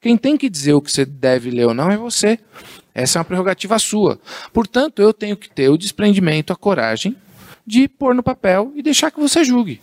[0.01, 2.39] Quem tem que dizer o que você deve ler ou não é você.
[2.93, 4.19] Essa é uma prerrogativa sua.
[4.51, 7.15] Portanto, eu tenho que ter o desprendimento, a coragem
[7.65, 9.81] de pôr no papel e deixar que você julgue.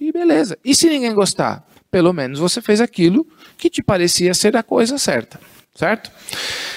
[0.00, 0.58] E beleza.
[0.64, 1.66] E se ninguém gostar?
[1.90, 5.40] Pelo menos você fez aquilo que te parecia ser a coisa certa,
[5.74, 6.10] certo?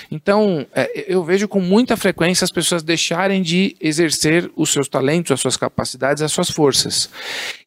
[0.10, 5.32] Então, é, eu vejo com muita frequência as pessoas deixarem de exercer os seus talentos,
[5.32, 7.10] as suas capacidades, as suas forças.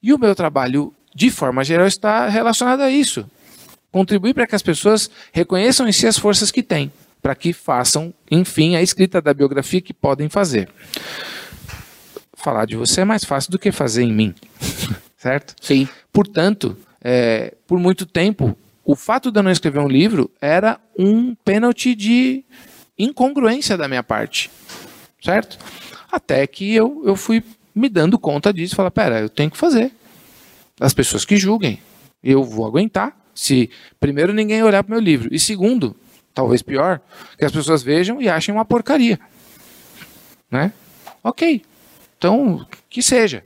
[0.03, 3.29] E o meu trabalho, de forma geral, está relacionado a isso.
[3.91, 8.15] Contribuir para que as pessoas reconheçam em si as forças que têm, para que façam,
[8.31, 10.69] enfim, a escrita da biografia que podem fazer
[12.43, 14.35] falar de você é mais fácil do que fazer em mim.
[15.17, 15.55] certo?
[15.61, 15.89] Sim.
[16.13, 21.35] Portanto, é, por muito tempo, o fato de eu não escrever um livro era um
[21.35, 22.45] pênalti de
[22.99, 24.51] incongruência da minha parte.
[25.23, 25.59] Certo?
[26.11, 27.43] Até que eu, eu fui
[27.75, 29.93] me dando conta disso falar: pera, eu tenho que fazer.
[30.81, 31.81] As pessoas que julguem,
[32.23, 33.17] eu vou aguentar.
[33.35, 35.33] Se, primeiro, ninguém olhar para o meu livro.
[35.33, 35.97] E, segundo,
[36.35, 37.01] talvez pior,
[37.39, 39.19] que as pessoas vejam e achem uma porcaria.
[40.51, 40.71] Né?
[41.25, 41.63] Ok,
[42.23, 43.43] então, que seja.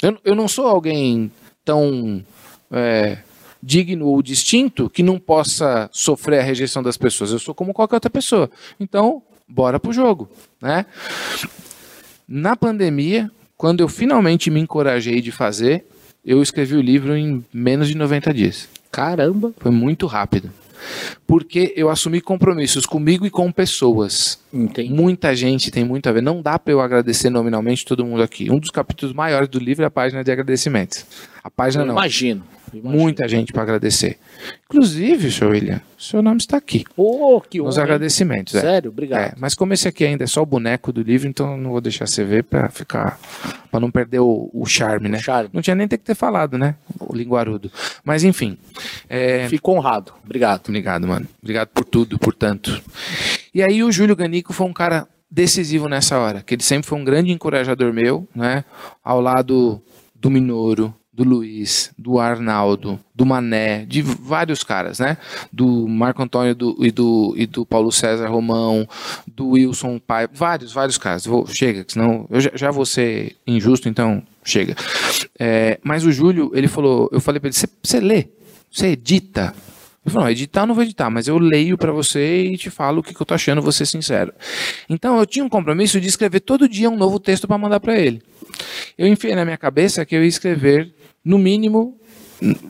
[0.00, 1.32] Eu, eu não sou alguém
[1.64, 2.24] tão
[2.70, 3.18] é,
[3.60, 7.32] digno ou distinto que não possa sofrer a rejeição das pessoas.
[7.32, 8.48] Eu sou como qualquer outra pessoa.
[8.78, 10.30] Então, bora pro jogo,
[10.62, 10.86] né?
[12.28, 15.84] Na pandemia, quando eu finalmente me encorajei de fazer,
[16.24, 18.68] eu escrevi o livro em menos de 90 dias.
[18.92, 19.52] Caramba!
[19.58, 20.52] Foi muito rápido
[21.26, 24.38] porque eu assumi compromissos comigo e com pessoas.
[24.52, 24.92] Entendi.
[24.92, 26.22] Muita gente tem muito a ver.
[26.22, 28.50] Não dá para eu agradecer nominalmente todo mundo aqui.
[28.50, 31.04] Um dos capítulos maiores do livro é a página de agradecimentos.
[31.42, 31.94] A página eu não.
[31.94, 32.42] Imagino.
[32.72, 33.02] Imagino.
[33.02, 34.18] Muita gente para agradecer.
[34.64, 36.84] Inclusive, senhor William, seu nome está aqui.
[36.96, 38.54] Oh, que Nos agradecimentos.
[38.54, 38.60] É.
[38.60, 39.20] Sério, obrigado.
[39.20, 41.80] É, mas como esse aqui ainda é só o boneco do livro, então não vou
[41.80, 43.18] deixar você ver para ficar.
[43.70, 45.18] para não perder o, o charme, né?
[45.18, 45.50] O charme.
[45.52, 46.74] Não tinha nem ter que ter falado, né?
[47.00, 47.70] O linguarudo.
[48.04, 48.58] Mas enfim.
[49.08, 49.48] É...
[49.48, 50.12] Fico honrado.
[50.24, 50.68] Obrigado.
[50.68, 51.26] Obrigado, mano.
[51.42, 52.80] Obrigado por tudo, por tanto.
[53.54, 56.98] E aí o Júlio Ganico foi um cara decisivo nessa hora, que ele sempre foi
[56.98, 58.64] um grande encorajador meu, né?
[59.04, 59.82] Ao lado
[60.14, 65.18] do Minoro, do Luiz, do Arnaldo, do Mané, de vários caras, né?
[65.52, 68.88] Do Marco Antônio do, e, do, e do Paulo César Romão,
[69.26, 71.26] do Wilson Pai, vários, vários caras.
[71.26, 74.76] Vou, chega, senão eu já, já vou ser injusto, então chega.
[75.36, 78.28] É, mas o Júlio, ele falou, eu falei para ele, você lê?
[78.70, 79.52] Você edita?
[80.06, 82.70] Ele falou, não, editar eu não vou editar, mas eu leio para você e te
[82.70, 84.32] falo o que, que eu tô achando, vou ser sincero.
[84.88, 87.98] Então eu tinha um compromisso de escrever todo dia um novo texto para mandar para
[87.98, 88.22] ele.
[88.96, 90.92] Eu enfiei na minha cabeça que eu ia escrever
[91.28, 91.94] no mínimo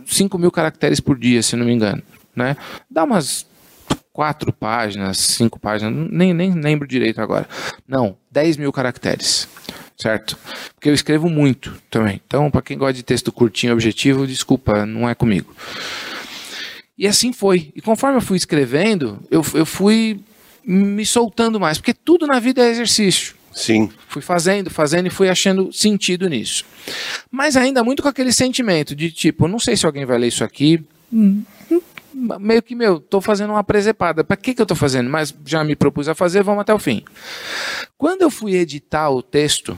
[0.05, 2.03] 5 mil caracteres por dia, se não me engano.
[2.35, 2.57] Né?
[2.91, 3.47] Dá umas
[4.13, 7.49] quatro páginas, cinco páginas, nem, nem lembro direito agora.
[7.87, 9.49] Não, 10 mil caracteres,
[9.97, 10.37] certo?
[10.75, 12.21] Porque eu escrevo muito também.
[12.27, 15.55] Então, para quem gosta de texto curtinho objetivo, desculpa, não é comigo.
[16.97, 17.71] E assim foi.
[17.77, 20.21] E conforme eu fui escrevendo, eu, eu fui
[20.65, 23.38] me soltando mais, porque tudo na vida é exercício.
[23.53, 23.91] Sim.
[24.09, 26.65] Fui fazendo, fazendo e fui achando sentido nisso.
[27.31, 30.45] Mas ainda muito com aquele sentimento de tipo, não sei se alguém vai ler isso
[30.45, 30.85] aqui.
[31.13, 31.81] Hum, hum,
[32.39, 34.23] meio que, meu, tô fazendo uma presepada.
[34.23, 35.11] Para que, que eu tô fazendo?
[35.11, 37.03] Mas já me propus a fazer, vamos até o fim.
[37.97, 39.77] Quando eu fui editar o texto,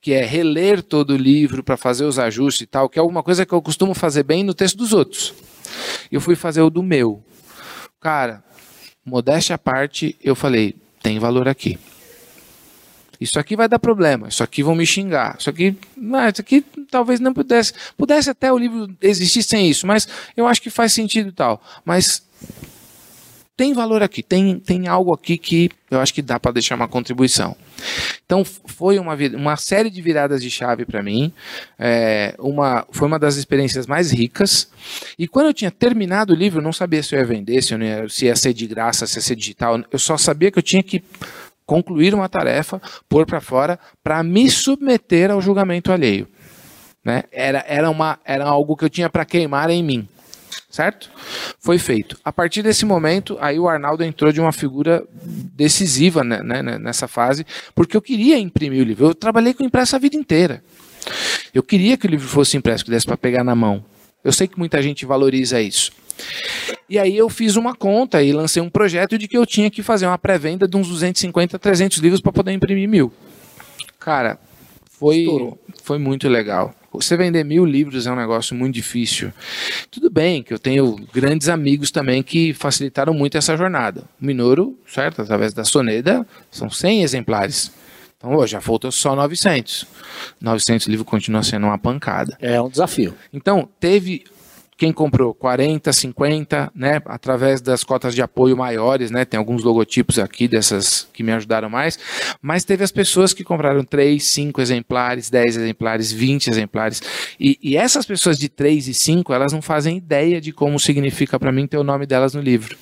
[0.00, 3.22] que é reler todo o livro para fazer os ajustes e tal, que é alguma
[3.22, 5.34] coisa que eu costumo fazer bem no texto dos outros.
[6.10, 7.22] Eu fui fazer o do meu.
[8.00, 8.42] Cara,
[9.04, 11.78] modéstia à parte, eu falei, tem valor aqui
[13.20, 16.64] Isso aqui vai dar problema, isso aqui vão me xingar, isso aqui, não, isso aqui
[16.90, 20.92] talvez não pudesse, pudesse até o livro existir sem isso, mas eu acho que faz
[20.92, 21.62] sentido e tal.
[21.84, 22.26] Mas
[23.56, 26.86] tem valor aqui, tem, tem algo aqui que eu acho que dá para deixar uma
[26.86, 27.56] contribuição.
[28.26, 31.32] Então foi uma, uma série de viradas de chave para mim,
[31.78, 34.68] é, uma, foi uma das experiências mais ricas.
[35.18, 37.74] E quando eu tinha terminado o livro, eu não sabia se eu ia vender, se,
[37.74, 39.82] ia, se ia ser de graça, se ia ser digital.
[39.90, 41.02] Eu só sabia que eu tinha que
[41.66, 46.28] concluir uma tarefa, pôr para fora, para me submeter ao julgamento alheio.
[47.04, 47.24] Né?
[47.30, 50.08] Era, era, uma, era algo que eu tinha para queimar em mim
[50.76, 51.10] certo?
[51.58, 52.18] Foi feito.
[52.22, 56.78] A partir desse momento, aí o Arnaldo entrou de uma figura decisiva né, né, né,
[56.78, 59.06] nessa fase, porque eu queria imprimir o livro.
[59.06, 60.62] Eu trabalhei com impresso a vida inteira.
[61.54, 63.84] Eu queria que o livro fosse impresso, que desse para pegar na mão.
[64.22, 65.90] Eu sei que muita gente valoriza isso.
[66.88, 69.82] E aí eu fiz uma conta e lancei um projeto de que eu tinha que
[69.82, 73.12] fazer uma pré-venda de uns 250, 300 livros para poder imprimir mil.
[73.98, 74.38] Cara,
[74.98, 75.26] foi,
[75.82, 76.74] foi muito legal.
[76.92, 79.30] Você vender mil livros é um negócio muito difícil.
[79.90, 84.04] Tudo bem que eu tenho grandes amigos também que facilitaram muito essa jornada.
[84.20, 85.20] O Minoro, certo?
[85.20, 87.70] Através da Soneda, são 100 exemplares.
[88.16, 89.86] Então, hoje já faltou só 900.
[90.40, 92.36] 900 livros continua sendo uma pancada.
[92.40, 93.14] É um desafio.
[93.30, 94.24] Então, teve
[94.76, 95.32] quem comprou?
[95.32, 101.08] 40, 50, né, através das cotas de apoio maiores, né, tem alguns logotipos aqui dessas
[101.14, 101.98] que me ajudaram mais,
[102.42, 107.02] mas teve as pessoas que compraram 3, 5 exemplares, 10 exemplares, 20 exemplares,
[107.40, 111.38] e, e essas pessoas de 3 e 5, elas não fazem ideia de como significa
[111.38, 112.76] para mim ter o nome delas no livro,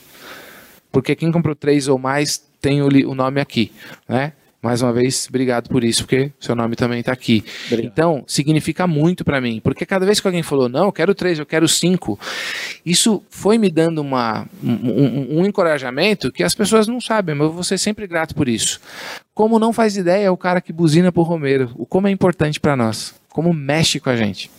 [0.91, 3.71] porque quem comprou 3 ou mais tem o, o nome aqui,
[4.09, 4.33] né,
[4.65, 7.45] mais uma vez, obrigado por isso, porque seu nome também está aqui.
[7.67, 7.93] Obrigado.
[7.93, 11.39] Então, significa muito para mim, porque cada vez que alguém falou, não, eu quero três,
[11.39, 12.19] eu quero cinco,
[12.85, 17.53] isso foi me dando uma, um, um encorajamento que as pessoas não sabem, mas eu
[17.53, 18.81] vou ser sempre grato por isso.
[19.35, 22.59] Como não faz ideia é o cara que buzina por Romero, o como é importante
[22.59, 24.51] para nós, como mexe com a gente.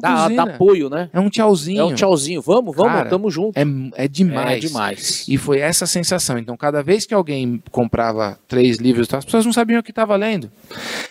[0.00, 1.10] Dá, dá, apoio, né?
[1.12, 1.80] É um tchauzinho.
[1.80, 2.40] É um tchauzinho.
[2.40, 3.58] Vamos, vamos, Cara, tamo junto.
[3.58, 3.64] É,
[4.04, 4.56] é demais.
[4.56, 5.24] É demais.
[5.28, 6.38] E foi essa sensação.
[6.38, 10.16] Então, cada vez que alguém comprava três livros, as pessoas não sabiam o que estava
[10.16, 10.50] lendo.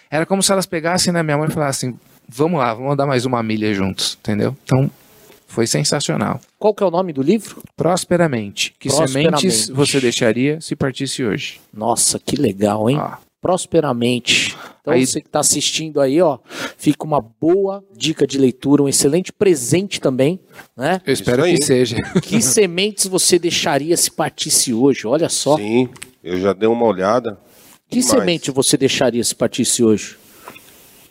[0.10, 1.98] Era como se elas pegassem na minha mão e falassem:
[2.28, 4.56] vamos lá, vamos dar mais uma milha juntos, entendeu?
[4.64, 4.90] Então,
[5.48, 6.40] foi sensacional.
[6.58, 7.62] Qual que é o nome do livro?
[7.76, 8.74] Prosperamente.
[8.80, 9.52] Que Prosperamente.
[9.52, 11.60] sementes você deixaria se partisse hoje?
[11.74, 12.98] Nossa, que legal, hein?
[13.00, 14.56] Ah prosperamente.
[14.82, 15.06] Então aí...
[15.06, 16.40] você que está assistindo aí, ó,
[16.78, 20.40] fica uma boa dica de leitura, um excelente presente também,
[20.78, 21.02] né?
[21.06, 21.98] Eu espero que seja.
[22.22, 25.08] Que sementes você deixaria se partisse hoje?
[25.08, 25.58] Olha só.
[25.58, 25.90] Sim,
[26.24, 27.38] eu já dei uma olhada.
[27.90, 28.20] Que Demais.
[28.20, 30.18] semente você deixaria se partisse hoje?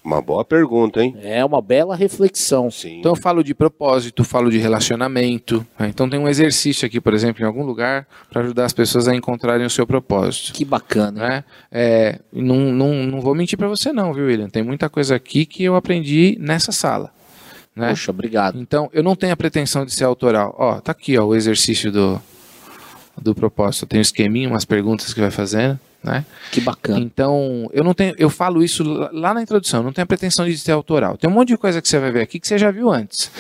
[0.03, 1.15] Uma boa pergunta, hein?
[1.23, 2.71] É uma bela reflexão.
[2.71, 3.01] Sim.
[3.01, 5.67] Então eu falo de propósito, falo de relacionamento.
[5.79, 5.89] Né?
[5.89, 9.15] Então tem um exercício aqui, por exemplo, em algum lugar, para ajudar as pessoas a
[9.15, 10.55] encontrarem o seu propósito.
[10.55, 11.29] Que bacana.
[11.29, 11.45] Né?
[11.71, 14.49] É, não, não, não vou mentir para você não, viu, William?
[14.49, 17.13] Tem muita coisa aqui que eu aprendi nessa sala.
[17.77, 17.91] Né?
[17.91, 18.59] Poxa, obrigado.
[18.59, 20.55] Então eu não tenho a pretensão de ser autoral.
[20.59, 22.21] Ó, tá aqui ó, o exercício do,
[23.21, 23.87] do propósito.
[23.87, 25.79] Tem um esqueminha, umas perguntas que vai fazendo.
[26.03, 26.25] Né?
[26.51, 26.99] Que bacana.
[26.99, 28.83] Então, eu não tenho, eu falo isso
[29.13, 31.19] lá na introdução, não tenho a pretensão de ser autoral.
[31.19, 33.31] Tem um monte de coisa que você vai ver aqui que você já viu antes.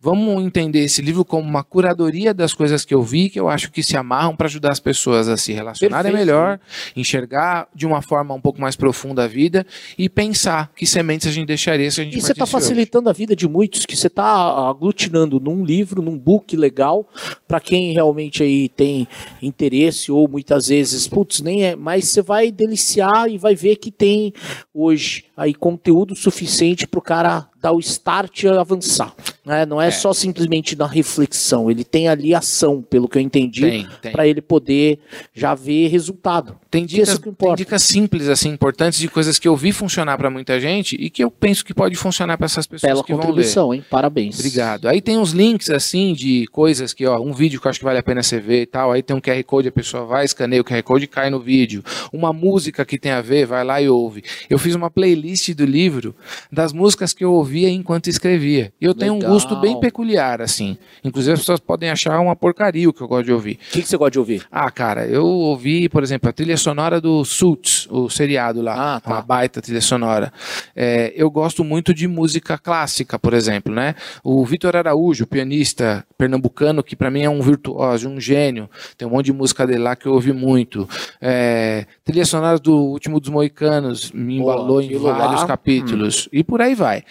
[0.00, 3.72] Vamos entender esse livro como uma curadoria das coisas que eu vi, que eu acho
[3.72, 6.26] que se amarram para ajudar as pessoas a se relacionarem Perfeito.
[6.26, 6.60] melhor,
[6.94, 9.66] enxergar de uma forma um pouco mais profunda a vida
[9.98, 13.16] e pensar que sementes a gente deixaria se a gente E você está facilitando hoje.
[13.16, 17.08] a vida de muitos, que você está aglutinando num livro, num book legal,
[17.48, 19.08] para quem realmente aí tem
[19.42, 23.76] interesse ou muitas vezes, putz, nem é mais mas você vai deliciar e vai ver
[23.76, 24.30] que tem
[24.74, 29.12] hoje aí conteúdo suficiente para o cara dar o start e avançar.
[29.44, 29.66] Né?
[29.66, 33.86] Não é, é, só simplesmente na reflexão, ele tem ali ação, pelo que eu entendi,
[34.12, 34.98] para ele poder
[35.32, 36.56] já ver resultado.
[36.68, 40.60] Tem dicas, tem dicas simples, assim, importantes de coisas que eu vi funcionar para muita
[40.60, 43.84] gente e que eu penso que pode funcionar para essas pessoas Bela que contribuição, hein?
[43.88, 44.38] Parabéns.
[44.38, 44.88] Obrigado.
[44.88, 47.84] Aí tem uns links, assim, de coisas que, ó, um vídeo que eu acho que
[47.84, 48.92] vale a pena você ver e tal.
[48.92, 51.38] Aí tem um QR Code, a pessoa vai, escaneia o QR Code e cai no
[51.40, 51.84] vídeo.
[52.12, 54.24] Uma música que tem a ver, vai lá e ouve.
[54.50, 56.16] Eu fiz uma playlist do livro
[56.50, 58.72] das músicas que eu ouvia enquanto escrevia.
[58.80, 59.00] E eu Legal.
[59.00, 60.76] tenho um gosto bem peculiar, assim.
[61.02, 63.58] Inclusive as pessoas podem achar uma porcaria o que eu gosto de ouvir.
[63.68, 64.46] O que, que, você gosta de ouvir?
[64.52, 68.96] Ah, cara, eu ouvi, por exemplo, a trilha sonora do Suits, o seriado lá.
[68.96, 69.10] Ah, tá.
[69.10, 70.32] Uma baita trilha sonora.
[70.74, 73.94] É, eu gosto muito de música clássica, por exemplo, né?
[74.22, 78.68] O Vitor Araújo, pianista pernambucano, que para mim é um virtuoso, um gênio.
[78.98, 80.88] Tem um monte de música dele lá que eu ouvi muito.
[81.20, 85.46] É, trilha sonora do Último dos Moicanos me embalou em vários lá.
[85.46, 86.26] capítulos.
[86.26, 86.30] Hum.
[86.32, 87.02] E por aí vai.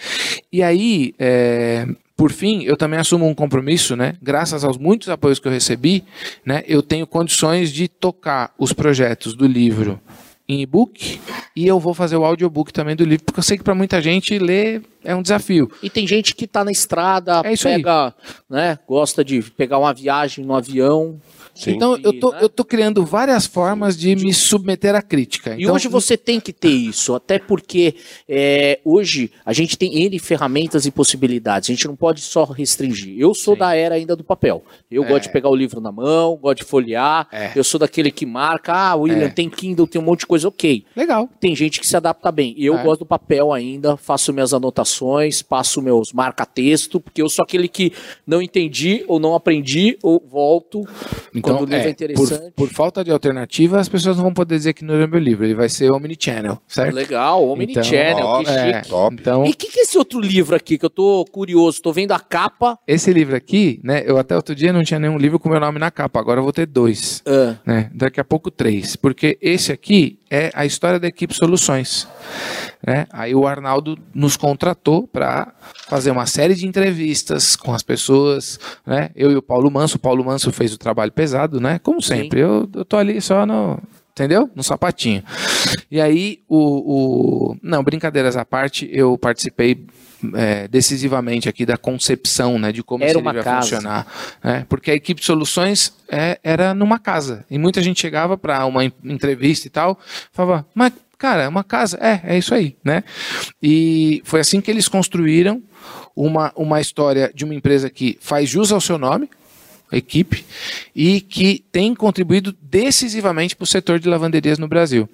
[0.52, 4.16] E aí, é, por fim, eu também assumo um compromisso, né?
[4.22, 6.04] Graças aos muitos apoios que eu recebi,
[6.46, 6.64] né?
[6.68, 10.00] Eu tenho condições de tocar os projetos do livro
[10.48, 11.20] em e-book
[11.56, 14.02] e eu vou fazer o audiobook também do livro, porque eu sei que para muita
[14.02, 15.72] gente ler é um desafio.
[15.82, 17.76] E tem gente que tá na estrada, É isso aí.
[17.78, 18.14] pega,
[18.50, 21.20] né, gosta de pegar uma viagem no avião.
[21.54, 21.72] Sim.
[21.72, 22.40] Então, eu tô, né?
[22.42, 25.56] eu tô criando várias formas de me submeter à crítica.
[25.56, 27.96] E Então, hoje você tem que ter isso, até porque
[28.28, 31.70] é, hoje a gente tem N ferramentas e possibilidades.
[31.70, 33.16] A gente não pode só restringir.
[33.18, 33.60] Eu sou Sim.
[33.62, 34.66] da era ainda do papel.
[34.92, 35.08] Eu É.
[35.08, 37.26] gosto de pegar o livro na mão, gosto de folhear.
[37.32, 37.52] É.
[37.56, 39.30] Eu sou daquele que marca, ah, William, É.
[39.30, 40.84] tem Kindle, tem um monte de coisa, ok.
[40.96, 41.30] Legal.
[41.40, 42.54] Tem gente que se adapta bem.
[42.58, 42.84] Eu É.
[42.84, 47.94] gosto do papel ainda, faço minhas anotações, passo meus marca-texto, porque eu sou aquele que
[48.26, 50.82] não entendi ou não aprendi, ou volto
[51.34, 52.52] Então, quando o livro é, é, interessante.
[52.56, 55.20] por, por falta de alternativa, as pessoas não vão poder dizer que não é meu
[55.20, 55.46] livro.
[55.46, 56.94] Ele vai ser omnichannel, certo?
[56.96, 58.90] Legal, Omnichannel, Então, que ó, chique.
[58.90, 59.16] Top.
[59.20, 61.82] Então, E o que, que é esse outro livro aqui que eu tô curioso?
[61.82, 62.78] Tô vendo a capa.
[62.88, 64.04] esse livro aqui, né?
[64.06, 66.20] Eu até outro dia não tinha nenhum livro com meu nome na capa.
[66.20, 67.22] Agora eu vou ter dois.
[67.26, 67.92] Ah, né?
[67.94, 72.08] Daqui a pouco três, porque esse aqui é a história da equipe Soluções.
[72.86, 73.08] Né?
[73.12, 75.54] Aí o Arnaldo nos contratou para
[75.88, 79.10] fazer uma série de entrevistas com as pessoas, né?
[79.16, 79.98] Eu e o Paulo Manso.
[79.98, 81.80] O Paulo Manso fez o trabalho pesado, né?
[81.80, 82.16] Como Sim.
[82.16, 82.42] sempre.
[82.42, 83.80] Eu, eu tô ali só no.
[84.12, 84.50] Entendeu?
[84.56, 85.24] No sapatinho.
[85.92, 87.52] E aí, o.
[87.52, 87.58] o...
[87.62, 89.86] Não, brincadeiras à parte, eu participei
[90.36, 92.72] é, decisivamente aqui da concepção, né?
[92.72, 93.62] De como Era livro ia casa.
[93.62, 94.08] funcionar
[94.44, 94.66] né?
[94.70, 97.46] Porque a equipe de soluções é, era numa casa.
[97.50, 100.00] E muita gente chegava para uma en- entrevista e tal,
[100.32, 101.98] falava, mas, cara, é uma casa.
[102.02, 103.04] É, é isso aí, né?
[103.62, 105.62] E foi assim que eles construíram
[106.16, 109.30] uma, uma história de uma empresa que faz jus ao seu nome,
[109.92, 110.46] a equipe,
[110.96, 115.08] e que tem contribuído decisivamente para o setor de lavanderias no Brasil.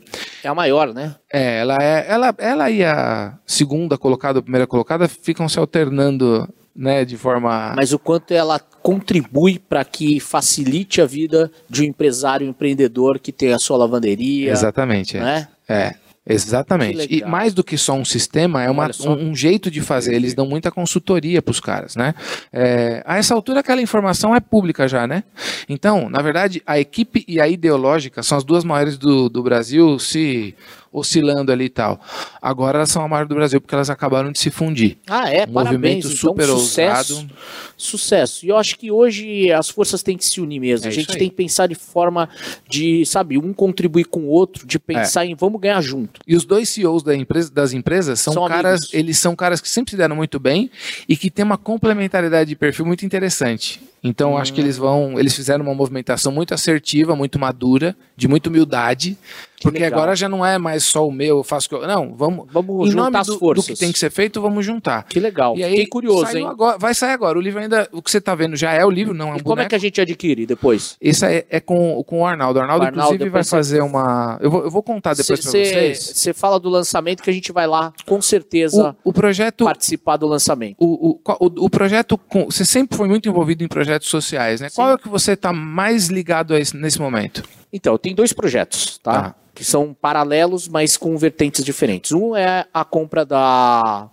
[0.43, 1.15] é a maior, né?
[1.31, 6.47] É, ela é, ela, ela e a segunda colocada, a primeira colocada, ficam se alternando,
[6.75, 11.85] né, de forma Mas o quanto ela contribui para que facilite a vida de um
[11.85, 15.17] empresário, um empreendedor que tem a sua lavanderia, Exatamente.
[15.17, 15.19] é.
[15.19, 15.47] né?
[15.67, 15.95] É,
[16.33, 17.07] exatamente.
[17.09, 20.13] E mais do que só um sistema, é uma- um, um jeito de fazer.
[20.13, 22.13] Eles dão muita consultoria para os caras, né?
[22.51, 25.23] É, a essa altura, aquela informação é pública já, né?
[25.69, 29.97] Então, na verdade, a equipe e a ideológica são as duas maiores do, do Brasil
[29.99, 30.55] se
[30.91, 31.99] oscilando ali e tal.
[32.41, 34.97] Agora elas são a maior do Brasil porque elas acabaram de se fundir.
[35.07, 35.53] Ah, é, Um parabéns.
[35.73, 37.31] movimento então, super sucesso, ousado.
[37.77, 38.45] Sucesso.
[38.45, 40.85] E eu acho que hoje as forças têm que se unir mesmo.
[40.85, 42.29] É a gente tem que pensar de forma
[42.69, 44.79] de, sabe, um contribuir com o outro, de É.
[44.79, 46.19] pensar em vamos ganhar junto.
[46.27, 48.93] E os dois CEOs da empresa, das empresas são, São caras, amigos.
[48.93, 50.69] eles são caras que sempre se deram muito bem
[51.07, 53.81] e que tem uma complementariedade de perfil muito interessante.
[54.03, 58.49] Então acho que eles vão, eles fizeram uma movimentação muito assertiva, muito madura, de muita
[58.49, 59.15] humildade,
[59.63, 59.99] porque legal.
[59.99, 62.87] agora já não é mais só o meu, eu faço que eu, não, vamos Vamos
[62.87, 63.65] em juntar nome as do, do forças.
[63.65, 65.03] que tem que ser feito, vamos juntar.
[65.03, 65.55] Que legal.
[65.57, 66.45] E aí, Fiquei curioso, hein?
[66.47, 67.37] agora- vai sair agora.
[67.37, 69.37] O livro ainda, o que você está vendo já é o livro, não é um
[69.37, 69.69] E como é boneco.
[69.69, 70.95] que a gente adquire depois?
[71.01, 72.59] Esse é, é com, com o Arnaldo.
[72.59, 74.37] O Arnaldo, O Arnaldo, inclusive, vai você- fazer uma.
[74.41, 76.11] Eu vou, eu vou contar depois para vocês.
[76.15, 79.65] Você fala do lançamento que a gente vai lá, com certeza, O, o projeto.
[79.65, 80.75] participar do lançamento.
[80.79, 82.17] O, o, o, projeto.
[82.17, 84.69] com- você sempre foi muito envolvido em projetos sociais, né?
[84.73, 87.43] Qual é o que você está mais ligado a esse, nesse momento?
[87.73, 89.11] Então, tem dois projetos, tá?
[89.21, 89.35] Tá.
[89.61, 92.13] Que são paralelos, mas com vertentes diferentes.
[92.13, 94.09] Um é a compra da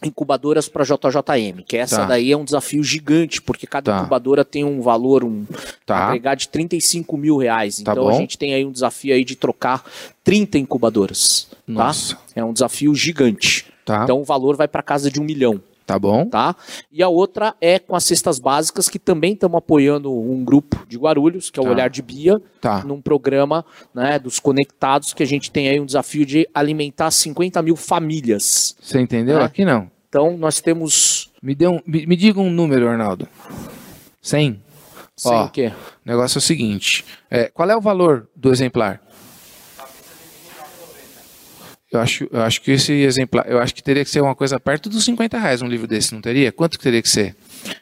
[0.00, 2.04] incubadoras para JJM, que essa Tá.
[2.06, 3.98] daí é um desafio gigante, porque cada Tá.
[3.98, 5.44] incubadora tem um valor, um
[5.84, 6.06] Tá.
[6.06, 7.82] agregar de 35 mil reais.
[7.82, 8.16] Tá então a bom.
[8.16, 9.82] gente tem aí um desafio aí de trocar
[10.22, 11.48] 30 incubadoras.
[11.66, 12.14] Nossa.
[12.14, 12.20] Tá?
[12.36, 13.66] É um desafio gigante.
[13.84, 14.04] Tá.
[14.04, 16.26] Então o valor vai para casa de um milhão Tá bom?
[16.28, 16.56] tá?
[16.90, 20.98] E a outra é com as cestas básicas, que também estamos apoiando um grupo de
[20.98, 21.70] Guarulhos, que é o Tá.
[21.70, 22.82] Olhar de Bia, Tá.
[22.84, 23.64] num programa
[23.94, 28.74] né, dos conectados, que a gente tem aí um desafio de alimentar 50 mil famílias.
[28.80, 29.38] Você entendeu?
[29.38, 29.44] É.
[29.44, 29.88] Aqui não.
[30.08, 31.30] Então nós temos.
[31.40, 33.28] Me, dê um, me, me diga um número, Arnaldo.
[34.20, 34.60] 100?
[35.14, 35.44] Sei Ó.
[35.46, 35.72] o quê?
[36.04, 39.00] O negócio é o seguinte: é, qual é o valor do exemplar?
[41.92, 44.58] Eu acho, eu acho que esse exemplar, eu acho que teria que ser uma coisa
[44.58, 46.50] perto dos 50 reais um livro desse, não teria?
[46.50, 47.36] Quanto que teria que ser?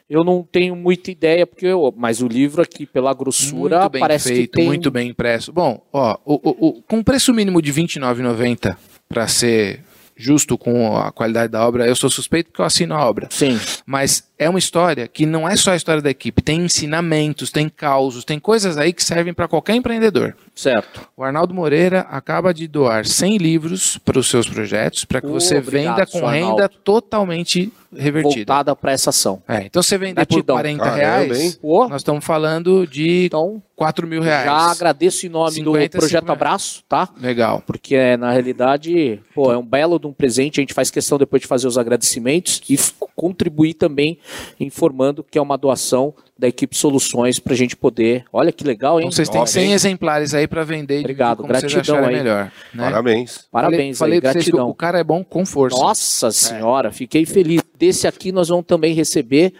[0.09, 4.01] Eu não tenho muita ideia, porque eu, mas o livro aqui, pela grossura, muito bem
[4.01, 4.66] parece feito, que tem.
[4.66, 5.52] muito bem impresso.
[5.52, 8.76] Bom, ó, o, o, o- com preço mínimo de R$ 29,90
[9.09, 9.81] para ser
[10.16, 13.26] justo com a qualidade da obra, eu sou suspeito porque eu assino a obra.
[13.31, 13.59] Sim.
[13.86, 17.69] Mas é uma história que não é só a história da equipe, tem ensinamentos, tem
[17.69, 20.37] causos, tem coisas aí que servem para qualquer empreendedor.
[20.55, 21.01] Certo.
[21.16, 25.33] O Arnaldo Moreira acaba de doar 100 livros para os seus projetos, para que Oh,
[25.33, 26.69] você obrigado, venda com renda Arnaldo.
[26.85, 28.53] totalmente revertida.
[28.53, 29.43] Voltada para essa ação.
[29.49, 30.57] É, então você vender por Gratidão.
[30.57, 31.55] 40 Caramba, reais, hein?
[31.61, 34.45] Pô, nós estamos falando de então, 4 mil reais.
[34.45, 36.33] já agradeço em nome 50, do Projeto 50.
[36.33, 37.09] Abraço, tá?
[37.21, 37.62] Legal.
[37.66, 40.61] Porque na realidade, pô, é um belo de um presente.
[40.61, 42.77] A gente faz questão depois de fazer os agradecimentos e
[43.15, 44.19] contribuir também
[44.59, 48.24] informando que é uma doação da equipe Soluções para a gente poder.
[48.32, 49.06] Olha que legal, hein?
[49.06, 49.73] Então vocês têm Top, 100 hein?
[49.73, 50.98] exemplares aí para vender.
[50.98, 52.16] e Obrigado, gratidão aí.
[52.16, 52.52] melhor.
[52.73, 52.85] Né?
[52.85, 53.47] Parabéns.
[53.51, 54.70] Parabéns falei, aí, falei pra vocês que gratidão.
[54.70, 55.77] o cara é bom com força.
[55.78, 57.62] Nossa senhora, fiquei feliz.
[57.78, 59.52] Desse aqui nós vamos também receber.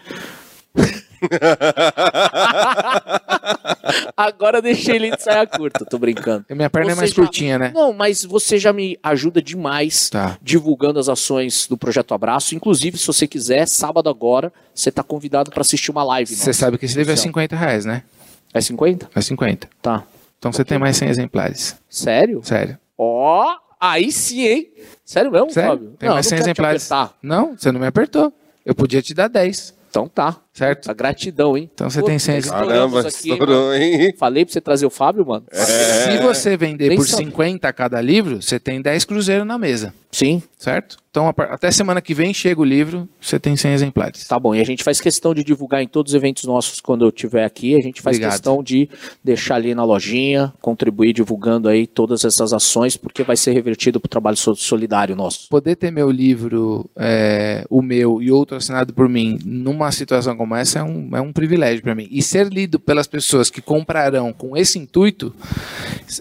[4.17, 6.45] Agora eu deixei ele de saia curta, tô brincando.
[6.49, 7.71] Minha perna é Você mais já- curtinha, né?
[7.73, 10.37] Não, mas você já me ajuda demais Tá.
[10.41, 12.55] divulgando as ações do Projeto Abraço.
[12.55, 16.33] Inclusive, se você quiser, sábado agora, você tá convidado para assistir uma live.
[16.35, 17.23] Você sabe que esse livro é Então.
[17.23, 18.03] 50 reais, né?
[18.53, 19.09] É 50?
[19.13, 19.69] É 50.
[19.81, 20.03] Tá.
[20.39, 21.75] Então você tem mais 100 exemplares.
[21.89, 22.41] Sério?
[22.43, 22.77] Sério.
[22.97, 23.45] Ó,
[23.79, 24.71] aí sim, hein?
[25.03, 25.69] Sério mesmo, Sério?
[25.71, 25.93] Fábio?
[25.99, 26.91] Tem mais 100 não quero te exemplares.
[26.91, 27.17] apertar.
[27.21, 28.33] Não, você não me apertou.
[28.65, 30.37] Eu podia te dar 10, Então tá.
[30.55, 30.89] Certo?
[30.89, 31.69] A gratidão, hein?
[31.73, 34.13] Então você tem 100 estouramos Caramba, aqui, hein, estourou, hein?
[34.17, 35.45] Falei pra você trazer o Fábio, mano?
[35.51, 37.25] Se você vender Nem por sabe.
[37.25, 40.97] 50 cada livro, você tem 10 cruzeiros na mesa, Sim, certo?
[41.11, 44.27] Então até semana que vem chega o livro, você tem 100 exemplares.
[44.27, 44.53] tá bom.
[44.55, 47.45] E a gente faz questão de divulgar em todos os eventos nossos quando eu estiver
[47.45, 47.75] aqui.
[47.75, 48.31] A gente faz Obrigado.
[48.33, 48.89] questão de
[49.23, 54.09] deixar ali na lojinha, contribuir divulgando aí todas essas ações, porque vai ser revertido pro
[54.09, 55.47] trabalho so- solidário nosso.
[55.49, 60.44] Poder ter meu livro, é, o meu e outro assinado por mim, numa situação como
[60.53, 62.09] essa, é um, é um privilégio para mim.
[62.11, 65.33] E ser lido pelas pessoas que comprarão com esse intuito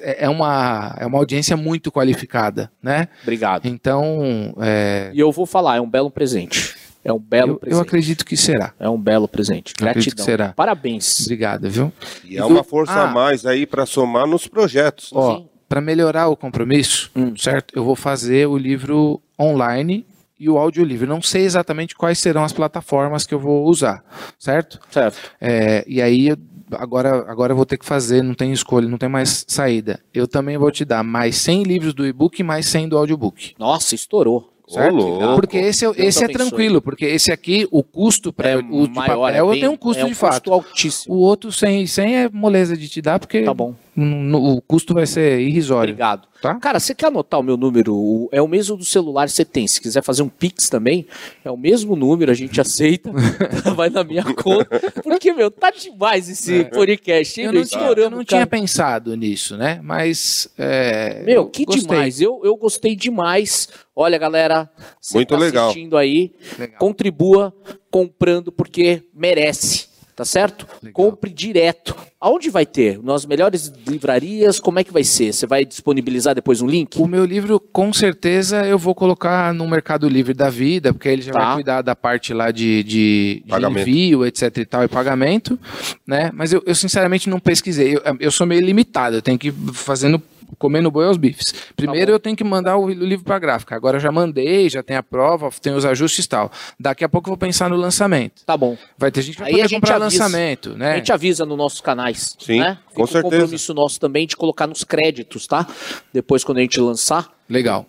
[0.00, 3.08] é é uma, é uma audiência muito qualificada, né?
[3.22, 3.66] Obrigado.
[3.66, 6.76] Então, é, E eu vou falar, é um belo presente.
[7.04, 7.76] É um belo eu, presente.
[7.76, 8.72] eu acredito que será.
[8.78, 9.74] É um belo presente.
[9.78, 10.16] Eu Gratidão.
[10.16, 10.52] que será.
[10.54, 11.20] Parabéns.
[11.22, 11.92] Obrigado, viu?
[12.24, 13.10] E é uma força Ah.
[13.10, 15.10] a mais aí para somar nos projetos.
[15.12, 17.36] Ó, para melhorar o compromisso, Hum.
[17.36, 17.74] certo?
[17.76, 20.06] Eu vou fazer o livro online
[20.38, 21.06] e o audiolivro.
[21.06, 24.04] Não sei exatamente quais serão as plataformas que eu vou usar,
[24.38, 24.78] certo?
[24.90, 25.18] Certo.
[25.40, 26.36] É, e aí eu-
[26.72, 30.00] agora, agora eu vou ter que fazer, não tem escolha, não tem mais saída.
[30.12, 33.54] Eu também vou te dar mais 100 livros do e-book e mais 100 do audiobook.
[33.58, 34.50] Nossa, estourou.
[34.66, 34.96] Certo?
[35.34, 39.50] Porque esse, é- esse é tranquilo, porque esse aqui, o custo para o de papel,
[39.50, 40.50] bem- tem um custo é um de fato.
[40.50, 41.14] custo altíssimo.
[41.14, 43.74] O outro 100, 100 é moleza de te dar, porque Tá bom.
[43.96, 45.92] O custo vai ser irrisório.
[45.92, 46.28] Obrigado.
[46.42, 46.56] Tá?
[46.56, 48.28] Cara, você quer anotar o meu número?
[48.30, 49.66] É o mesmo do celular que você tem.
[49.66, 51.06] Se quiser fazer um Pix também,
[51.42, 53.10] é o mesmo número, a gente aceita.
[53.74, 54.78] Vai na minha conta.
[55.02, 57.46] Porque, meu, tá demais esse podcast, hein?
[57.46, 57.48] É.
[57.48, 57.60] Eu meu?
[57.62, 59.80] não, tinha, eu não tinha pensado nisso, né?
[59.82, 60.48] Mas.
[60.58, 61.82] é, Meu, eu que gostei.
[61.82, 62.20] demais.
[62.20, 63.68] Eu, eu gostei demais.
[63.96, 64.68] Olha, galera,
[65.00, 65.70] você Muito tá legal.
[65.70, 66.78] assistindo aí, Legal.
[66.78, 67.54] contribua
[67.90, 69.93] comprando porque merece.
[70.16, 70.64] Tá certo?
[70.80, 70.92] Legal.
[70.92, 71.96] Compre direto.
[72.20, 73.02] Aonde vai ter?
[73.02, 74.60] Nas melhores livrarias?
[74.60, 75.32] Como é que vai ser?
[75.32, 76.96] Você vai disponibilizar depois um link?
[77.00, 81.20] O meu livro, com certeza, eu vou colocar no Mercado Livre da vida, porque ele
[81.22, 81.38] já Tá.
[81.46, 85.58] vai cuidar da parte lá de, de, de envio, etc e tal, e pagamento,
[86.06, 86.30] né?
[86.32, 87.96] Mas eu, eu, sinceramente não pesquisei.
[87.96, 90.22] Eu, eu sou meio limitado, eu tenho que ir fazendo
[90.58, 91.52] comendo boi aos bifes.
[91.76, 93.74] Primeiro Tá eu tenho que mandar o, livro para gráfica.
[93.74, 96.50] Agora já mandei, já tem a prova, tem os ajustes e tal.
[96.78, 98.42] Daqui a pouco eu vou pensar no lançamento.
[98.44, 98.76] Tá bom.
[98.96, 100.22] Vai ter gente que vai Aí a poder gente comprar avisa.
[100.24, 100.96] lançamento, A né?
[100.96, 102.36] gente avisa nos nossos canais.
[102.38, 102.78] Sim, né?
[102.94, 103.26] com Fica certeza.
[103.26, 105.66] um compromisso nosso também de colocar nos créditos, tá?
[106.12, 107.86] Depois, quando a gente lançar, Legal.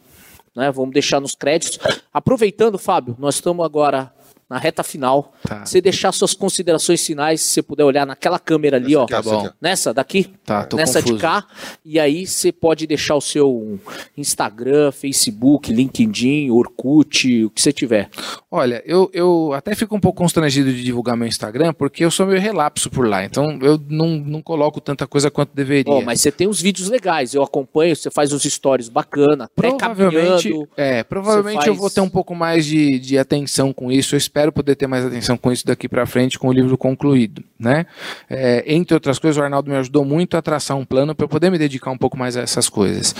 [0.56, 0.72] né?
[0.72, 1.80] Vamos deixar nos créditos.
[2.14, 4.12] Aproveitando, Fábio, nós estamos agora
[4.50, 5.34] na reta final.
[5.44, 5.66] Tá.
[5.66, 9.04] Você deixar suas considerações finais, se você puder olhar naquela câmera ali, ó.
[9.04, 9.50] aqui, essa bom.
[9.62, 10.26] Nessa daqui?
[10.46, 11.16] Tá, tô Nessa confuso.
[11.16, 11.46] de cá.
[11.84, 13.80] E aí você pode deixar o seu
[14.18, 18.10] Instagram, Facebook, LinkedIn, Orkut, o que você tiver.
[18.50, 22.26] Olha, eu, eu até fico um pouco constrangido de divulgar meu Instagram, porque eu sou
[22.26, 23.24] meio relapso por lá.
[23.26, 25.92] Então eu não, não coloco tanta coisa quanto deveria.
[25.94, 29.70] Ó, mas você tem uns vídeos legais, eu acompanho, você faz uns stories bacana, até
[29.70, 30.70] Provavelmente, caminhando.
[30.78, 34.16] é, provavelmente você eu vou faz- ter um pouco mais de, de atenção com isso.
[34.16, 37.42] Eu espero poder ter mais atenção com isso daqui pra frente, com o livro concluído,
[37.58, 37.86] né?
[38.30, 41.30] É, entre outras coisas, o Arnaldo me ajudou muito a traçar um plano para eu
[41.30, 43.16] poder me dedicar um pouco mais a essas coisas.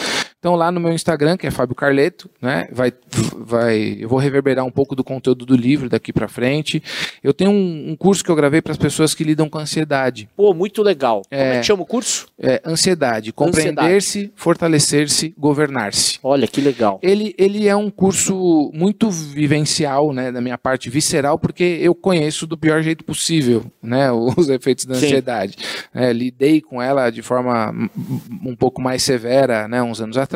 [0.46, 2.68] Então lá no meu Instagram, que é Fábio Carleto, né?
[2.72, 2.94] Vai,
[3.36, 6.84] vai, eu vou reverberar um pouco do conteúdo do livro daqui pra frente.
[7.24, 10.30] Eu tenho um, um curso que eu gravei para as pessoas que lidam com ansiedade.
[10.38, 11.24] Pô, muito legal.
[11.28, 11.60] Como é É.
[11.62, 12.28] que chama o curso?
[12.38, 16.20] É, ansiedade, compreender-se, fortalecer-se, governar-se.
[16.22, 17.00] Olha, que legal.
[17.02, 22.46] Ele, ele é um curso muito vivencial, né, da minha parte visceral, porque eu conheço
[22.46, 25.08] do pior jeito possível, né, os efeitos da Sim.
[25.08, 25.58] ansiedade.
[25.92, 30.35] É, lidei com ela de forma um- um pouco mais severa, né, uns anos atrás,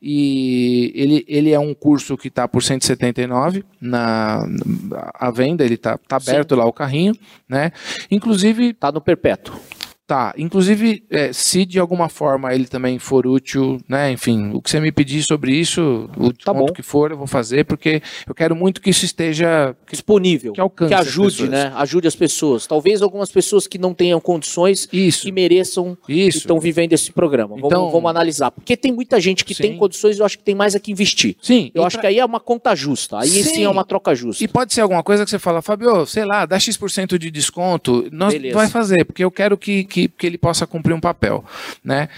[0.00, 4.44] e ele, ele é um curso que está por 179 na
[5.14, 7.14] à venda, ele está tá aberto lá o carrinho,
[7.48, 7.72] né,
[8.10, 9.54] inclusive Tá no Perpétuo.
[10.06, 10.34] Tá.
[10.36, 14.10] Inclusive, é, se de alguma forma ele também for útil, né?
[14.12, 16.66] Enfim, o que você me pedir sobre isso, o Tá bom.
[16.66, 19.74] que for, eu vou fazer, porque eu quero muito que isso esteja.
[19.86, 20.52] que- Disponível.
[20.52, 21.72] Que alcance as ajude, né?
[21.76, 22.66] Ajude as pessoas.
[22.66, 25.22] Talvez algumas pessoas que não tenham condições Isso.
[25.22, 26.38] que mereçam e Isso.
[26.38, 27.54] estão vivendo esse programa.
[27.54, 28.50] Vamos, Então- vamos analisar.
[28.50, 29.62] Porque tem muita gente que Sim.
[29.62, 31.36] tem condições e eu acho que tem mais a que investir.
[31.40, 31.70] Sim.
[31.74, 33.18] Eu e acho pra- que aí é uma conta justa.
[33.20, 33.64] Aí sim, Sim.
[33.64, 34.42] é uma troca justa.
[34.42, 38.08] E pode ser alguma coisa que você fala, Fabio, sei lá, dá X% de desconto,
[38.12, 38.54] nós Beleza.
[38.56, 41.44] vai fazer, porque eu quero que, que, que ele possa cumprir um papel,
[41.84, 42.08] né?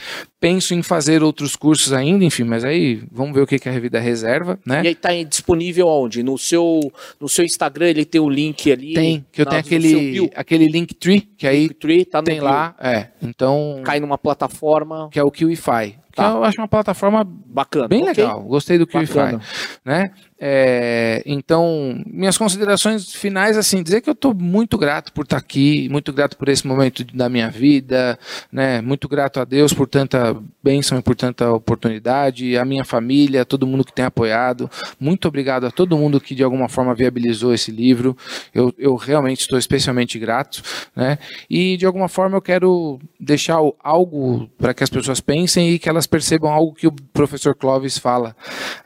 [0.40, 3.72] Penso em fazer outros cursos ainda, enfim, mas aí vamos ver o que, que a
[3.72, 4.82] Revida reserva, né?
[4.84, 6.22] E aí tá em- disponível aonde?
[6.22, 6.80] No seu,
[7.20, 8.94] no seu Instagram ele tem o link ali.
[8.94, 12.44] Tem, que eu na- tenho aquele, aquele Linktree, que aí Linktree, tá no tem bio.
[12.44, 16.30] lá, é, então, Cai numa plataforma que é o QIFI, que Tá.
[16.30, 17.88] eu acho uma plataforma bacana.
[17.88, 18.22] Bem ok?
[18.22, 19.40] legal, gostei do QIFI, Bacana.
[19.84, 20.10] né?
[20.46, 25.88] É, então, minhas considerações finais, assim, dizer que eu estou muito grato por estar aqui,
[25.88, 28.18] muito grato por esse momento da minha vida,
[28.52, 28.80] né?
[28.82, 33.66] Muito grato a Deus por tanta bênção e por tanta oportunidade, a minha família, todo
[33.66, 34.70] mundo que tem apoiado.
[35.00, 38.16] Muito obrigado a todo mundo que de alguma forma viabilizou esse livro.
[38.54, 40.62] Eu, eu realmente estou especialmente grato,
[40.94, 41.18] né?
[41.48, 45.88] E de alguma forma eu quero deixar algo para que as pessoas pensem e que
[45.88, 48.34] elas percebam algo que o professor Clóvis fala.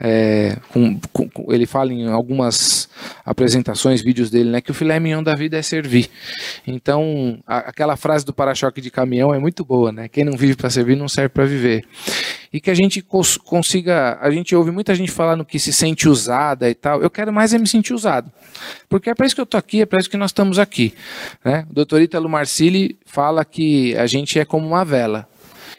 [0.01, 2.89] é, com- com- ele fala em algumas
[3.25, 4.61] apresentações, vídeos dele, né?
[4.61, 6.09] Que o filé mignon da vida é servir.
[6.67, 10.09] Então, a- aquela frase do para-choque de caminhão é muito boa, né?
[10.09, 11.85] Quem não vive para servir não serve para viver.
[12.53, 14.19] E que a gente cons- consiga.
[14.21, 17.03] A gente ouve muita gente falando que se sente usada e tal.
[17.03, 18.31] Eu quero mais é me sentir usado.
[18.89, 20.95] Porque é para isso que eu tô aqui, é para isso que nós estamos aqui.
[21.45, 21.67] Né?
[21.71, 25.29] O doutor Ítalo Marcilli fala que a gente é como uma vela.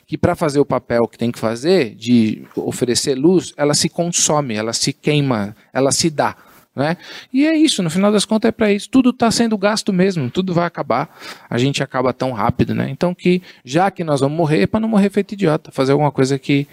[0.09, 4.55] Que para fazer o papel que tem que fazer, de oferecer luz, ela se consome,
[4.55, 6.35] ela se queima, ela se dá.
[6.75, 6.97] Né?
[7.31, 8.89] E é isso, no final das contas é para isso.
[8.89, 11.15] Tudo está sendo gasto mesmo, tudo vai acabar.
[11.47, 12.89] A gente acaba tão rápido, né?
[12.89, 16.11] Então que já que nós vamos morrer, é para não morrer feito idiota, fazer alguma
[16.11, 16.67] coisa que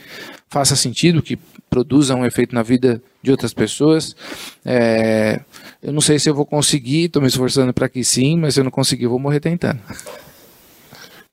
[0.49, 1.37] faça sentido, que
[1.69, 4.17] produza um efeito na vida de outras pessoas.
[4.65, 5.41] É,
[5.83, 8.61] eu não sei se eu vou conseguir, estou me esforçando para que sim, mas se
[8.61, 9.81] eu não conseguir, eu vou morrer tentando.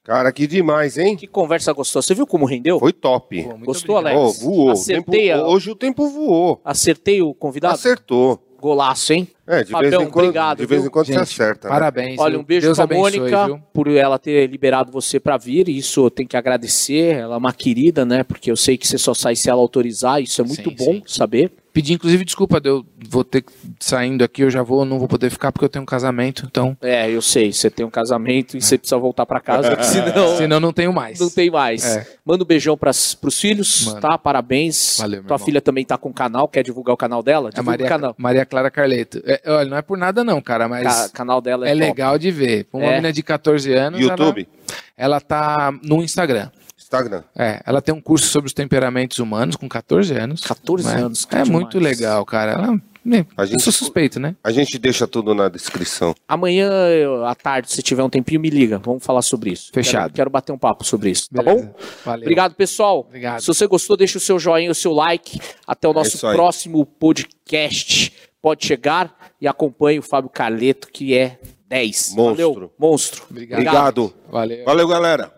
[0.04, 1.16] Cara, que demais, hein?
[1.16, 2.06] Que conversa gostosa.
[2.08, 2.78] Você viu como rendeu?
[2.80, 3.42] Foi top.
[3.42, 4.22] Muito Gostou, obrigado.
[4.22, 4.42] Alex?
[4.42, 4.68] voou.
[4.68, 6.62] O Acertei tempo- a- hoje o tempo voou.
[6.66, 7.76] Acertei o convidado?
[7.76, 8.38] Acertou.
[8.60, 9.28] Golaço, hein?
[9.46, 10.88] É, de Fabião, vez em quando, obrigado, de vez viu?
[10.88, 11.68] em quando você Gente, acerta.
[11.68, 11.74] né?
[11.74, 12.18] Parabéns.
[12.20, 13.60] Olha, um beijo Deus pra abençoe, Mônica viu?
[13.74, 15.68] por ela ter liberado você pra vir.
[15.68, 17.16] Isso eu tenho que agradecer.
[17.18, 18.24] Ela é uma querida, né?
[18.24, 20.22] Porque eu sei que você só sai se ela autorizar.
[20.22, 21.04] Isso é muito Sim, bom sim.
[21.06, 21.52] saber.
[21.74, 25.08] Pedir, inclusive, desculpa, de eu vou ter que saindo aqui, eu já vou, não vou
[25.08, 26.78] poder ficar porque eu tenho um casamento, então.
[26.80, 27.52] É, eu sei.
[27.52, 31.20] Você tem um casamento e você precisa voltar pra casa, senão Senão não tenho mais.
[31.20, 31.84] não tem mais.
[31.84, 32.08] É.
[32.24, 34.02] Manda um beijão pras, pros filhos, Manda.
[34.02, 34.18] tá?
[34.20, 34.98] Parabéns.
[35.00, 35.46] Valeu, meu Tua irmão.
[35.46, 36.48] filha também tá com um canal.
[36.48, 37.48] Quer divulgar o canal dela?
[37.50, 38.16] A Divulga Maria, o canal.
[38.20, 39.20] Maria Clara Carleto.
[39.26, 42.20] É, olha, não é por nada não, cara, O mas canal dela é, é legal
[42.20, 42.68] de ver.
[42.72, 42.90] Uma É.
[42.90, 44.00] menina de 14 anos.
[44.00, 44.48] YouTube,
[44.96, 46.50] Ela, ela tá no Instagram.
[46.94, 47.24] Instagram.
[47.36, 50.42] É, ela tem um curso sobre os temperamentos humanos com 14 anos.
[50.42, 51.02] 14 né?
[51.02, 51.50] anos, É demais.
[51.50, 52.52] muito legal, cara.
[52.54, 54.36] Ela, né, A eu gente- sou suspeito, né?
[54.44, 56.14] A gente deixa tudo na descrição.
[56.28, 58.78] Amanhã, eu- à tarde, se tiver um tempinho, me liga.
[58.80, 59.72] Vamos falar sobre isso.
[59.74, 60.04] Fechado.
[60.04, 61.66] Quero, quero bater um papo sobre isso, tá Beleza.
[61.66, 61.76] bom?
[62.06, 62.22] Valeu.
[62.22, 63.00] Obrigado, pessoal.
[63.00, 63.42] Obrigado.
[63.42, 65.40] Se você gostou, deixa o seu joinha, o seu like.
[65.68, 66.36] Até o nosso isso aí.
[66.36, 68.14] próximo podcast.
[68.42, 72.14] Pode chegar e acompanhe o Fábio Carleto, que é 10.
[72.16, 72.54] Monstro.
[72.54, 73.24] Valeu, monstro.
[73.30, 73.60] Obrigado.
[73.60, 74.14] Obrigado.
[74.30, 74.66] Valeu.
[74.66, 75.32] Valeu, galera.